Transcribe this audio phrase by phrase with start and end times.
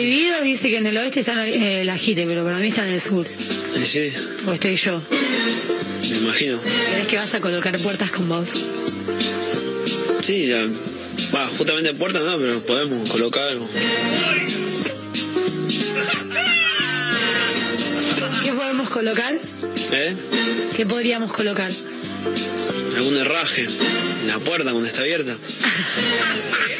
[0.00, 2.94] Prohibido dice que en el oeste está eh, el ajite, pero para mí está en
[2.94, 3.26] el sur.
[3.28, 4.12] Sí, sí,
[4.46, 4.98] O estoy yo.
[6.10, 6.58] me imagino.
[6.62, 8.48] ¿Querés que vaya a colocar puertas con vos?
[10.24, 10.62] Sí, ya.
[11.34, 13.68] Va, justamente puerta no, pero podemos colocar algo.
[18.42, 19.34] ¿Qué podemos colocar?
[19.92, 20.16] ¿Eh?
[20.78, 21.70] ¿Qué podríamos colocar?
[22.96, 23.66] Algún herraje
[24.22, 25.36] en la puerta cuando está abierta.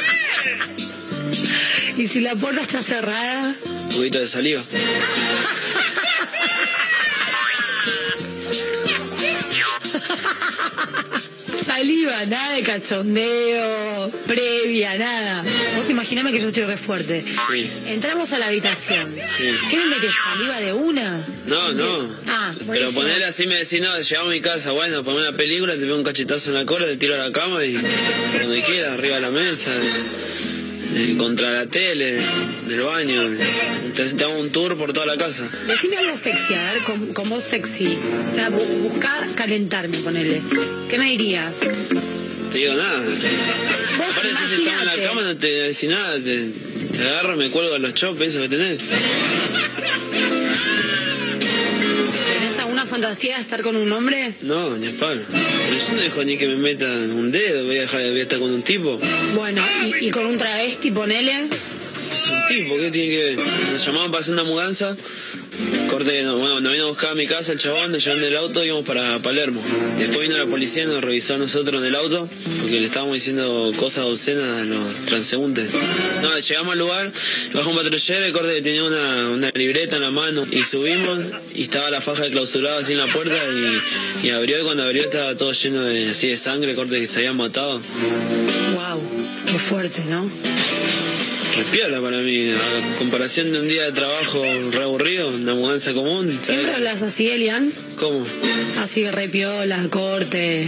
[2.01, 3.55] Y si la puerta está cerrada,
[3.91, 4.63] Un poquito de saliva.
[11.63, 15.45] saliva, nada de cachondeo, previa, nada.
[15.77, 17.23] Vos imaginame que yo estoy re fuerte.
[17.51, 17.71] Sí.
[17.87, 19.15] Entramos a la habitación.
[19.37, 19.51] Sí.
[19.71, 20.11] ¿Qué me metes?
[20.25, 21.25] ¿Saliva de una?
[21.47, 22.09] No, no.
[22.29, 25.75] Ah, Pero ponerle así me decís, no, llegamos a mi casa, bueno, ponme una película,
[25.75, 28.93] te pego un cachetazo en la cola, te tiro a la cama y donde quieras,
[28.93, 29.73] arriba de la mesa,
[30.95, 32.21] eh, contra la tele,
[32.67, 33.23] del baño.
[33.95, 35.49] Te, te hago un tour por toda la casa.
[35.67, 37.97] Decime algo sexy, a ver, con, con voz sexy.
[38.31, 40.41] O sea, bu- buscar calentarme, ponele.
[40.89, 41.61] ¿Qué me dirías?
[42.51, 43.01] Te digo nada.
[43.01, 46.51] Vos Aparte, si en la cama, no te decís nada, te,
[46.93, 48.79] te agarro, me cuelgo a los chopes, eso que tenés.
[53.01, 54.35] Fantasía de estar con un hombre?
[54.43, 54.89] No, ni.
[54.89, 58.23] Pero yo no dejo ni que me metan un dedo, voy a, dejar, voy a
[58.23, 59.01] estar con un tipo.
[59.35, 61.49] Bueno, y, y con un travesti, ponele.
[62.13, 63.39] Es un tipo, ¿qué tiene que ver?
[63.73, 64.97] Nos llamaban para hacer una mudanza.
[65.89, 68.65] Corte, bueno, nos vino a buscar a mi casa el chabón, nos llevaron del auto
[68.65, 69.63] y íbamos para Palermo.
[69.99, 72.29] Después vino la policía y nos revisó a nosotros en el auto
[72.61, 75.69] porque le estábamos diciendo cosas obscenas a los transeúntes.
[76.23, 77.13] No, llegamos al lugar,
[77.53, 81.19] bajó un patrullero y corte tenía una, una libreta en la mano y subimos
[81.55, 83.37] y estaba la faja de clausurado así en la puerta
[84.23, 87.07] y, y abrió y cuando abrió estaba todo lleno de, así de sangre, corte que
[87.07, 87.81] se habían matado.
[88.75, 89.03] Wow,
[89.47, 90.31] qué fuerte, ¿no?
[91.61, 96.29] Respiola para mí, a comparación de un día de trabajo re aburrido, una mudanza común.
[96.33, 96.47] ¿sabes?
[96.47, 97.71] ¿Siempre hablas así, Elian?
[97.97, 98.25] ¿Cómo?
[98.79, 100.67] Así, repiola, corte,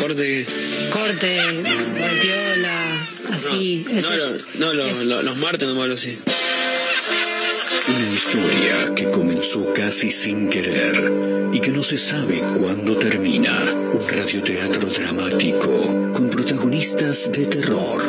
[0.00, 0.46] Corte que.
[0.90, 3.84] corte, repiola, así.
[3.86, 4.20] no, eso no, es-
[4.54, 6.16] lo- no, lo- es- lo- los martes no me hablo así.
[7.88, 11.12] Una historia que comenzó casi sin querer
[11.52, 13.60] y que no se sabe cuándo termina.
[13.92, 18.08] Un radioteatro dramático con protagonistas de terror.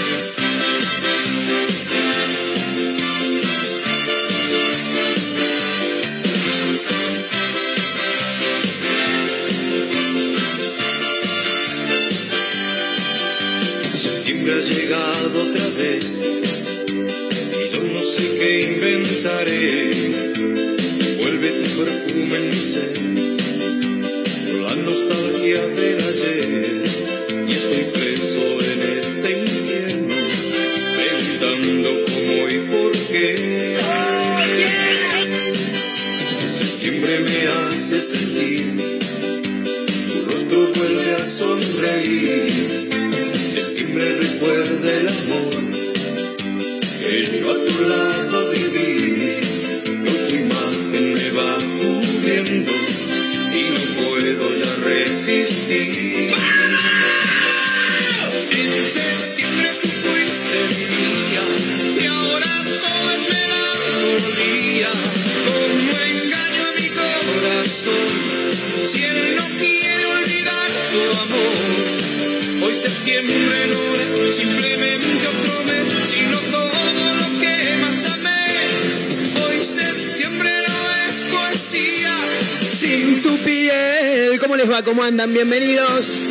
[84.85, 85.33] ¿Cómo andan?
[85.33, 86.21] Bienvenidos.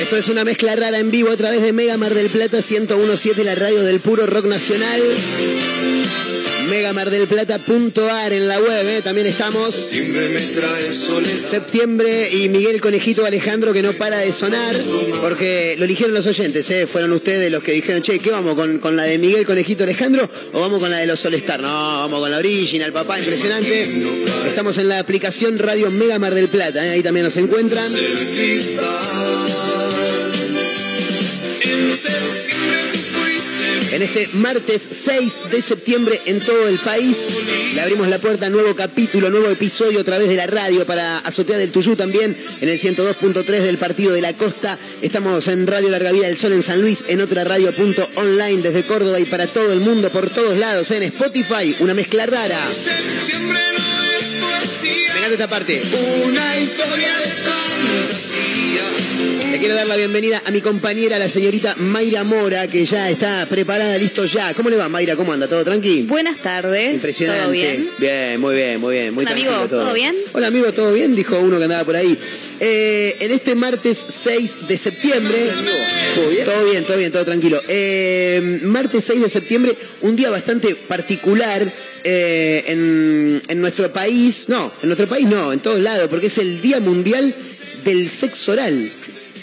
[0.00, 3.44] Esto es una mezcla rara en vivo a través de Mega Mar del Plata 1017,
[3.44, 5.00] la radio del puro rock nacional.
[6.68, 9.02] Megamardelplata.ar en la web, ¿eh?
[9.02, 9.74] también estamos.
[11.38, 14.74] septiembre y Miguel Conejito Alejandro que no para de sonar
[15.20, 16.86] porque lo eligieron los oyentes, ¿eh?
[16.86, 20.28] fueron ustedes los que dijeron, che, ¿qué vamos con, con la de Miguel Conejito Alejandro
[20.52, 21.60] o vamos con la de los Solestar?
[21.60, 23.88] No, vamos con la original, papá, impresionante.
[24.46, 26.90] Estamos en la aplicación Radio Mega Mar del Plata, ¿eh?
[26.90, 27.92] ahí también nos encuentran.
[27.92, 29.46] cristal.
[33.96, 37.30] En este martes 6 de septiembre en todo el país
[37.74, 41.16] le abrimos la puerta a nuevo capítulo, nuevo episodio a través de la radio para
[41.20, 44.78] Azotea del Tuyú también en el 102.3 del Partido de la Costa.
[45.00, 49.18] Estamos en Radio Larga Vida del Sol en San Luis, en otra radio.online desde Córdoba
[49.18, 52.68] y para todo el mundo, por todos lados, en Spotify, una mezcla rara.
[52.74, 55.80] Septiembre no es poesía, esta parte.
[56.22, 58.25] una historia de fantasía.
[59.56, 63.46] Le quiero dar la bienvenida a mi compañera, la señorita Mayra Mora, que ya está
[63.48, 64.52] preparada, listo ya.
[64.52, 65.16] ¿Cómo le va, Mayra?
[65.16, 65.48] ¿Cómo anda?
[65.48, 66.02] ¿Todo tranqui?
[66.02, 66.92] Buenas tardes.
[66.92, 67.42] Impresionante.
[67.42, 67.88] ¿Todo bien?
[67.98, 69.14] Bien, muy bien, muy bien.
[69.14, 69.84] Muy Hola, tranquilo amigo, todo.
[69.84, 70.14] ¿todo bien?
[70.34, 71.16] Hola, amigo, ¿todo bien?
[71.16, 72.18] Dijo uno que andaba por ahí.
[72.60, 75.38] Eh, en este martes 6 de septiembre.
[76.14, 76.44] ¿Todo bien?
[76.44, 77.58] Todo bien, todo bien, todo tranquilo.
[77.66, 81.62] Eh, martes 6 de septiembre, un día bastante particular.
[82.04, 86.36] eh, en, en nuestro país, no, en nuestro país no, en todos lados, porque es
[86.36, 87.34] el Día Mundial
[87.84, 88.92] del Sexo Oral.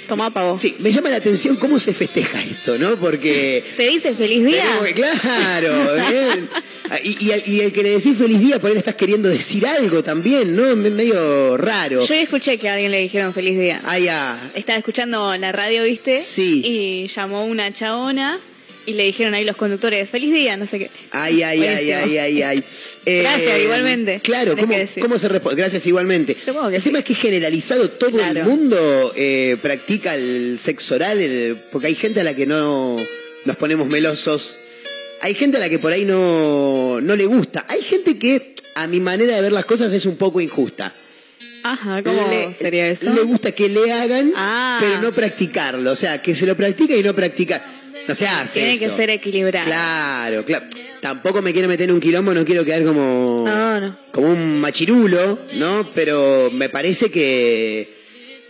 [0.07, 0.57] Tomá pavo.
[0.57, 2.95] Sí, me llama la atención cómo se festeja esto, ¿no?
[2.97, 4.63] Porque ¿Se dice feliz día?
[4.85, 5.73] que- claro,
[6.09, 6.49] bien.
[7.03, 9.65] Y, y al- y el que le decís feliz día, por él estás queriendo decir
[9.65, 10.75] algo también, ¿no?
[10.75, 12.05] Me- Medio raro.
[12.05, 13.81] Yo escuché que a alguien le dijeron feliz día.
[13.85, 14.51] Ah, ya.
[14.53, 16.17] Estaba escuchando la radio, ¿viste?
[16.17, 16.61] Sí.
[16.63, 18.37] Y llamó una chabona
[18.85, 20.91] y le dijeron ahí los conductores, feliz día, no sé qué.
[21.11, 21.99] Ay, ay, ay, Buenísimo.
[22.03, 22.63] ay, ay, ay.
[23.05, 24.19] Eh, Gracias, igualmente.
[24.23, 25.61] Claro, ¿cómo, cómo se responde?
[25.61, 26.35] Gracias, igualmente.
[26.43, 31.19] Supongo que el tema es que generalizado, todo el mundo eh, practica el sexo oral,
[31.19, 32.95] el- porque hay gente a la que no
[33.45, 34.59] nos ponemos melosos.
[35.21, 37.65] Hay gente a la que por ahí no, no le gusta.
[37.69, 40.93] Hay gente que, a mi manera de ver las cosas, es un poco injusta.
[41.65, 43.13] Ajá, ¿cómo le, sería eso?
[43.13, 44.79] Le gusta que le hagan, Ah.
[44.81, 45.91] pero no practicarlo.
[45.91, 47.63] O sea, que se lo practica y no practica.
[48.07, 48.89] No se hace Tiene eso.
[48.89, 49.65] que ser equilibrado.
[49.65, 50.65] Claro, claro.
[51.01, 53.43] Tampoco me quiero meter en un quilombo, no quiero quedar como.
[53.45, 53.97] No, no.
[54.11, 55.89] Como un machirulo, ¿no?
[55.93, 58.02] Pero me parece que.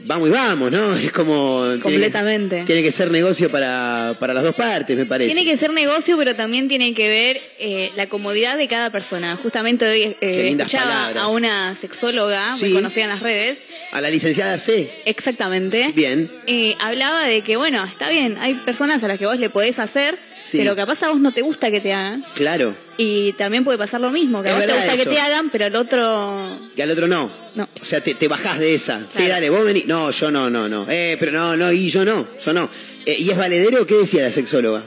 [0.06, 0.94] Vamos y vamos, ¿no?
[0.96, 1.64] Es como.
[1.64, 2.64] tiene que- Completamente.
[2.66, 5.34] Tiene que, ser negocio para, para las dos partes, me parece.
[5.34, 9.36] Tiene que ser negocio, pero también tiene que ver eh, la comodidad de cada persona.
[9.36, 11.24] Justamente hoy eh, escuchaba palabras.
[11.24, 12.66] a una sexóloga Sí.
[12.66, 13.58] muy conocida en las redes.
[13.92, 14.90] A la licenciada C.
[15.06, 15.92] Exactamente.
[15.96, 16.32] Bien.
[16.48, 19.78] Eh, hablaba de que, bueno, está bien, hay personas a las que vos le podés
[19.80, 20.58] hacer, Sí.
[20.60, 22.24] pero capaz a vos no te gusta que te hagan.
[22.34, 22.76] Claro.
[22.98, 25.04] Y también puede pasar lo mismo, que a vos te gusta eso.
[25.04, 26.60] que te hagan, pero al otro...
[26.76, 27.30] Y al otro no.
[27.56, 27.68] No.
[27.80, 29.02] O sea, te, te bajás de esa.
[29.08, 29.86] Sí, dale, vos venís.
[29.88, 30.86] No, yo no, no, no.
[30.90, 32.70] Eh, pero no, no, y yo no, yo no.
[33.06, 33.86] Eh, ¿Y es valedero?
[33.88, 34.84] ¿Qué decía la sexóloga?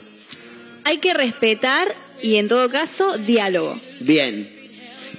[0.84, 3.80] Hay que respetar y en todo caso, diálogo.
[4.00, 4.52] Bien.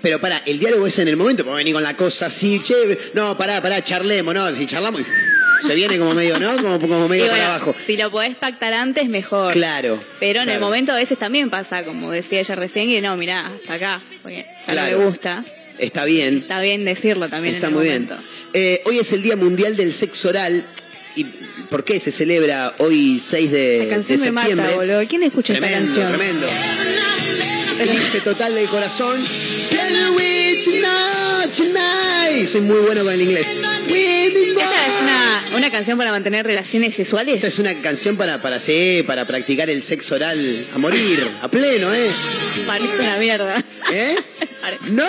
[0.01, 3.11] Pero pará, el diálogo es en el momento, porque venir con la cosa así, che,
[3.13, 4.53] no, pará, pará, charlemos, ¿no?
[4.53, 5.01] Si charlamos,
[5.65, 6.55] se viene como medio, ¿no?
[6.57, 7.75] Como, como medio Y para abajo.
[7.85, 9.53] Si lo podés pactar antes, mejor.
[9.53, 10.01] Claro.
[10.19, 13.47] Pero en el momento a veces también pasa, como decía ella recién, que no, mirá,
[13.47, 14.91] hasta acá, porque ya Claro.
[14.97, 15.43] no me gusta.
[15.79, 16.37] Está bien.
[16.37, 18.09] Está bien decirlo también Está en el muy bien.
[18.53, 20.63] Eh, hoy es el Día Mundial del Sexo Oral.
[21.15, 21.25] ¿Y
[21.69, 24.65] por qué se celebra hoy 6 de, La de canción me septiembre?
[24.67, 25.03] mata, boludo.
[25.07, 26.17] ¿Quién escucha esta tremendo, canción?
[26.19, 26.47] Tremendo,
[27.79, 29.17] Eclipse total del corazón.
[32.45, 33.47] Soy muy bueno con el inglés.
[33.47, 37.35] Esta es una, una canción para mantener relaciones sexuales.
[37.35, 41.49] Esta es una canción para, para, sí, para practicar el sexo oral a morir, a
[41.51, 42.09] pleno, ¿eh?
[42.65, 43.63] Parece una mierda.
[43.91, 44.15] ¿Eh?
[44.91, 45.05] ¡No!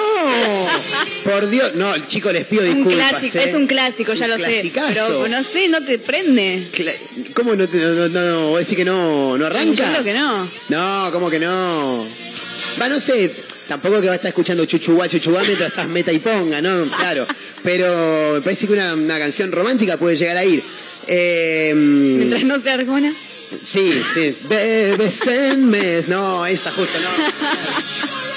[1.25, 1.75] Por Dios.
[1.77, 3.11] No, el chico les pido Un disculpas.
[3.11, 3.45] clásico, ¿eh?
[3.49, 4.45] es un clásico, Es ya un lo sé.
[4.45, 4.95] clasicazo.
[4.95, 6.67] Pero no sé, no te prende.
[6.73, 6.95] Cla-
[7.35, 9.75] ¿Cómo no, te, no, no, no, vos decís que no, no arranca?
[9.75, 10.49] Yo creo que no.
[10.71, 12.05] No, ¿cómo que no?
[12.81, 13.33] Va, no sé,
[13.69, 16.83] tampoco que va a estar escuchando chuchuá, chuchuá mientras estás meta y ponga, ¿no?
[16.87, 17.27] Claro.
[17.63, 20.63] Pero me parece que una, una canción romántica puede llegar a ir.
[21.07, 23.15] Eh, Mientras no sea argona.
[23.63, 24.35] sí, sí.
[24.49, 26.09] Bebes en mes.
[26.09, 27.09] No, esa justo, no.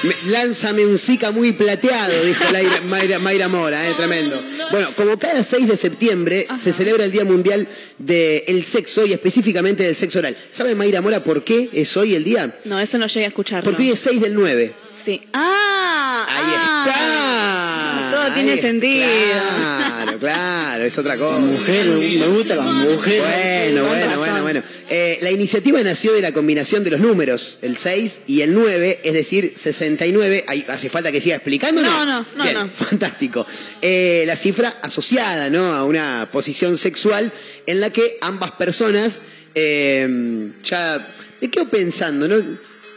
[0.04, 4.42] Me- lánzame un Zika muy plateado, dijo Laira- Mayra, Mayra Mora, eh, tremendo.
[4.72, 7.68] Bueno, como cada 6 de septiembre se celebra el Día Mundial
[8.00, 10.36] del Sexo y específicamente del sexo oral.
[10.50, 12.58] ¿Sabe Mayra Mora por qué es hoy el día?
[12.66, 13.64] No, eso no llegué a escucharlo.
[13.70, 14.74] Porque hoy es 6 del 9.
[15.04, 15.22] Sí.
[15.34, 16.86] Ah, Ahí ah.
[16.88, 18.12] está.
[18.12, 18.68] Todo tiene está.
[18.68, 19.08] sentido.
[19.08, 21.40] Claro, claro, es otra cosa.
[21.40, 23.22] Mujer, me gusta la mujer.
[23.22, 24.64] Bueno, bueno, bueno, bueno.
[24.90, 29.00] Eh, la iniciativa nació de la combinación de los números, el 6 y el 9,
[29.04, 30.46] es decir, 69.
[30.48, 31.82] Ahí, ¿Hace falta que siga explicando?
[31.82, 32.68] No, no, no, Bien, no.
[32.70, 33.46] Fantástico.
[33.82, 35.74] Eh, la cifra asociada ¿no?
[35.74, 37.32] a una posición sexual
[37.66, 39.22] en la que ambas personas
[39.56, 41.08] eh, ya...
[41.42, 42.36] Me quedo pensando, ¿no?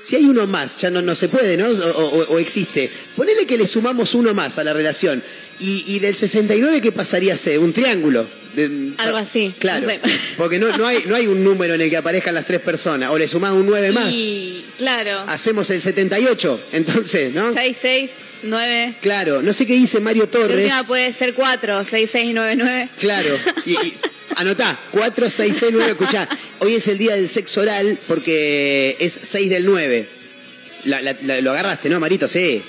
[0.04, 1.66] Si hay uno más, ya no, no se puede, ¿no?
[1.68, 2.90] O, o- o existe.
[3.16, 5.22] Ponele que le sumamos uno más a la relación.
[5.60, 7.58] Y, y del 69, ¿qué pasaría a ser?
[7.58, 8.26] Un triángulo.
[8.54, 9.86] De- Algo así, Claro.
[9.86, 10.00] no sé.
[10.36, 13.10] Porque no, no, hay, no hay un número en el que aparezcan las tres personas.
[13.10, 14.12] O le sumás un 9 más.
[14.12, 16.60] Y claro, Hacemos el 78.
[16.72, 17.52] Entonces, ¿no?
[17.54, 18.10] 6, 6,
[18.42, 18.96] 9.
[19.00, 19.40] Claro.
[19.42, 20.64] No sé qué dice Mario La Torres.
[20.64, 22.88] última puede ser 4, 6, 6, 9, 9.
[23.00, 23.38] Claro.
[23.64, 23.94] Y, y-
[24.36, 26.28] Anotá, 4669, escuchá.
[26.60, 30.06] Hoy es el día del sexo oral porque es 6 del 9.
[30.86, 32.28] La- la- la- lo agarraste, ¿no, Marito?
[32.28, 32.62] Sí.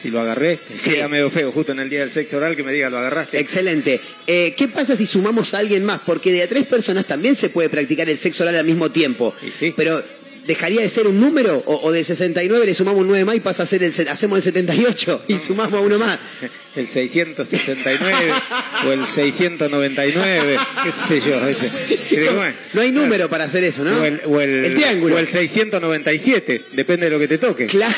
[0.00, 0.90] Si lo agarré, Sí.
[0.90, 3.38] queda medio feo justo en el día del sexo oral que me diga lo agarraste.
[3.40, 4.00] Excelente.
[4.26, 6.00] Eh, ¿Qué pasa si sumamos a alguien más?
[6.04, 9.34] Porque de a tres personas también se puede practicar el sexo oral al mismo tiempo.
[9.42, 9.72] Y sí.
[9.74, 10.04] Pero,
[10.46, 11.62] ¿dejaría de ser un número?
[11.66, 14.42] O, o de 69 le sumamos 9 más y pasa a ser el, hacemos el
[14.42, 16.18] 78 y sumamos a uno más.
[16.74, 18.32] El 669
[18.88, 21.46] o el 699, qué sé yo.
[21.46, 21.70] ese.
[22.72, 24.00] No hay número para hacer eso, ¿no?
[24.00, 25.14] O el, o el- El triángulo.
[25.14, 27.68] O el 697, depende de lo que te toque.
[27.74, 27.94] Claro.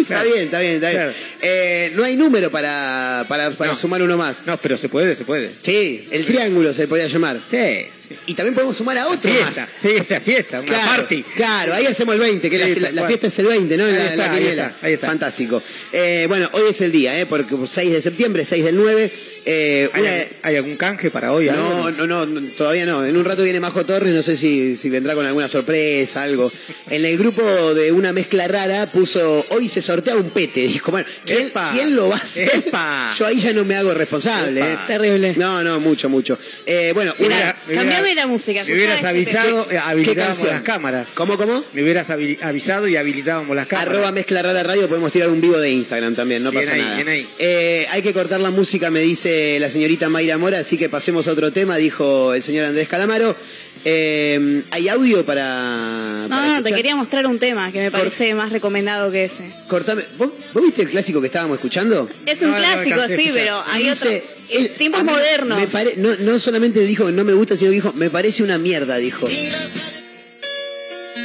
[0.00, 1.02] está bien, está bien, está bien.
[1.02, 1.12] Claro.
[1.42, 3.76] Eh, no hay número para, para, para No.
[3.76, 4.46] sumar uno más.
[4.46, 5.50] No, pero se puede, se puede.
[5.62, 7.38] Sí, el triángulo se podría llamar.
[7.50, 7.88] Sí.
[8.26, 9.72] Y también podemos sumar a otro Fiesta, más.
[9.82, 11.22] sí, la fiesta, una Claro, party.
[11.34, 13.84] claro, ahí hacemos el 20, que Sí, la, fiesta es el 20, ¿no?
[13.86, 15.06] Ahí la, está, ahí está, ahí está.
[15.06, 15.62] Fantástico.
[15.92, 17.26] Eh, bueno, hoy es el día, ¿eh?
[17.26, 19.10] Porque 6 de septiembre, 6 del 9.
[19.50, 21.46] eh, ¿Hay, una- algún- hay algún canje para hoy?
[21.46, 23.04] no, no, no, no, todavía no.
[23.04, 26.52] En un rato viene Majo Torres, no sé si, si vendrá con alguna sorpresa, algo.
[26.90, 27.42] En el grupo
[27.74, 30.60] de una mezcla rara puso, hoy se sortea un pete.
[30.60, 31.70] Dijo, bueno, ¿quién, Epa.
[31.72, 32.50] quién lo va a hacer?
[32.54, 33.10] Epa.
[33.18, 34.60] Yo ahí ya no me hago responsable.
[34.60, 34.78] ¿eh?
[34.86, 35.34] Terrible.
[35.36, 36.38] No, no, mucho, mucho.
[36.66, 37.56] Eh, bueno, una...
[37.68, 41.08] me hubiera- la música, Me hubieras avisado, eh, ¿Qué habilitábamos las cámaras.
[41.14, 41.64] ¿Cómo, cómo?
[41.72, 43.92] Me hubieras avisado y habilitábamos las cámaras.
[43.94, 46.80] Arroba mezcla rara radio, podemos tirar un vivo de Instagram también, no Bien pasa ahí,
[46.82, 46.94] nada.
[46.96, 47.26] bien ahí.
[47.38, 51.28] Eh, hay que cortar la música, me dice la señorita Mayra Mora, así que pasemos
[51.28, 53.36] a otro tema, dijo el señor Andrés Calamaro.
[53.84, 56.22] Eh, ¿Hay audio para.?
[56.22, 59.44] No, para no, te quería mostrar un tema que me parece más recomendado que ese.
[59.68, 60.02] Cortame.
[60.18, 62.08] ¿Vos, vos viste el clásico que estábamos escuchando?
[62.26, 64.30] Es un No, clásico, sí, pero hay Dice, otro.
[64.50, 65.60] él- tiempos modernos.
[65.60, 68.42] me pare- no, no solamente dijo que no me gusta, sino que dijo, me parece
[68.42, 69.28] una mierda, dijo.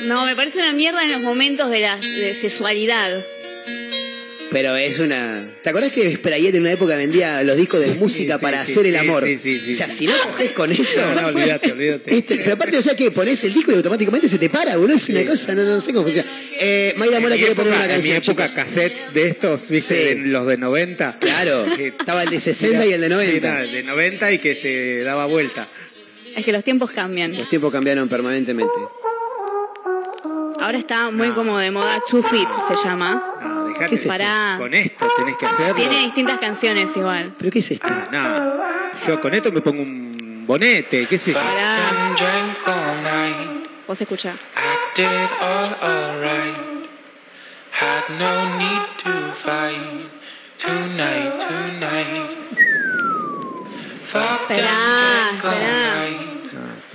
[0.06, 3.10] No, me parece una mierda en los momentos de la de sexualidad.
[4.54, 5.44] Pero es una.
[5.64, 8.72] ¿Te acordás que Sprayet en una época vendía los discos de música sí, para sí,
[8.72, 9.24] hacer el amor?
[9.24, 9.72] sí, sí, sí.
[9.72, 11.02] o sea, si no cogés con eso.
[11.16, 12.16] No, no, olvídate, olvídate.
[12.16, 14.96] Este, pero aparte, o sea que pones el disco y automáticamente se te para, boludo.
[14.96, 16.30] Es una cosa, no, no sé cómo funciona.
[16.60, 18.18] Eh, Mayra Mora quiere poner época, una en mi canción.
[18.18, 18.64] época chicos.
[18.64, 20.20] cassette de estos, viste, Sí.
[20.22, 21.18] de los de 90.
[21.20, 23.34] Claro, Que- estaba el de 60 y el de 90.
[23.34, 25.68] Sí, nada, el de 90 y que se daba vuelta.
[26.36, 27.36] Es que los tiempos cambian.
[27.38, 28.72] Los tiempos cambiaron permanentemente.
[30.60, 33.22] Ahora está muy como de moda Chufit, se llama.
[33.42, 33.53] No,
[33.84, 34.13] dejate ¿Qué es esto?
[34.13, 34.56] Pará.
[34.58, 35.75] con esto tenés que hacerlo.
[35.75, 37.34] Tiene distintas canciones igual.
[37.38, 37.94] ¿Pero qué es esto?
[38.12, 38.54] No,
[39.08, 41.40] yo con esto me pongo un bonete, qué sé yo.
[41.40, 42.58] Pará,
[43.88, 44.36] vos escuchá.
[44.56, 46.90] acted all alright.
[47.72, 50.10] Had no need to fight
[50.58, 52.30] tonight, tonight.
[54.13, 56.43] Esperá, esperá.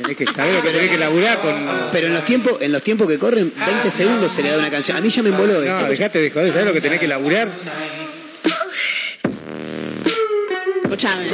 [0.01, 1.55] Tenés que saber lo que tenés que laburar con.
[1.93, 4.71] Pero en los tiempos, en los tiempos que corren, 20 segundos se le da una
[4.71, 4.97] canción.
[4.97, 5.89] A mí ya me emboló No, esto.
[5.91, 7.49] dejate de joder, ¿sabes lo que tenés que laburar?
[10.85, 11.27] Escuchame.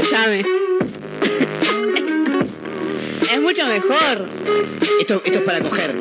[0.00, 0.44] Escuchame.
[3.32, 4.28] es mucho mejor.
[5.00, 5.94] Esto, esto es para coger.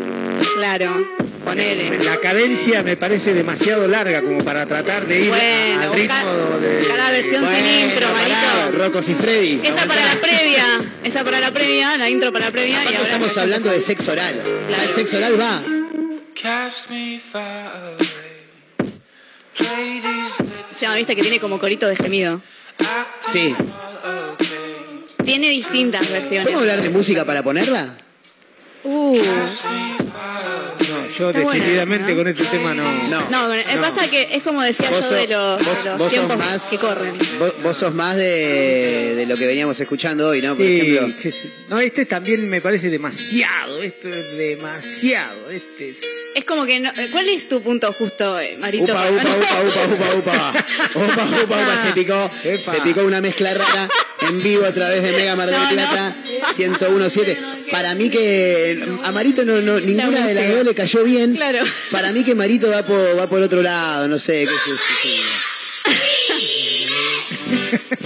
[0.55, 1.07] Claro.
[1.43, 1.99] Ponele.
[2.03, 6.97] La cadencia me parece demasiado larga como para tratar de ir Bueno, al ritmo de.
[6.97, 8.77] la versión sin intro, marito.
[8.83, 9.59] Rocos y Freddy.
[9.61, 9.87] Esa aguantá.
[9.87, 10.65] para la previa.
[11.03, 12.79] Esa para la previa, la intro para la previa.
[12.79, 14.41] Aparte y ahora estamos hablando de sexo oral.
[14.67, 14.83] Claro.
[14.83, 15.61] El sexo oral va.
[16.41, 18.33] Cast me far away.
[19.57, 22.41] Play these viste, que tiene como corito de gemido.
[23.27, 23.55] Sí.
[25.23, 26.43] Tiene distintas versiones.
[26.43, 27.95] ¿Podemos hablar de música para ponerla?
[28.83, 29.17] Uh.
[30.93, 32.17] No, yo Está buena, decididamente ¿no?
[32.17, 32.83] con este tema no.
[33.09, 33.29] No.
[33.47, 36.11] No, pasa que es como decía Vos, yo sos- de los, vos- de los vos
[36.11, 37.13] sos tiempos más, que corren.
[37.39, 40.55] Vos, vos sos más de, de lo que veníamos escuchando hoy, ¿no?
[40.55, 41.31] Por Sí, ejemplo.
[41.31, 43.81] sé- no, este también me parece demasiado.
[43.81, 45.49] Esto es demasiado.
[45.49, 45.97] Este es.
[46.35, 48.85] Es como que no, ¿Cuál es tu punto justo, eh, Marito?
[48.85, 50.53] Upa, upa, upa, upa, upa, upa.
[50.95, 52.31] Upa, upa, upa, se picó.
[52.43, 52.57] Epa.
[52.73, 53.87] Se picó una mezcla rara
[54.27, 55.73] en vivo a través de Mega Mar del No, no.
[55.75, 56.15] Plata
[56.57, 57.37] 1017.
[57.71, 61.35] Para mí que a Marito no, no ninguna de las dos le cayó bien.
[61.35, 61.59] Claro.
[61.91, 65.23] Para mí que Marito va por, va por otro lado, no sé, qué sé yo.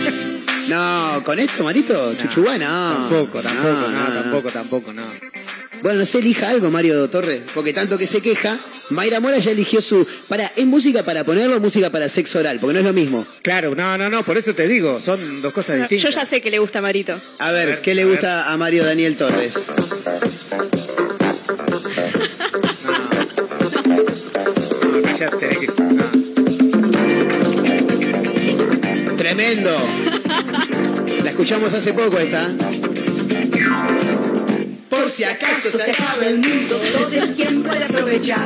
[0.67, 2.65] No, con esto, Marito, Chuchuá, no.
[2.65, 4.21] Tampoco, tampoco, no, no, no.
[4.21, 5.03] tampoco, tampoco, no.
[5.81, 9.51] Bueno, no sé, elija algo, Mario Torres, porque tanto que se queja, Mayra Mora ya
[9.51, 10.05] eligió su...
[10.27, 12.59] Para, ¿es música para ponerlo o música para sexo oral?
[12.59, 13.25] Porque no es lo mismo.
[13.43, 16.15] Claro, no, no, no, por eso te digo, son dos cosas Yo distintas.
[16.15, 17.17] ya sé que le gusta a Marito.
[17.39, 19.65] A ver, ver, ¿qué le a gusta a Mario Daniel Torres?
[29.47, 29.81] Tremendo.
[31.23, 32.49] La escuchamos hace poco esta.
[34.89, 36.81] Por si acaso se acaba el mundo.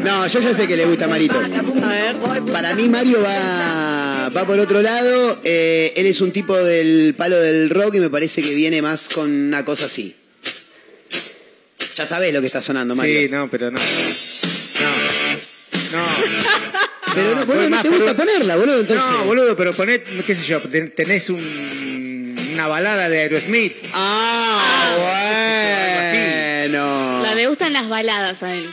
[0.04, 1.40] No, yo ya sé que le gusta a Marito.
[1.40, 2.18] A ver.
[2.52, 5.42] Para mí Mario va, va por otro lado.
[5.44, 9.10] eh, él es un tipo del palo del rock y me parece que viene más
[9.10, 10.16] con una cosa así.
[11.96, 13.22] Ya sabés lo que está sonando, Mario.
[13.22, 13.72] Sí, no, pero.
[13.72, 13.80] No.
[17.14, 19.10] Pero no, boludo, no te gusta ponerla, boludo, entonces.
[19.12, 23.74] No, boludo, pero poned, qué sé yo, ten- tenés un- una balada de Aerosmith.
[23.94, 24.96] Ah,
[26.62, 27.22] bueno.
[27.24, 28.70] La le gustan las baladas a él.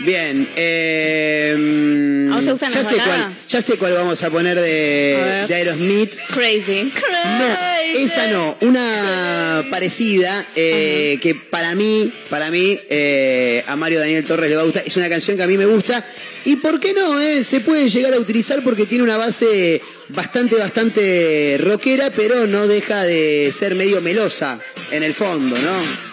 [0.00, 0.46] Bien.
[0.56, 3.18] eh, ¿A vos te gustan ya las sé baladas?
[3.24, 6.12] cuál, ya sé cuál vamos a poner de, Aerosmith.
[6.34, 6.92] Crazy.
[6.92, 14.24] No, esa no, una parecida eh, que para mí, para mí, eh, a Mario Daniel
[14.24, 14.84] Torres le va a gustar.
[14.86, 16.04] Es una canción que a mí me gusta.
[16.44, 20.56] Y por qué no, eh, se puede llegar a utilizar porque tiene una base bastante,
[20.56, 24.60] bastante rockera, pero no deja de ser medio melosa
[24.90, 26.06] en el fondo, ¿no?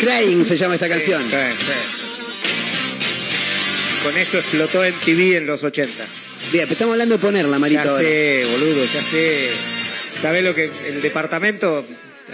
[0.00, 1.22] Crying se llama esta canción.
[1.30, 2.00] Sí, sí.
[4.02, 6.06] Con esto explotó en TV en los 80.
[6.52, 7.84] Bien, pero estamos hablando de ponerla, Marito.
[7.84, 8.02] Ya ahora.
[8.02, 9.50] sé, boludo, ya sé.
[10.20, 11.84] ¿Sabés lo que el departamento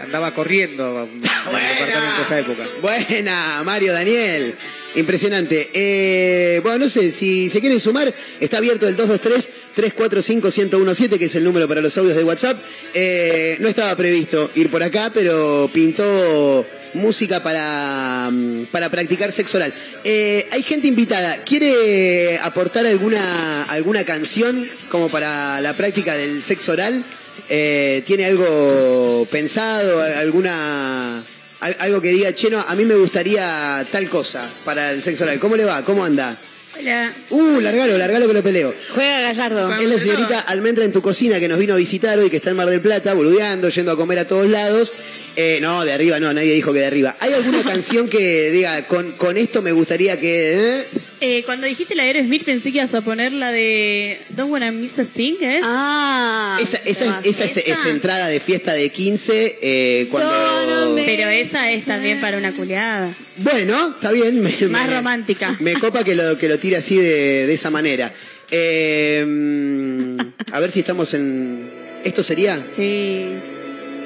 [0.02, 2.62] andaba corriendo el departamento de esa época?
[2.80, 4.54] Buena, Mario Daniel.
[4.96, 5.70] Impresionante.
[5.74, 11.44] Eh, bueno, no sé, si se quieren sumar, está abierto el 223-345-1017, que es el
[11.44, 12.58] número para los audios de WhatsApp.
[12.94, 19.58] Eh, no estaba previsto ir por acá, pero pintó música para, mm, para practicar sexo
[19.58, 19.74] oral.
[20.02, 21.44] Eh, hay gente invitada.
[21.44, 27.04] ¿Quiere aportar alguna, alguna canción como para la práctica del sexo oral?
[27.50, 30.00] Eh, ¿Tiene algo pensado?
[30.00, 31.22] ¿Alguna...?
[31.60, 35.24] Al- algo que diga, che, no, a mí me gustaría tal cosa para el sexo
[35.24, 35.38] oral.
[35.38, 35.82] ¿Cómo le va?
[35.84, 36.36] ¿Cómo anda?
[36.78, 37.10] Hola.
[37.30, 38.74] Uh, largalo, largalo que lo peleo.
[38.94, 39.74] Juega Gallardo.
[39.76, 42.50] Es la señorita Almendra en tu cocina que nos vino a visitar hoy, que está
[42.50, 44.92] en Mar del Plata, boludeando, yendo a comer a todos lados.
[45.36, 47.14] Eh, no, de arriba no, nadie dijo que de arriba.
[47.20, 50.78] ¿Hay alguna canción que diga, con, con esto me gustaría que...
[50.80, 50.84] eh?
[51.20, 54.70] Eh, cuando dijiste la de Aerosmith pensé que ibas a poner la de Don't Wanna
[54.70, 55.62] Miss a Thing, ¿es?
[55.64, 56.58] Ah.
[56.60, 60.94] Esa, esa, es, esa es, es entrada de fiesta de 15, eh, cuando...
[61.06, 63.10] Pero esa es también para una culeada.
[63.38, 64.42] Bueno, está bien.
[64.42, 65.56] me- Más me- romántica.
[65.60, 68.12] Me copa que lo, que lo tire así de, de esa manera.
[68.50, 70.18] Eh, mm,
[70.52, 71.70] a ver si estamos en...
[72.04, 72.62] ¿Esto sería?
[72.76, 73.26] Sí.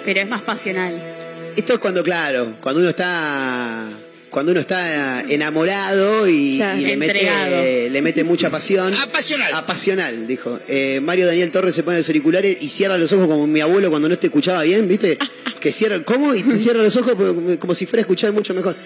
[0.05, 1.10] Pero es más pasional.
[1.57, 3.89] Esto es cuando, claro, cuando uno está...
[4.31, 8.95] Cuando uno está enamorado y, Claro, y le, mete, le mete mucha pasión.
[8.95, 9.53] Apasional.
[9.55, 10.61] Apasional, dijo.
[10.69, 13.91] Eh, Mario Daniel Torres se pone los auriculares y cierra los ojos como mi abuelo
[13.91, 15.19] cuando no te escuchaba bien, ¿viste?
[15.59, 16.33] Que cierra, ¿cómo?
[16.33, 18.77] Y te cierra los ojos como- como si fuera a escuchar mucho mejor.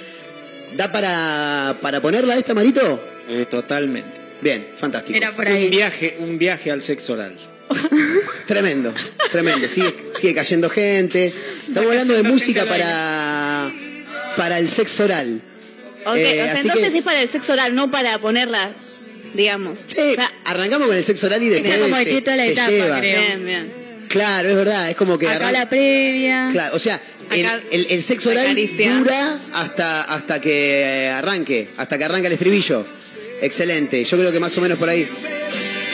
[0.78, 3.04] ¿Da para, para ponerla esta, Marito?
[3.28, 4.18] Eh, totalmente.
[4.40, 5.14] Bien, fantástico.
[5.14, 5.64] Era por ahí.
[5.66, 7.36] Un viaje, un viaje al sexo oral.
[8.46, 8.92] Tremendo,
[9.30, 9.68] tremendo.
[9.68, 11.32] Sigue, sigue cayendo gente.
[11.68, 13.70] Estamos hablando de música para,
[14.36, 15.40] para el sexo oral.
[16.06, 18.72] Ok, Eh, o sea, así entonces que- es para el sexo oral, no para ponerla,
[19.34, 19.78] digamos.
[19.86, 22.98] Sí, arrancamos con el sexo oral y después como te, que toda la etapa, lleva.
[23.00, 23.20] creo.
[23.20, 23.72] Bien, bien.
[24.08, 26.48] Claro, es verdad, es como que Acá arran- la previa.
[26.52, 27.00] Claro, o sea,
[27.32, 32.34] el, Acá el- el sexo oral dura hasta, hasta que arranque, hasta que arranca el
[32.34, 32.86] estribillo.
[33.40, 35.08] Excelente, yo creo que más o menos por ahí.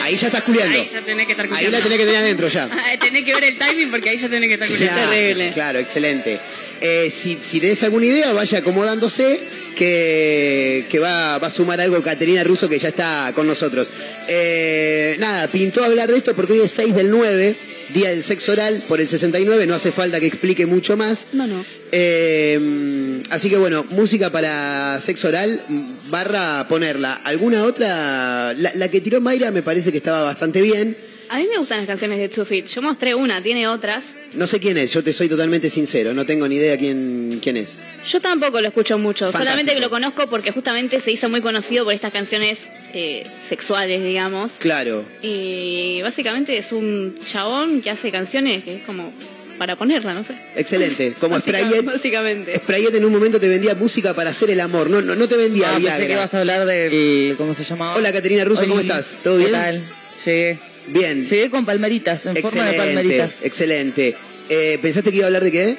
[0.01, 0.79] Ahí ya estás culiando.
[0.79, 1.77] Ahí ya tenés que estar Ahí culiando.
[1.77, 2.69] la tenés que tener adentro ya.
[2.71, 5.01] Ah, tenés que ver el timing porque ahí ya tenés que estar culiando.
[5.11, 6.39] Claro, Claro, excelente.
[6.81, 9.39] Eh, si, si tenés alguna idea, vaya acomodándose,
[9.75, 13.87] que, que va, va a sumar algo Caterina Russo, que ya está con nosotros.
[14.27, 17.55] Eh, nada, pintó hablar de esto porque hoy es 6 del 9,
[17.93, 21.27] Día del Sexo Oral, por el 69, no hace falta que explique mucho más.
[21.33, 21.63] No, no.
[21.91, 25.61] Eh, así que bueno, música para sexo oral,
[26.09, 27.13] barra ponerla.
[27.23, 28.53] ¿Alguna otra?
[28.53, 30.97] La, la que tiró Mayra me parece que estaba bastante bien.
[31.33, 32.65] A mí me gustan las canciones de Two Feet.
[32.65, 34.03] Yo mostré una, tiene otras.
[34.33, 37.55] No sé quién es, yo te soy totalmente sincero, no tengo ni idea quién, quién
[37.55, 37.79] es.
[38.05, 39.43] Yo tampoco lo escucho mucho, Fantástico.
[39.45, 44.03] solamente que lo conozco porque justamente se hizo muy conocido por estas canciones eh, sexuales,
[44.03, 44.51] digamos.
[44.59, 45.05] Claro.
[45.21, 49.13] Y básicamente es un chabón que hace canciones que es como
[49.57, 50.33] para ponerla, no sé.
[50.57, 51.13] Excelente.
[51.21, 51.85] Como Sprayet.
[51.85, 52.55] Básicamente.
[52.57, 54.89] Sprayet en un momento te vendía música para hacer el amor.
[54.89, 56.07] No, no, no te vendía Ah, pensé Viagra.
[56.07, 57.35] que ibas a hablar del.
[57.37, 57.93] ¿Cómo se llama?
[57.95, 59.19] Hola Caterina Russo, ¿cómo estás?
[59.23, 59.51] ¿Todo ¿qué bien?
[59.53, 59.83] tal?
[60.25, 60.70] Llegué.
[60.87, 61.25] Bien.
[61.25, 62.77] Llegué con palmeritas, en forma de Excelente.
[62.77, 63.31] palmeritas.
[63.41, 64.15] Excelente.
[64.49, 65.77] Eh, ¿Pensaste que iba a hablar de qué?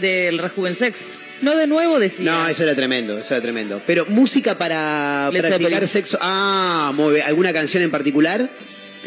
[0.00, 0.96] Del Rejuvensex.
[1.42, 2.30] No de nuevo decía.
[2.30, 3.80] No, eso era tremendo, eso era tremendo.
[3.86, 5.88] Pero música para Led practicar Zeppelin.
[5.88, 6.18] sexo.
[6.20, 7.26] Ah, muy bien.
[7.26, 8.48] ¿Alguna canción en particular?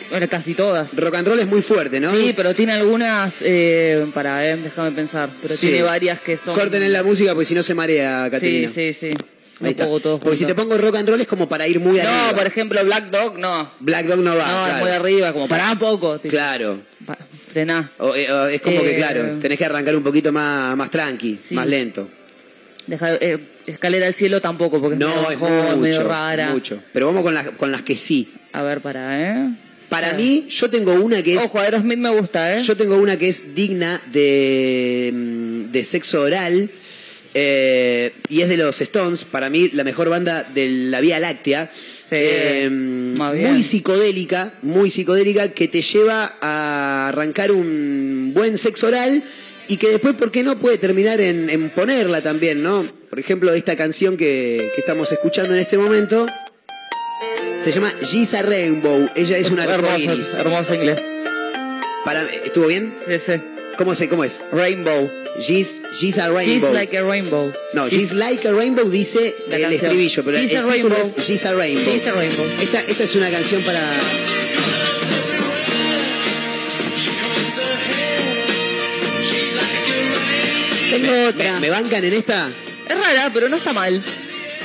[0.10, 0.94] Bueno, casi todas.
[0.96, 2.12] Rock and roll es muy fuerte, ¿no?
[2.12, 5.68] Sí, pero tiene algunas eh, para, eh, déjame pensar, pero Sí.
[5.68, 6.54] tiene varias que son...
[6.54, 8.72] Corten en la música porque si no se marea, Sí, Caterina.
[8.76, 9.10] sí, sí.
[9.12, 9.18] No
[9.62, 9.88] Ahí está.
[9.88, 12.28] Porque si te pongo rock and roll es como para ir muy arriba.
[12.32, 13.72] No, por ejemplo, Black Dog, no.
[13.80, 14.52] Black Dog no va.
[14.52, 16.20] no, es muy arriba, como para un poco.
[16.20, 16.82] tipo, Claro.
[17.06, 17.18] pa-
[17.54, 17.90] frená.
[18.00, 20.92] O, eh, o es como que, Eh, claro, tenés que arrancar un poquito más, más
[20.92, 21.56] tranqui, Sí.
[21.56, 22.10] más lento.
[22.88, 26.50] Deja- eh, escalera al cielo tampoco, porque es No, medio es mucho, medio rara.
[26.52, 26.80] mucho.
[26.94, 28.32] Pero vamos con las, con las que sí.
[28.52, 29.50] A ver, para, ¿eh?
[29.90, 31.44] Para mí, yo tengo una que es.
[31.44, 32.62] Ojo, Aerosmith me gusta, ¿eh?
[32.64, 36.70] Yo tengo una que es digna de, mm, de sexo oral.
[37.38, 41.70] Eh, y es de los Stones, para mí la mejor banda de la Vía Láctea.
[42.12, 43.52] Eh, bien.
[43.52, 49.22] muy psicodélica, muy psicodélica, que te lleva a arrancar un buen sexo oral
[49.68, 50.58] y que después, ¿por qué no?
[50.58, 52.86] Puede terminar en, en ponerla también, ¿no?
[53.10, 56.26] Por ejemplo, esta canción que, que estamos escuchando en este momento
[57.60, 59.10] se llama Giza Rainbow.
[59.16, 60.36] Ella es una arcoíris.
[60.36, 61.02] hermoso, hermoso inglés.
[62.06, 62.94] Para, ¿Estuvo bien?
[63.06, 63.34] Sí, sí.
[63.78, 64.42] ¿Cómo, se, cómo es?
[64.54, 65.25] Rainbow.
[65.40, 66.72] She's, she's a She's rainbow.
[66.72, 67.52] like a rainbow.
[67.74, 69.92] no, she's like a rainbow dice La el canción.
[69.92, 70.98] estribillo, pero She's el a título rainbow.
[71.18, 71.84] es She's a rainbow.
[71.84, 72.46] She's a rainbow.
[72.62, 74.00] Esta, esta es una canción para...
[80.90, 81.54] Tengo otra.
[81.56, 82.50] ¿Me, me bancan en esta?
[82.88, 84.02] Es rara, pero no está mal.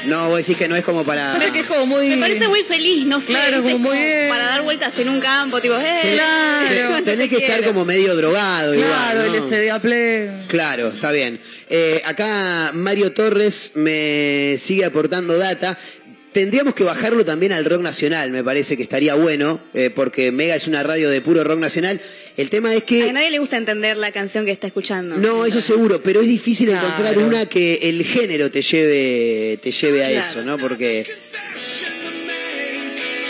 [0.07, 1.33] No, vos decís que no es como para...
[1.35, 2.09] Parece que es como muy.
[2.11, 3.29] Me parece muy feliz, no sé.
[3.29, 3.73] Claro, ¿viste?
[3.73, 6.13] como Es muy- para dar vueltas en un campo, tipo, ¡eh!
[6.15, 7.03] Claro.
[7.05, 9.47] Tenés te que estar como medio drogado Claro, igual, ¿no?
[9.47, 10.31] LCD a play.
[10.49, 11.39] Claro, está bien.
[11.69, 15.79] Eh, acá Mario Torres me sigue aportando data.
[16.33, 20.55] Tendríamos que bajarlo también al rock nacional, me parece que estaría bueno, eh, porque Mega
[20.55, 22.01] es una radio de puro rock nacional.
[22.37, 23.13] El tema es A que...
[23.13, 25.17] nadie le gusta entender la canción que está escuchando.
[25.17, 26.87] No, eso seguro, pero es difícil Claro.
[26.87, 30.25] encontrar una que el género te lleve, te lleve a Claro.
[30.25, 30.57] eso, ¿no?
[30.57, 31.05] Porque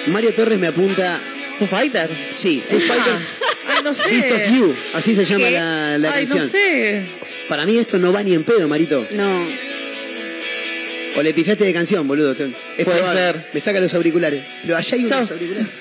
[0.08, 1.20] Mario Torres me apunta,
[1.58, 2.10] Foo Fighter.
[2.32, 3.20] sí, Foo Fighters,
[3.66, 4.08] Ay, no sé.
[4.10, 5.52] Beast of You, así se llama ¿Qué?
[5.52, 6.40] la, la Ay, canción.
[6.44, 7.02] no sé.
[7.48, 9.06] Para mí esto no va ni en pedo, Marito.
[9.12, 9.46] No.
[11.16, 12.32] O le pifiaste de canción, boludo.
[12.32, 12.38] Es
[12.84, 13.20] Puede probable.
[13.20, 13.44] ser.
[13.52, 14.42] Me saca los auriculares.
[14.62, 15.36] Pero allá hay unos Chao.
[15.36, 15.74] auriculares.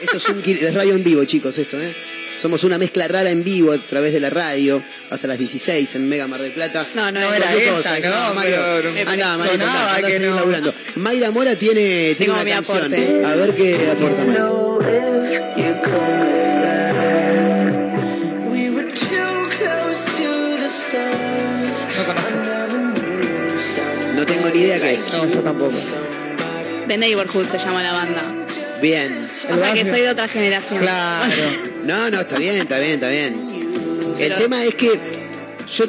[0.00, 1.94] Esto es un kil- es radio en vivo, chicos, esto, ¿eh?
[2.36, 6.06] Somos una mezcla rara en vivo a través de la radio, hasta las 16 en
[6.06, 6.86] Mega Mar del Plata.
[6.94, 8.34] No, no, era Cualquier cosa, ¿no?
[8.34, 8.56] Mario.
[8.76, 10.36] Pero me Marito, andá, sonaba andá a que seguir no.
[10.36, 10.74] laburando.
[10.96, 12.76] Mayra Mora tiene, tiene Tengo una mi canción.
[12.78, 13.24] aporte.
[13.24, 14.50] A ver qué aporta Mayra.
[14.52, 16.25] We
[24.56, 25.12] ni idea qué es.
[25.12, 25.74] No, yo tampoco.
[26.88, 28.22] The Neighborhood se llama la banda.
[28.80, 29.18] Bien.
[29.50, 30.80] O sea que soy de otra generación.
[30.80, 31.32] Claro.
[31.86, 33.46] No, no, está bien, está bien, está bien.
[34.18, 34.98] El Pero- tema es que
[35.72, 35.84] yo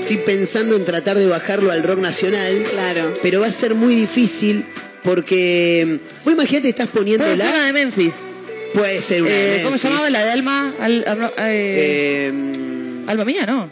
[0.00, 2.62] estoy pensando en tratar de bajarlo al rock nacional.
[2.70, 3.14] Claro.
[3.20, 4.64] pero va a ser muy difícil
[5.02, 8.14] porque vos imagínate estás Puede ser una de Memphis.
[8.74, 9.90] puede ser una de Eh, ¿Cómo se Memphis.
[9.90, 10.74] llamaba la de Alma?
[10.78, 13.68] Al- Alma- eh, Eh, Alma mía, ¿no?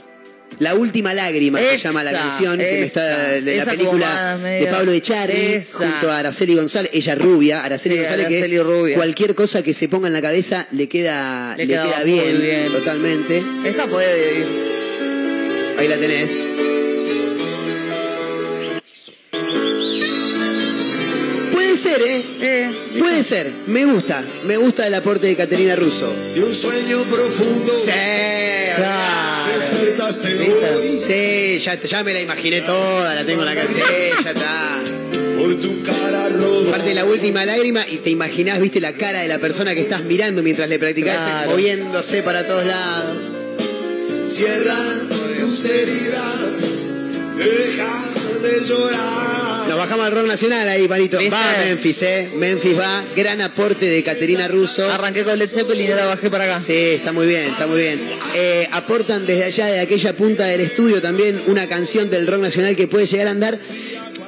[0.61, 4.67] La última lágrima se Esa, llama la canción que me está de la película de
[4.67, 8.97] Pablo Echarri junto a Araceli González ella rubia Araceli Sí, González Araceli que rubia.
[8.97, 12.73] cualquier cosa que se ponga en la cabeza le queda Le queda bien, bien.
[12.73, 14.47] totalmente Esta puede ir.
[15.79, 16.45] ahí la tenés
[21.53, 26.13] puede ser eh Eh, Puede ser, me gusta, me gusta el aporte de Caterina Russo.
[26.35, 27.91] De un sueño profundo Sí,
[28.77, 29.38] claro.
[30.07, 30.71] Despertaste ¿Viste?
[30.77, 33.81] hoy Sí, ya, ya me la imaginé toda, la tengo en la casa, sí,
[34.25, 34.79] ya está.
[35.37, 36.69] por tu cara roja.
[36.71, 40.05] Aparte la última lágrima y te imaginás, viste, la cara de la persona que estás
[40.05, 41.51] mirando mientras le practicás, Claro.
[41.51, 43.17] moviéndose para todos lados.
[44.27, 44.77] Cierra
[45.41, 46.89] tus heridas,
[47.39, 48.05] deja
[48.43, 49.69] de llorar.
[49.69, 51.19] Nos bajamos al rock nacional ahí, Panito.
[51.19, 51.35] ¿Viste?
[51.35, 52.29] Va Memphis, eh.
[52.37, 54.91] Memphis va, gran aporte de Caterina Russo.
[54.91, 56.61] Arranqué con Led Zeppelin y ahora bajé para acá.
[56.61, 58.01] Sí, está muy bien, está muy bien.
[58.35, 62.77] Eh, aportan desde allá, de aquella punta del estudio, también una canción del rock nacional
[62.77, 63.59] que puede llegar a andar.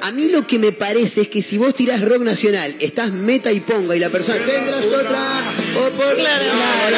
[0.03, 3.51] A mí lo que me parece es que si vos tirás rock nacional, estás meta
[3.51, 5.19] y ponga y la persona tendrás otra
[5.77, 6.91] o por Claro, No,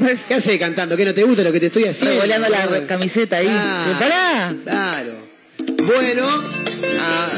[0.00, 0.96] no, que- ¿Qué haces cantando?
[0.96, 2.14] ¿Qué no te gusta lo que te estoy haciendo?
[2.14, 2.86] Revoleando la boludo?
[2.86, 3.46] camiseta ahí.
[3.50, 4.54] Ah, ¡Pará!
[4.64, 5.29] Claro.
[5.92, 6.22] Bueno,
[7.00, 7.28] Ah,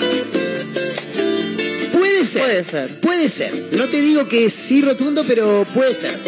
[1.90, 2.42] puede ser.
[2.42, 3.00] Puede ser.
[3.00, 3.64] Puede ser.
[3.72, 6.18] No te digo que sí rotundo, pero puede ser.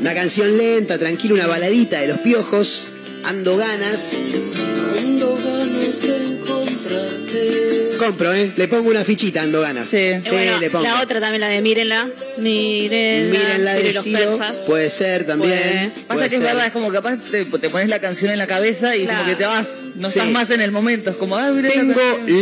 [0.00, 2.88] Una canción lenta, tranquila, una baladita de los piojos.
[3.22, 4.14] Ando ganas.
[4.98, 7.87] Ando ganas de encontrarte.
[7.98, 8.52] Compro, ¿eh?
[8.56, 9.88] Le pongo una fichita, ando ganas.
[9.88, 10.10] Sí.
[10.30, 10.84] Bueno, le pongo.
[10.84, 12.08] la otra también, la de Mírenla.
[12.38, 13.38] Mírenla.
[13.38, 14.38] Mírenla de Ciro.
[14.66, 15.50] Puede ser también.
[15.52, 15.88] Puede.
[15.90, 16.42] Pasa puede que es ser.
[16.42, 19.18] verdad, es como que capaz te, te pones la canción en la cabeza y Claro.
[19.20, 20.18] como que te vas, no Sí.
[20.18, 21.10] estás más en el momento.
[21.10, 22.00] Es como, ah, Tengo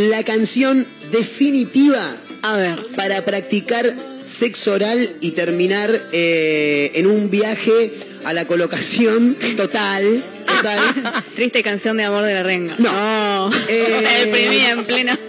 [0.09, 2.75] la canción definitiva A ver.
[2.95, 7.91] para practicar sexo oral y terminar eh, en un viaje
[8.23, 10.21] a la colocación total.
[10.45, 11.23] Total.
[11.35, 12.75] Triste canción de amor de la renga.
[12.79, 13.51] No.
[13.69, 15.19] Eh, Me deprimí en plena.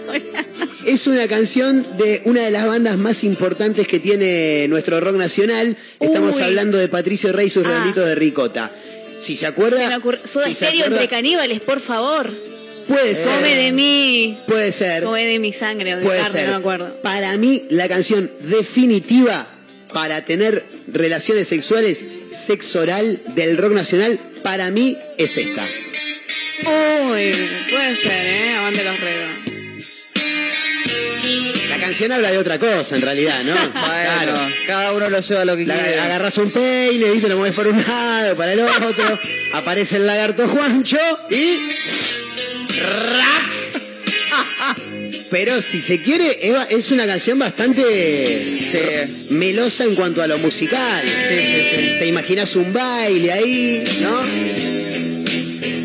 [0.85, 5.75] Es una canción de una de las bandas más importantes que tiene nuestro rock nacional.
[5.99, 6.41] Estamos Uy.
[6.43, 7.69] hablando de Patricio Rey y sus Ah.
[7.69, 8.71] redonditos de ricota.
[9.19, 9.99] Si se acuerda.
[10.31, 12.29] Soda si acuerda- entre caníbales, por favor.
[12.87, 13.29] Puede ser.
[13.35, 14.37] Come de mí.
[14.47, 15.03] Puede ser.
[15.03, 16.45] Come de mi sangre o de Puede carne, ser.
[16.47, 17.01] no me acuerdo.
[17.03, 19.45] Para mí, la canción definitiva
[19.93, 25.63] para tener relaciones sexuales, sexo oral del rock nacional, para mí es esta.
[26.61, 27.33] Uy,
[27.69, 28.53] puede ser, ¿eh?
[28.57, 29.29] Aguante los redos.
[31.69, 33.53] La canción habla de otra cosa, en realidad, ¿no?
[33.73, 34.33] Bueno,
[34.67, 35.99] cada uno lo lleva a lo que La, quiere.
[35.99, 37.29] agarras un peine, ¿viste?
[37.29, 39.19] Lo mueves por un lado, para el otro.
[39.53, 40.97] aparece el lagarto Juancho
[41.29, 41.57] y.
[45.29, 47.83] Pero si se quiere, Eva, es una canción bastante
[49.29, 51.05] melosa en cuanto a lo musical.
[51.99, 54.21] Te imaginas un baile ahí, ¿no?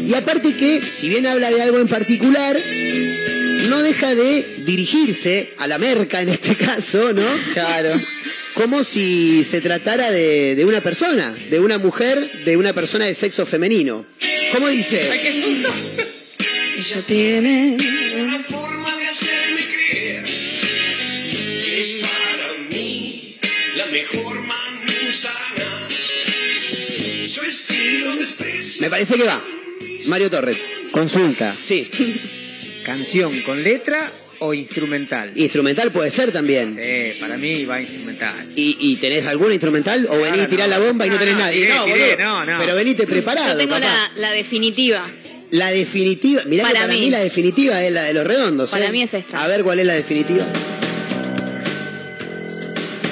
[0.06, 2.58] Y aparte que, si bien habla de algo en particular,
[3.68, 7.26] no deja de dirigirse a la merca en este caso, ¿no?
[7.52, 8.00] Claro.
[8.54, 13.14] Como si se tratara de, de una persona, de una mujer, de una persona de
[13.14, 14.06] sexo femenino.
[14.52, 15.00] ¿Cómo dice?
[16.76, 18.03] Ella tiene
[23.94, 25.88] mejor manzana.
[27.28, 28.10] Su estilo.
[28.80, 29.40] Me parece que va.
[30.08, 30.66] Mario Torres.
[30.90, 31.56] Consulta.
[31.62, 31.88] Sí.
[32.84, 35.30] ¿Canción con letra o instrumental?
[35.36, 36.74] Instrumental puede ser también.
[36.74, 38.34] Sí, para mí va instrumental.
[38.56, 40.08] ¿Y, y tenés alguna instrumental?
[40.10, 41.52] ¿O venís, no, tirás la bomba y no, no, tenés no, nada?
[41.52, 42.58] Tiré, no, tiré, no, no.
[42.58, 43.86] Pero venite preparado, Yo tengo papá.
[44.16, 45.08] la, la definitiva.
[45.52, 46.42] La definitiva.
[46.46, 47.00] Mirá que Para para mí.
[47.02, 47.10] mí.
[47.10, 48.72] la definitiva es la de los redondos.
[48.72, 48.90] Para ¿eh?
[48.90, 49.40] mí es esta.
[49.40, 50.44] A ver cuál es la definitiva.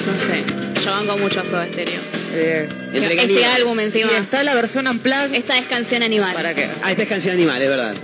[0.05, 0.52] No sé.
[0.83, 2.01] Yo banco mucho a Soda Stereo.
[2.33, 4.11] Eh, Entre este álbum y encima.
[4.17, 5.33] está la versión unplugged.
[5.33, 6.33] Esta es canción animal.
[6.33, 6.67] ¿Para qué?
[6.81, 7.95] Ah, esta es canción animal, es verdad.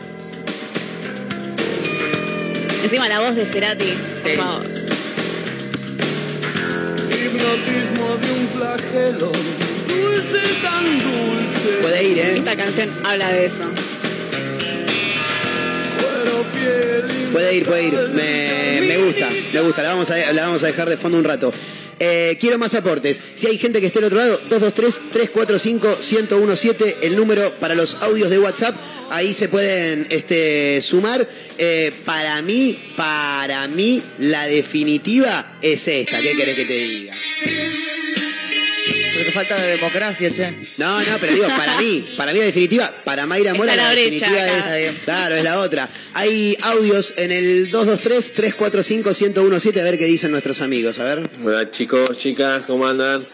[2.84, 3.86] Encima la voz de Cerati.
[4.22, 4.38] Por Sí.
[4.38, 4.66] favor.
[7.12, 9.32] Hipnotismo de un flagelo,
[9.88, 11.70] dulce tan dulce.
[11.82, 12.38] Puede ir, ¿eh?
[12.38, 13.64] Esta canción habla de eso.
[17.32, 17.94] Puede ir, puede ir.
[18.14, 19.84] Me, me gusta, me gusta.
[19.84, 21.52] La vamos, a, la vamos a dejar de fondo un rato.
[22.00, 23.22] Eh, quiero más aportes.
[23.34, 28.40] Si hay gente que esté al otro lado, 223-345-1017, el número para los audios de
[28.40, 28.76] WhatsApp.
[29.10, 31.28] Ahí se pueden este, sumar.
[31.58, 36.22] Eh, para mí, para mí, la definitiva es esta.
[36.22, 37.16] ¿Qué querés que te diga?
[39.32, 40.52] Falta de democracia, che.
[40.78, 43.90] No, no, pero digo, para mí, para mí la definitiva, para Mayra Mora Está la,
[43.90, 44.80] la brecha definitiva acá.
[44.80, 45.90] es, claro, es la otra.
[46.14, 51.30] Hay audios en el 223-345-1017, a ver qué dicen nuestros amigos, a ver.
[51.44, 53.26] Hola chicos, chicas, ¿cómo andan?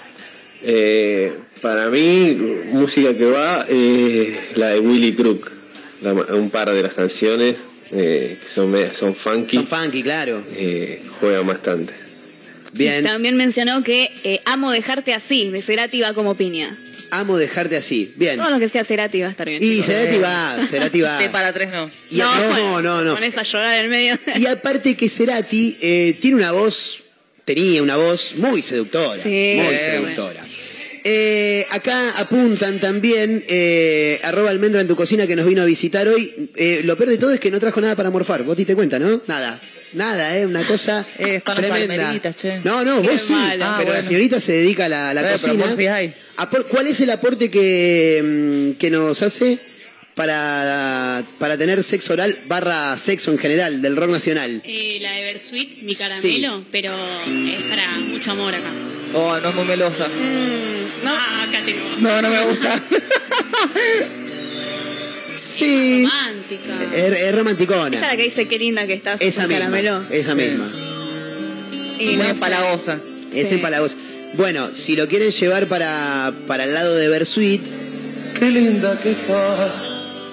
[0.63, 2.35] Eh, para mí,
[2.71, 5.51] música que va eh, la de Willy Crook.
[6.01, 7.55] La- un par de las canciones
[7.91, 10.43] eh, que son, son funky, Son funky, claro.
[10.55, 11.93] eh, juegan bastante.
[12.75, 16.77] Bien, También mencionó que eh, amo dejarte así, de Cerati va como piña.
[17.11, 18.13] amo dejarte así.
[18.17, 18.37] Bien.
[18.37, 19.63] Todo lo que sea Cerati va a estar bien.
[19.63, 19.85] Y chicos.
[19.87, 21.19] Cerati va, Cerati va.
[21.21, 21.89] Sí, para tres no.
[22.09, 23.13] Y a- no, no, no.
[23.15, 24.17] Con esa llorar en medio.
[24.35, 27.03] Y aparte que Cerati eh, tiene una voz,
[27.45, 29.21] tenía una voz muy seductora.
[29.23, 30.44] Sí, muy seductora.
[31.07, 36.07] Eh, acá apuntan también, eh, arroba almendra en tu cocina que nos vino a visitar
[36.07, 36.49] hoy.
[36.55, 38.41] Eh, lo peor de todo es que no trajo nada para morfar.
[38.41, 39.21] Vos te diste cuenta, ¿no?
[39.27, 39.61] Nada.
[39.93, 40.47] Nada, ¿eh?
[40.47, 42.19] Una cosa Eh, tremenda.
[42.33, 42.59] che.
[42.63, 43.33] No, no, Qué vos sí.
[43.33, 43.65] malo.
[43.65, 45.75] Ah, pero la señorita se dedica a la, la pero cocina.
[46.69, 48.21] ¿Cuál es el aporte que,
[48.73, 49.59] mm, que nos hace
[50.15, 54.59] para, para tener sexo oral barra sexo en general del rock nacional?
[54.65, 56.03] Eh, la de Versuit, mi Sí.
[56.03, 56.91] caramelo, pero
[57.47, 58.71] es para mucho amor acá.
[59.13, 60.05] Oh, no es muy melosa.
[61.03, 61.81] No, acá tengo.
[61.99, 62.81] No, no me gusta.
[65.33, 66.03] Sí.
[66.05, 66.73] Romántica.
[66.95, 67.95] Es, es Esa romanticona.
[67.95, 69.21] es la que dice qué linda que estás.
[69.21, 69.65] Esa misma.
[69.65, 70.03] caramelo.
[70.09, 70.69] Esa misma.
[71.99, 72.99] Y Muy no empalagosa.
[73.33, 73.55] Es Sí.
[73.55, 73.97] empalagosa.
[74.33, 77.65] Bueno, si lo quieren llevar para, para el lado de Versuit,
[78.39, 79.83] Qué linda que estás.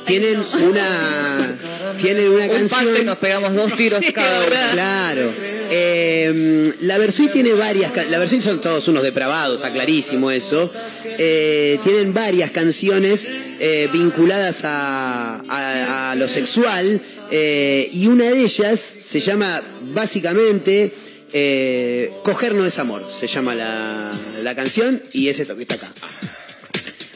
[0.07, 1.57] tienen una
[2.01, 4.49] tienen una Un pacto y canción nos pegamos dos tiros cada uno.
[4.73, 5.33] Claro.
[5.75, 7.93] Eh, la Versuit tiene varias.
[8.11, 10.71] La Versuit son todos unos depravados, está clarísimo eso.
[11.05, 17.01] Eh, tienen varias canciones eh, vinculadas a, a- a lo sexual.
[17.31, 19.63] eh, y una de ellas se llama
[19.95, 20.93] básicamente
[21.33, 23.09] eh, Coger no es amor.
[23.19, 25.91] Se llama la, la canción y es esto que está acá.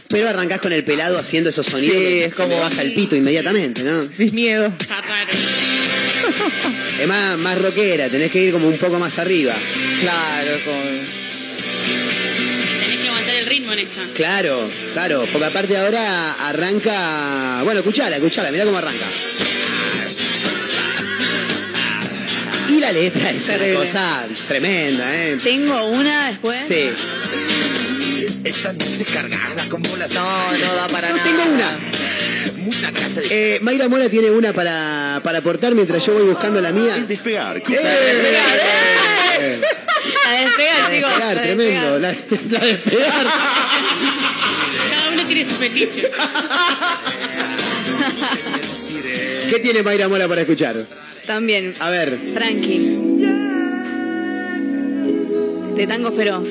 [0.08, 3.16] Pero arrancás con el pelado haciendo esos sonidos Sí, que es como- baja el pito
[3.16, 4.02] inmediatamente, ¿no?
[4.04, 4.72] Sin miedo.
[4.80, 5.30] Está raro.
[7.00, 9.54] Es más, más rockera, tenés que ir como un poco más arriba.
[10.00, 10.74] Claro, con.
[12.80, 14.00] Tenés que aguantar el ritmo en esta.
[14.14, 17.60] Claro, claro, porque aparte ahora arranca.
[17.64, 19.04] Bueno, escuchala, escuchala, mirá cómo arranca.
[22.68, 25.38] Y la letra es una cosa tremenda, ¿eh?
[25.42, 26.58] Tengo una después.
[26.66, 26.90] Sí.
[28.44, 31.28] Esta noche cargada como las No, no da para No nada.
[31.28, 31.78] tengo una.
[33.30, 36.96] Eh, Mayra Mora tiene una para, para aportar mientras yo voy buscando la mía.
[37.08, 37.62] Despegar.
[37.68, 39.60] ¡Eh!
[40.24, 41.10] La despegar, La chicos.
[41.10, 41.98] despegar, la tremendo.
[41.98, 42.08] La,
[42.50, 43.26] la despegar.
[44.90, 46.10] Cada uno tiene su fetiche.
[49.50, 50.84] ¿Qué tiene Mayra Mora para escuchar?
[51.26, 52.18] También, A ver.
[52.34, 52.78] Frankie.
[55.76, 56.48] De Tango Feroz.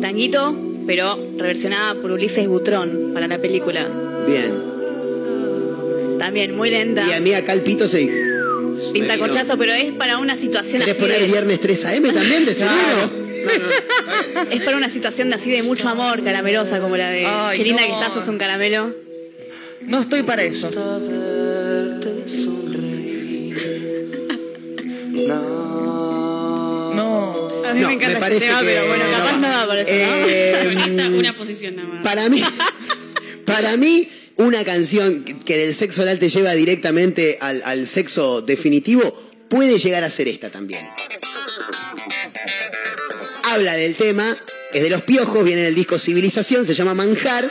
[0.00, 3.86] Tanguito, pero reversionada por Ulises Butrón para la película.
[4.26, 4.73] Bien.
[6.18, 7.04] También muy lenta.
[7.08, 8.08] Y a mí acá el pito se.
[8.92, 11.02] Pinta corchazo, pero es para una situación ¿Querés así.
[11.02, 13.24] poner de- viernes 3 AM también de seguro?
[14.50, 17.64] Es para una situación de así de mucho amor, caramelosa, como la de Ay, Qué
[17.64, 17.88] linda no.
[17.88, 18.94] que estás, sos un caramelo.
[19.82, 20.70] No estoy para eso.
[26.94, 27.48] No.
[27.66, 29.48] A mí No, me encanta me parece este tema, que pero bueno, capaz no no,
[29.48, 29.66] va.
[29.66, 32.02] para eso, Eh, una posición nada más.
[32.02, 32.42] Para mí,
[33.46, 39.02] para mí, una canción que del sexo oral te lleva directamente al, al sexo definitivo
[39.48, 40.88] puede llegar a ser esta también.
[43.44, 44.36] Habla del tema,
[44.72, 47.48] es de los piojos, viene en el disco Civilización, se llama Manjar.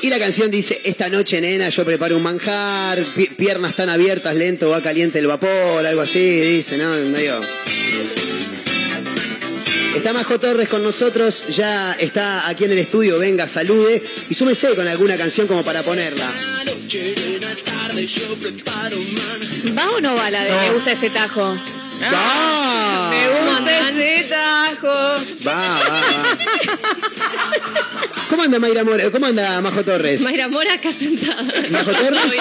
[0.00, 4.34] Y la canción dice, esta noche nena yo preparo un manjar, pi- piernas tan abiertas,
[4.36, 6.88] lento, va caliente el vapor, algo así, dice, ¿no?
[7.10, 7.40] Medio...
[9.98, 14.76] Está Majo Torres con nosotros, ya está aquí en el estudio, venga, salude y súmese
[14.76, 16.24] con alguna canción como para ponerla.
[19.76, 21.56] ¿Va o no va la de me gusta ese tajo?
[22.02, 24.86] Va, Me gusta ese tajo.
[25.46, 26.38] va, va, va.
[28.28, 29.10] ¿Cómo anda Mayra Mora?
[29.10, 30.20] ¿Cómo anda Majo Torres?
[30.22, 31.42] Mayra Mora acá sentada.
[31.70, 32.36] ¿Majo Torres?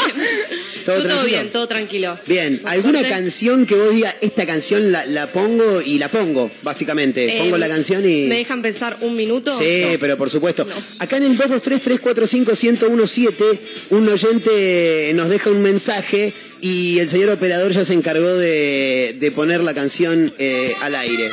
[0.85, 1.23] ¿Todo Todo, tranquilo?
[1.25, 2.17] bien, todo tranquilo.
[2.27, 7.25] Bien, ¿alguna canción que vos digas, esta canción la, la pongo y la pongo, básicamente?
[7.25, 8.27] Eh, pongo la canción y...
[8.27, 9.51] ¿Me dejan pensar un minuto?
[9.57, 9.99] Sí, No.
[9.99, 10.65] pero por supuesto.
[10.99, 17.85] Acá en el 223-345-1017, un oyente nos deja un mensaje y el señor operador ya
[17.85, 21.29] se encargó de, de poner la canción eh, al aire.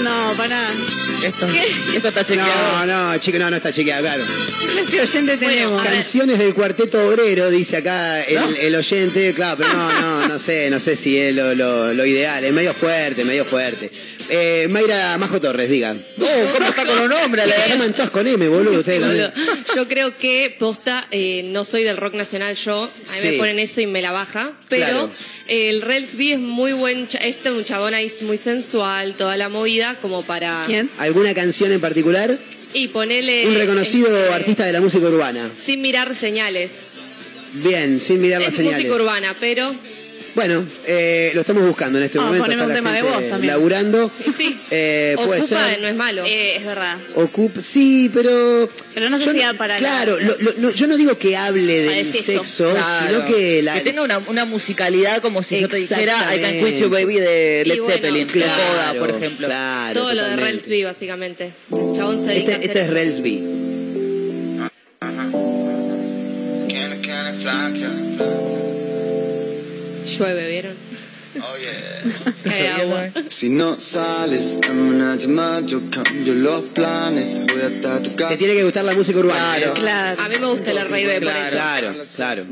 [0.00, 0.70] No, para.
[1.24, 1.66] Esto, ¿Qué?
[1.96, 2.86] esto está chequeado.
[2.86, 4.22] No, no, chico, no, no está chequeado, claro.
[4.60, 5.82] ¿Qué clase de oyente tenemos?
[5.82, 9.32] Canciones del cuarteto obrero, dice acá el, el oyente.
[9.34, 12.44] Claro, pero no, no, no sé, no sé si es lo, lo- lo ideal.
[12.44, 13.90] Es medio fuerte, medio fuerte.
[14.30, 15.96] Eh, Mayra Majo Torres, diga.
[16.20, 17.46] Oh, ¿cómo está con los nombres?
[17.64, 18.82] Se llaman todas con M, boludo.
[19.74, 23.26] Yo creo que posta, eh, no soy del rock nacional yo, a mí Sí.
[23.28, 25.10] me ponen eso y me la baja, pero Claro.
[25.48, 29.36] el Relsby es muy buen, cha- este es un chabón ahí es muy sensual, toda
[29.38, 30.64] la movida, como para...
[30.66, 30.90] ¿Quién?
[30.98, 32.38] ¿Alguna canción en particular?
[32.74, 33.46] Y ponele...
[33.46, 35.48] Un reconocido este, artista de la música urbana.
[35.64, 36.70] Sin mirar señales.
[37.54, 38.78] Bien, sin mirar las Es señales.
[38.80, 39.74] música urbana, pero...
[40.38, 42.44] Bueno, eh, lo estamos buscando en este Ah, momento.
[42.44, 43.52] poneme un la tema de voz también.
[43.54, 44.08] Laburando.
[44.36, 45.80] sí, Eh, puede ocupa, ser.
[45.80, 46.24] no es malo.
[46.24, 46.96] Eh, es verdad.
[47.16, 48.68] Ocup- sí, pero.
[48.94, 51.80] Pero no si da para la- Claro, lo- lo- no, yo no digo que hable
[51.82, 52.70] del el sexo.
[52.70, 53.06] Claro.
[53.08, 53.74] sino que la.
[53.74, 56.88] Que tenga una, una musicalidad como si yo te dijera I Can Quit You.
[56.88, 59.48] Baby de Led bueno, Zeppelin, de Claro, Coda, por ejemplo.
[59.48, 60.52] Claro, Todo lo de totalmente.
[60.52, 61.44] Relsby, básicamente.
[61.72, 62.90] El chabón se dedica Este, a hacer este es.
[62.90, 63.42] Relsby.
[70.18, 70.87] Llueve, ¿vieron?
[72.44, 73.08] Cae agua.
[73.28, 77.40] Si no sales, dame una llamada, yo cambio los planes.
[77.46, 78.30] Voy hasta tu casa.
[78.30, 79.56] Te tiene que gustar la música urbana.
[79.56, 79.72] Claro.
[79.72, 79.78] ¿eh?
[79.80, 80.22] Claro.
[80.22, 81.50] A mí me gusta el R&B por eso.
[81.50, 82.44] Claro, claro.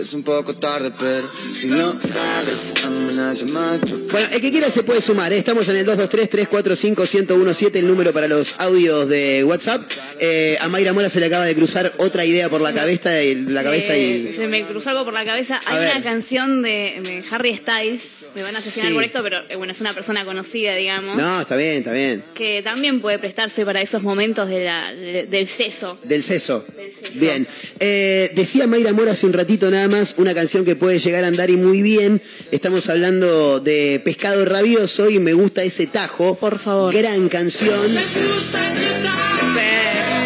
[0.00, 4.50] Es un poco tarde, pero si no sales, dame una llamada, yo Bueno, el que
[4.50, 5.32] quiera se puede sumar.
[5.32, 5.38] ¿eh?
[5.38, 9.82] Estamos en el 223-345-1017, el número para los audios de WhatsApp.
[10.20, 13.34] Eh, a Mayra Mora se le acaba de cruzar otra idea por la cabeza y
[13.36, 14.32] la cabeza Eh, y.
[14.32, 15.60] Se me cruzó algo por la cabeza.
[15.66, 15.90] A Hay ver.
[15.96, 17.97] una canción de, de Harry Styles,
[18.34, 18.94] me van a asesinar Sí.
[18.94, 22.22] por esto, pero eh, bueno, es una persona conocida, digamos, No, está bien, está bien.
[22.34, 25.96] que también puede prestarse para esos momentos de la, de- del seso.
[26.04, 26.64] Del seso.
[26.76, 27.18] Del seso.
[27.20, 27.46] Bien.
[27.80, 31.28] Eh, decía Mayra Mora hace un ratito nada más, una canción que puede llegar a
[31.28, 32.20] andar y muy bien.
[32.50, 36.36] Estamos hablando de Pescado Rabioso y me gusta ese tajo.
[36.36, 36.94] Por favor.
[36.94, 37.96] Gran canción.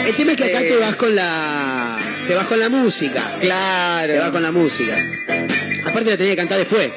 [0.06, 1.98] El tema es que acá te vas con la.
[2.26, 3.36] Te vas con la música.
[3.40, 4.32] Te vas Claro.
[4.32, 4.96] con la música.
[5.84, 6.90] Aparte la tenía que cantar después.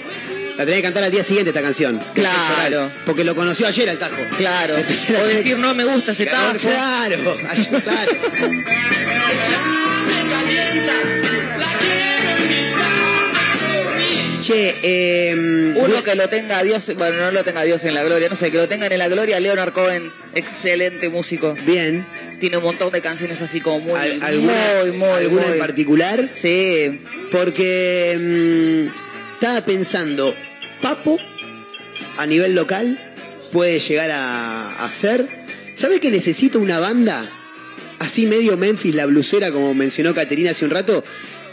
[0.57, 1.99] La tenía que cantar al día siguiente esta canción.
[2.13, 2.37] Claro.
[2.37, 4.15] sexo oral, Porque lo conoció ayer al tajo.
[4.37, 4.77] Claro.
[4.77, 6.57] Entonces la O tenía decir no me gusta ese tajo.
[6.59, 8.11] claro, ayer, claro.
[14.41, 15.33] Che, eh,
[15.75, 18.29] Uno que lo tenga a Dios, bueno, no lo tenga a Dios en la gloria,
[18.29, 21.55] no sé, que lo tengan en la gloria, Leonard Cohen, excelente músico.
[21.65, 22.05] bien.
[22.39, 26.29] Tiene un montón de canciones así como muy, Al- ¿Alguna, muy, muy, alguna en particular?
[26.39, 27.01] Sí,
[27.31, 30.35] Porque mm, estaba pensando,
[30.85, 31.17] Papo,
[32.17, 32.99] a nivel local,
[33.51, 35.27] puede llegar a, a ser.
[35.73, 37.27] ¿Sabe que necesito una banda
[37.97, 41.03] así medio Memphis, la blusera, como mencionó Caterina hace un rato,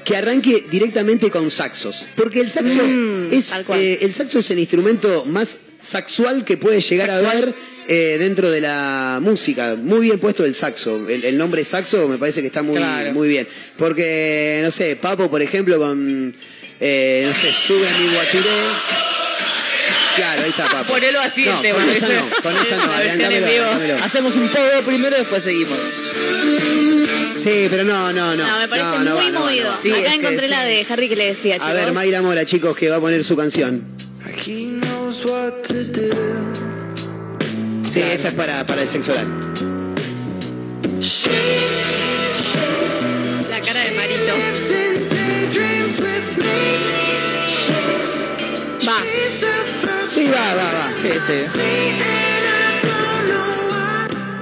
[0.04, 2.04] que arranque directamente con saxos.
[2.14, 6.82] Porque el saxo, Mm, es, eh, el saxo es el instrumento más sexual que puede
[6.82, 7.54] llegar a haber
[7.88, 9.76] eh, dentro de la música.
[9.76, 11.08] Muy bien puesto el saxo.
[11.08, 13.14] El, el nombre saxo me parece que está muy, Claro.
[13.14, 13.48] muy bien.
[13.78, 16.34] Porque, no sé, Papo, por ejemplo, con,
[16.80, 19.11] eh, no sé, sube a mi guatiré.
[20.16, 20.92] Claro, ahí está Papo.
[20.92, 21.78] Ponelo así no, el tema.
[21.80, 23.64] con esa no, con esa no, adelantámelo, vivo.
[23.64, 24.04] adelantámelo.
[24.04, 25.78] Hacemos un poco primero y después seguimos.
[27.42, 28.46] Sí, pero no, no, no.
[28.46, 29.64] No, me parece no, no muy va, no va, movido.
[29.64, 29.78] no va.
[29.82, 31.68] Sí, Acá que- encontré la de Harry que le decía, chicos.
[31.68, 33.84] A ver, Mayra Mora, chicos, que va a poner su canción.
[34.46, 36.10] He knows what to do.
[37.90, 39.26] Sí, esa es para, para el sexo oral.
[43.50, 44.34] La cara de Marito.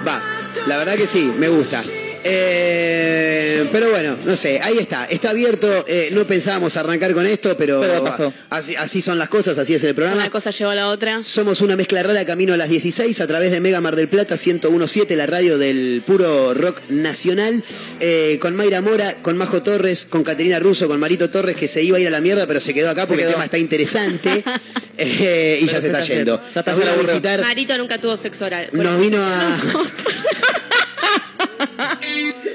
[0.06, 0.22] Va,
[0.66, 1.82] la verdad que sí, me gusta.
[2.24, 5.84] Eh, pero bueno, no sé, ahí está, está abierto.
[5.86, 8.32] eh, no pensábamos arrancar con esto, pero, Pero pasó.
[8.50, 10.20] Así, así son las cosas, así es el programa.
[10.22, 11.22] Una cosa llevó a la otra.
[11.22, 14.34] Somos una mezcla rara camino a las 16 a través de Mega Mar del Plata
[14.36, 17.62] 1017, la radio del puro rock nacional,
[18.00, 21.82] eh, con Mayra Mora, con Majo Torres, con Caterina Russo, con Marito Torres, que se
[21.82, 24.44] iba a ir a la mierda, pero se quedó acá porque el tema está interesante
[24.98, 26.40] eh, y ya se, está yendo.
[26.54, 27.12] Ya está, Nos se la vino a aburrió.
[27.12, 28.68] visitar, Marito nunca tuvo sexo oral.
[28.72, 29.56] nos vino se a...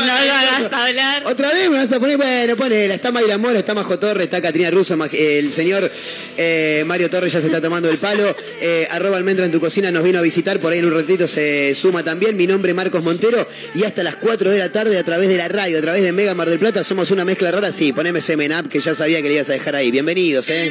[0.71, 1.23] No hablar.
[1.27, 4.41] Otra vez me vas a poner, bueno, ponela, está Mayra Mora, está Majo Torres, está
[4.41, 5.91] Catrina Russo, el señor
[6.37, 9.91] eh, Mario Torres ya se está tomando el palo, eh, arroba almendra en tu cocina
[9.91, 12.77] nos vino a visitar, por ahí en un ratito se suma también, mi nombre es
[12.77, 15.83] Marcos Montero y hasta las 4 de la tarde a través de la radio, a
[15.83, 18.81] través de Mega Mar del Plata, somos una mezcla rara, sí, poneme Semen Up que
[18.81, 20.71] ya sabía que le ibas a dejar ahí, bienvenidos, eh.